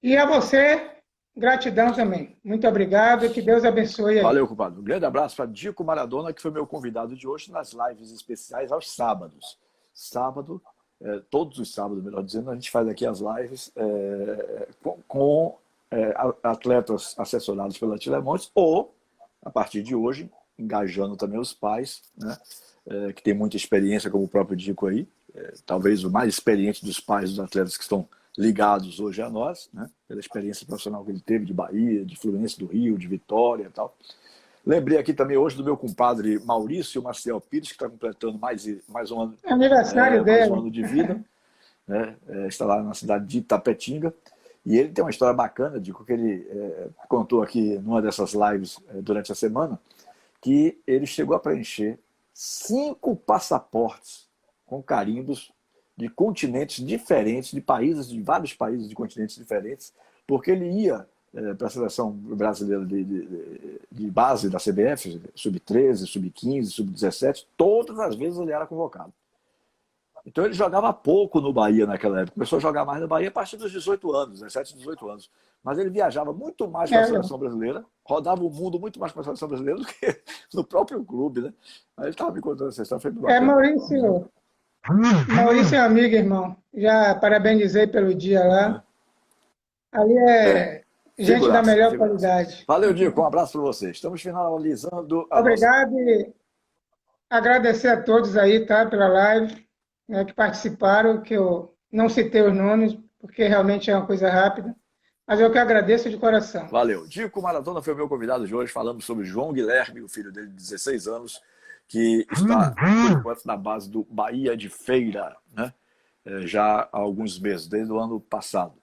E 0.02 0.18
a 0.18 0.26
você, 0.26 0.91
gratidão 1.36 1.93
também. 1.93 2.38
Muito 2.43 2.68
obrigado 2.68 3.26
e 3.26 3.30
que 3.30 3.41
Deus 3.41 3.64
abençoe. 3.64 4.18
Aí. 4.18 4.24
Valeu, 4.24 4.47
culpado. 4.47 4.80
Um 4.80 4.84
grande 4.84 5.06
abraço 5.06 5.36
para 5.36 5.45
Dico 5.45 5.84
Maradona, 5.84 6.34
que 6.34 6.41
foi 6.41 6.52
meu 6.52 6.66
convidado 6.66 7.16
de 7.16 7.28
hoje 7.28 7.52
nas 7.52 7.72
lives 7.72 8.12
especiais 8.12 8.72
aos 8.72 8.93
sábados. 8.93 9.60
Sábado, 9.93 10.61
é, 11.01 11.19
todos 11.29 11.57
os 11.57 11.73
sábados, 11.73 12.03
melhor 12.03 12.23
dizendo, 12.23 12.51
a 12.51 12.53
gente 12.53 12.71
faz 12.71 12.87
aqui 12.87 13.05
as 13.05 13.19
lives 13.19 13.71
é, 13.75 14.67
com, 14.81 14.99
com 15.07 15.57
é, 15.89 16.13
atletas 16.43 17.15
assessorados 17.17 17.77
pela 17.77 17.97
Tilemontes 17.97 18.51
ou, 18.55 18.93
a 19.43 19.49
partir 19.49 19.83
de 19.83 19.95
hoje, 19.95 20.29
engajando 20.57 21.17
também 21.17 21.39
os 21.39 21.53
pais, 21.53 22.01
né, 22.17 22.37
é, 22.85 23.13
que 23.13 23.21
tem 23.21 23.33
muita 23.33 23.57
experiência, 23.57 24.09
como 24.09 24.23
o 24.23 24.29
próprio 24.29 24.55
Dico 24.55 24.87
aí, 24.87 25.07
é, 25.33 25.53
talvez 25.65 26.03
o 26.03 26.11
mais 26.11 26.29
experiente 26.29 26.85
dos 26.85 26.99
pais 26.99 27.31
dos 27.31 27.39
atletas 27.39 27.75
que 27.75 27.83
estão 27.83 28.07
ligados 28.37 28.99
hoje 28.99 29.21
a 29.21 29.29
nós, 29.29 29.69
né, 29.73 29.89
pela 30.07 30.19
experiência 30.19 30.65
profissional 30.65 31.03
que 31.03 31.11
ele 31.11 31.19
teve 31.19 31.45
de 31.45 31.53
Bahia, 31.53 32.05
de 32.05 32.15
Fluminense 32.15 32.57
do 32.57 32.65
Rio, 32.65 32.97
de 32.97 33.07
Vitória 33.07 33.65
e 33.65 33.69
tal. 33.69 33.95
Lembrei 34.66 34.97
aqui 34.97 35.14
também 35.14 35.38
hoje 35.38 35.57
do 35.57 35.64
meu 35.64 35.76
compadre 35.76 36.39
Maurício 36.39 37.01
Maciel 37.01 37.41
Pires, 37.41 37.70
que 37.70 37.74
está 37.74 37.89
completando 37.89 38.38
mais, 38.38 38.66
mais 38.88 39.09
um 39.12 39.22
ano, 39.22 39.38
Aniversário 39.45 40.20
é, 40.20 40.24
dele. 40.24 40.39
Mais 40.39 40.51
um 40.51 40.59
ano 40.59 40.72
de 40.72 40.84
vida. 40.84 41.24
né, 41.88 42.16
é, 42.28 42.47
está 42.47 42.66
lá 42.66 42.82
na 42.82 42.93
cidade 42.93 43.26
de 43.26 43.39
Itapetinga. 43.39 44.14
E 44.66 44.78
ele 44.78 44.89
tem 44.89 45.03
uma 45.03 45.09
história 45.09 45.34
bacana, 45.34 45.80
digo, 45.80 46.05
que 46.05 46.14
ele 46.14 46.47
é, 46.49 46.89
contou 47.07 47.41
aqui 47.41 47.80
numa 47.80 48.01
dessas 48.01 48.34
lives 48.34 48.80
é, 48.89 49.01
durante 49.01 49.32
a 49.32 49.36
semana, 49.36 49.80
que 50.39 50.80
ele 50.86 51.05
chegou 51.05 51.36
a 51.36 51.39
preencher 51.39 51.99
cinco 52.34 53.16
passaportes 53.16 54.30
com 54.66 54.82
carimbos 54.82 55.51
de 55.97 56.07
continentes 56.09 56.86
diferentes, 56.86 57.51
de 57.51 57.62
países, 57.62 58.07
de 58.07 58.22
vários 58.22 58.53
países 58.53 58.88
de 58.88 58.95
continentes 58.95 59.36
diferentes, 59.36 59.93
porque 60.26 60.51
ele 60.51 60.70
ia 60.70 61.07
é, 61.34 61.53
para 61.53 61.67
a 61.67 61.69
seleção 61.69 62.11
brasileira 62.11 62.86
de, 62.86 63.03
de, 63.03 63.79
de 63.91 64.11
base 64.11 64.49
da 64.49 64.57
CBF, 64.57 65.21
sub-13, 65.34 66.05
sub-15, 66.05 66.65
sub-17, 66.65 67.45
todas 67.55 67.99
as 67.99 68.15
vezes 68.15 68.39
ele 68.39 68.51
era 68.51 68.67
convocado. 68.67 69.13
Então 70.25 70.45
ele 70.45 70.53
jogava 70.53 70.93
pouco 70.93 71.41
no 71.41 71.51
Bahia 71.51 71.86
naquela 71.88 72.21
época. 72.21 72.36
Começou 72.36 72.57
a 72.57 72.61
jogar 72.61 72.86
mais 72.86 73.01
no 73.01 73.07
Bahia 73.07 73.29
a 73.29 73.32
partir 73.32 73.57
dos 73.57 73.71
18 73.71 74.11
anos, 74.13 74.39
17, 74.39 74.77
18 74.77 75.09
anos. 75.09 75.32
Mas 75.63 75.77
ele 75.77 75.89
viajava 75.89 76.34
muito 76.34 76.67
mais 76.67 76.89
com 76.89 76.95
a 76.95 76.99
é, 76.99 77.05
seleção 77.05 77.38
brasileira, 77.38 77.86
rodava 78.03 78.43
o 78.43 78.49
mundo 78.49 78.79
muito 78.79 78.99
mais 78.99 79.11
com 79.11 79.19
a 79.19 79.23
seleção 79.23 79.47
brasileira 79.47 79.79
do 79.79 79.86
que 79.86 80.21
no 80.53 80.63
próprio 80.63 81.03
clube, 81.03 81.41
né? 81.41 81.53
Aí 81.97 82.05
ele 82.05 82.11
estava 82.11 82.32
me 82.32 82.41
contando 82.41 82.69
essa 82.69 82.82
história. 82.82 83.13
é, 83.27 83.39
Maurício. 83.39 84.29
Maurício 85.27 85.75
é 85.75 85.79
amigo, 85.79 86.15
irmão. 86.15 86.55
Já 86.73 87.15
parabenizei 87.15 87.86
pelo 87.88 88.13
dia 88.15 88.43
lá. 88.43 88.84
Ali 89.91 90.17
é, 90.17 90.49
é. 90.49 90.80
Gente 91.24 91.47
da 91.49 91.61
melhor 91.61 91.97
qualidade. 91.97 92.63
Valeu, 92.67 92.93
Dico. 92.93 93.22
Um 93.22 93.26
abraço 93.26 93.53
para 93.53 93.61
vocês. 93.61 93.95
Estamos 93.97 94.22
finalizando. 94.22 95.28
Obrigado 95.32 95.91
nossa... 95.91 96.03
e 96.03 96.34
agradecer 97.30 97.88
a 97.88 98.01
todos 98.01 98.36
aí, 98.38 98.65
tá? 98.65 98.86
Pela 98.86 99.07
live 99.07 99.67
né, 100.07 100.26
que 100.26 100.34
participaram, 100.34 101.22
que 101.22 101.34
eu 101.34 101.74
não 101.91 102.09
citei 102.09 102.41
os 102.41 102.53
nomes, 102.53 102.97
porque 103.19 103.47
realmente 103.47 103.89
é 103.89 103.95
uma 103.95 104.05
coisa 104.05 104.30
rápida. 104.30 104.76
Mas 105.26 105.39
eu 105.39 105.51
que 105.51 105.57
agradeço 105.57 106.09
de 106.09 106.17
coração. 106.17 106.67
Valeu. 106.67 107.07
Dico 107.07 107.41
Maratona 107.41 107.82
foi 107.82 107.93
o 107.93 107.95
meu 107.95 108.09
convidado 108.09 108.45
de 108.45 108.53
hoje. 108.53 108.72
Falamos 108.72 109.05
sobre 109.05 109.24
João 109.24 109.53
Guilherme, 109.53 110.01
o 110.01 110.09
filho 110.09 110.32
dele 110.32 110.47
de 110.47 110.55
16 110.55 111.07
anos, 111.07 111.41
que 111.88 112.28
está, 112.32 112.72
por 112.72 113.17
enquanto, 113.17 113.45
na 113.45 113.55
base 113.55 113.89
do 113.89 114.05
Bahia 114.09 114.57
de 114.57 114.67
Feira, 114.67 115.36
né? 115.55 115.74
É, 116.26 116.41
já 116.41 116.82
há 116.82 116.97
alguns 116.97 117.39
meses, 117.39 117.67
desde 117.67 117.91
o 117.91 117.99
ano 117.99 118.19
passado. 118.19 118.74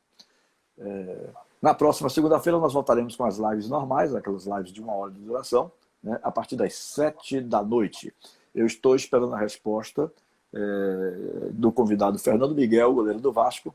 É... 0.78 1.30
Na 1.60 1.74
próxima 1.74 2.08
segunda-feira, 2.08 2.58
nós 2.58 2.72
voltaremos 2.72 3.16
com 3.16 3.24
as 3.24 3.36
lives 3.38 3.68
normais, 3.68 4.14
aquelas 4.14 4.46
lives 4.46 4.72
de 4.72 4.80
uma 4.80 4.94
hora 4.94 5.10
de 5.10 5.20
duração, 5.20 5.70
né? 6.02 6.18
a 6.22 6.30
partir 6.30 6.56
das 6.56 6.74
sete 6.74 7.40
da 7.40 7.62
noite. 7.62 8.14
Eu 8.54 8.64
estou 8.64 8.94
esperando 8.94 9.34
a 9.34 9.38
resposta 9.38 10.12
é, 10.54 11.50
do 11.50 11.72
convidado 11.72 12.18
Fernando 12.18 12.54
Miguel, 12.54 12.94
goleiro 12.94 13.20
do 13.20 13.32
Vasco, 13.32 13.74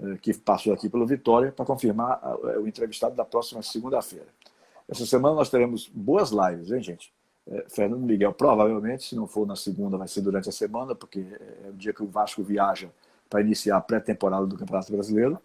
é, 0.00 0.16
que 0.16 0.34
passou 0.34 0.72
aqui 0.72 0.88
pelo 0.88 1.06
Vitória, 1.06 1.50
para 1.50 1.64
confirmar 1.64 2.20
é, 2.44 2.58
o 2.58 2.68
entrevistado 2.68 3.14
da 3.14 3.24
próxima 3.24 3.62
segunda-feira. 3.62 4.26
Essa 4.88 5.06
semana 5.06 5.34
nós 5.34 5.48
teremos 5.48 5.88
boas 5.88 6.30
lives, 6.30 6.70
hein, 6.70 6.82
gente? 6.82 7.12
É, 7.46 7.64
Fernando 7.68 8.02
Miguel, 8.02 8.32
provavelmente, 8.34 9.04
se 9.04 9.16
não 9.16 9.26
for 9.26 9.46
na 9.46 9.56
segunda, 9.56 9.96
vai 9.96 10.06
ser 10.06 10.20
durante 10.20 10.48
a 10.48 10.52
semana, 10.52 10.94
porque 10.94 11.26
é 11.64 11.70
o 11.70 11.72
dia 11.72 11.92
que 11.92 12.02
o 12.02 12.06
Vasco 12.06 12.42
viaja 12.42 12.90
para 13.28 13.40
iniciar 13.40 13.78
a 13.78 13.80
pré-temporada 13.80 14.46
do 14.46 14.56
Campeonato 14.56 14.92
Brasileiro. 14.92 15.38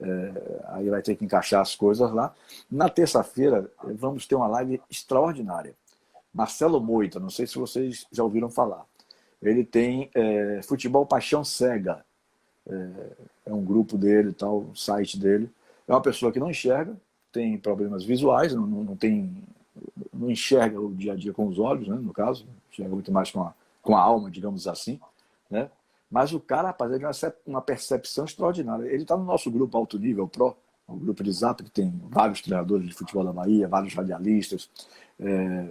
É, 0.00 0.64
aí 0.68 0.88
vai 0.88 1.02
ter 1.02 1.16
que 1.16 1.24
encaixar 1.24 1.60
as 1.60 1.74
coisas 1.74 2.10
lá. 2.12 2.34
Na 2.70 2.88
terça-feira, 2.88 3.70
vamos 3.82 4.26
ter 4.26 4.34
uma 4.34 4.46
live 4.46 4.80
extraordinária. 4.90 5.74
Marcelo 6.32 6.80
Moita, 6.80 7.18
não 7.18 7.30
sei 7.30 7.46
se 7.46 7.58
vocês 7.58 8.06
já 8.12 8.22
ouviram 8.22 8.50
falar. 8.50 8.84
Ele 9.42 9.64
tem 9.64 10.10
é, 10.14 10.60
Futebol 10.62 11.06
Paixão 11.06 11.44
Cega. 11.44 12.04
É, 12.68 12.90
é, 13.46 13.52
um 13.52 13.64
grupo 13.64 13.96
dele, 13.96 14.32
tal, 14.32 14.66
site 14.74 15.18
dele. 15.18 15.50
É 15.86 15.92
uma 15.92 16.02
pessoa 16.02 16.30
que 16.30 16.38
não 16.38 16.50
enxerga, 16.50 16.94
tem 17.32 17.56
problemas 17.56 18.04
visuais, 18.04 18.52
não, 18.54 18.66
não, 18.66 18.96
tem, 18.96 19.42
não 20.12 20.30
enxerga 20.30 20.78
o 20.78 20.92
dia 20.92 21.14
a 21.14 21.16
dia 21.16 21.32
com 21.32 21.46
os 21.48 21.58
olhos, 21.58 21.88
né, 21.88 21.96
no 21.96 22.12
caso, 22.12 22.46
enxerga 22.70 22.94
muito 22.94 23.10
mais 23.10 23.30
com 23.30 23.42
a, 23.42 23.54
com 23.80 23.96
a 23.96 24.00
alma, 24.00 24.30
digamos 24.30 24.68
assim. 24.68 25.00
Né? 25.50 25.70
Mas 26.10 26.32
o 26.32 26.40
cara, 26.40 26.68
rapaz, 26.68 26.90
ele 26.90 27.00
tem 27.00 27.32
uma 27.46 27.60
percepção 27.60 28.24
extraordinária. 28.24 28.84
Ele 28.84 29.02
está 29.02 29.16
no 29.16 29.24
nosso 29.24 29.50
grupo 29.50 29.76
Alto 29.76 29.98
Nível 29.98 30.26
Pro, 30.26 30.56
um 30.88 30.98
grupo 30.98 31.22
de 31.22 31.30
zap 31.32 31.62
que 31.62 31.70
tem 31.70 31.92
vários 32.08 32.40
treinadores 32.40 32.86
de 32.86 32.94
futebol 32.94 33.24
da 33.24 33.32
Bahia, 33.32 33.68
vários 33.68 33.94
radialistas. 33.94 34.70
É, 35.20 35.68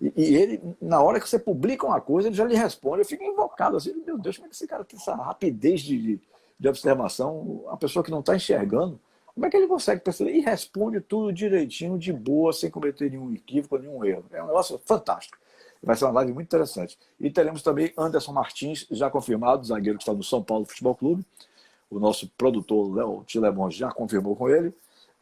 E, 0.00 0.12
e, 0.16 0.36
ele, 0.36 0.76
na 0.80 1.02
hora 1.02 1.20
que 1.20 1.28
você 1.28 1.38
publica 1.38 1.86
uma 1.86 2.00
coisa, 2.00 2.28
ele 2.28 2.34
já 2.36 2.44
lhe 2.44 2.56
responde. 2.56 3.02
Eu 3.02 3.04
fico 3.06 3.22
invocado 3.22 3.76
assim, 3.76 3.92
meu 4.04 4.18
Deus, 4.18 4.36
como 4.36 4.46
é 4.46 4.48
que 4.48 4.54
esse 4.56 4.66
cara 4.66 4.84
tem 4.84 4.98
essa 4.98 5.14
rapidez 5.14 5.82
de, 5.82 6.18
de 6.58 6.68
observação? 6.68 7.64
A 7.68 7.76
pessoa 7.76 8.02
que 8.02 8.10
não 8.10 8.20
está 8.20 8.34
enxergando, 8.34 8.98
como 9.34 9.46
é 9.46 9.50
que 9.50 9.56
ele 9.56 9.66
consegue 9.66 10.00
perceber? 10.00 10.32
E 10.32 10.40
responde 10.40 11.00
tudo 11.00 11.32
direitinho, 11.32 11.98
de 11.98 12.12
boa, 12.12 12.52
sem 12.52 12.70
cometer 12.70 13.10
nenhum 13.10 13.32
equívoco, 13.32 13.78
nenhum 13.78 14.04
erro. 14.04 14.24
É 14.30 14.42
um 14.42 14.46
negócio 14.46 14.80
fantástico. 14.84 15.38
Vai 15.82 15.96
ser 15.96 16.04
uma 16.04 16.12
live 16.12 16.32
muito 16.32 16.46
interessante. 16.46 16.98
E 17.18 17.30
teremos 17.30 17.62
também 17.62 17.92
Anderson 17.96 18.32
Martins, 18.32 18.86
já 18.90 19.08
confirmado, 19.08 19.66
zagueiro 19.66 19.98
que 19.98 20.02
está 20.02 20.12
no 20.12 20.22
São 20.22 20.42
Paulo 20.42 20.66
Futebol 20.66 20.94
Clube. 20.94 21.24
O 21.90 21.98
nosso 21.98 22.28
produtor, 22.36 22.94
Léo 22.94 23.24
Tilemon, 23.26 23.70
já 23.70 23.90
confirmou 23.90 24.36
com 24.36 24.48
ele. 24.48 24.72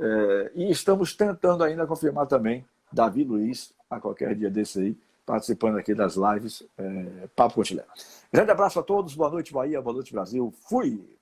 É, 0.01 0.53
e 0.55 0.71
estamos 0.71 1.15
tentando 1.15 1.65
ainda 1.65 1.87
confirmar 1.87 2.27
também 2.27 2.65
Davi 2.93 3.25
Luiz, 3.25 3.73
a 3.91 4.01
qualquer 4.01 4.35
dia 4.35 4.51
desse 4.51 4.81
aí, 4.81 4.97
participando 5.25 5.79
aqui 5.79 5.95
das 5.95 6.17
lives 6.17 6.63
é, 6.77 7.29
Papo 7.35 7.57
Cotilé. 7.57 7.85
Grande 8.33 8.51
abraço 8.51 8.79
a 8.79 8.83
todos, 8.83 9.15
boa 9.15 9.31
noite 9.31 9.53
Bahia, 9.53 9.81
boa 9.81 9.95
noite 9.95 10.13
Brasil, 10.13 10.53
fui! 10.69 11.18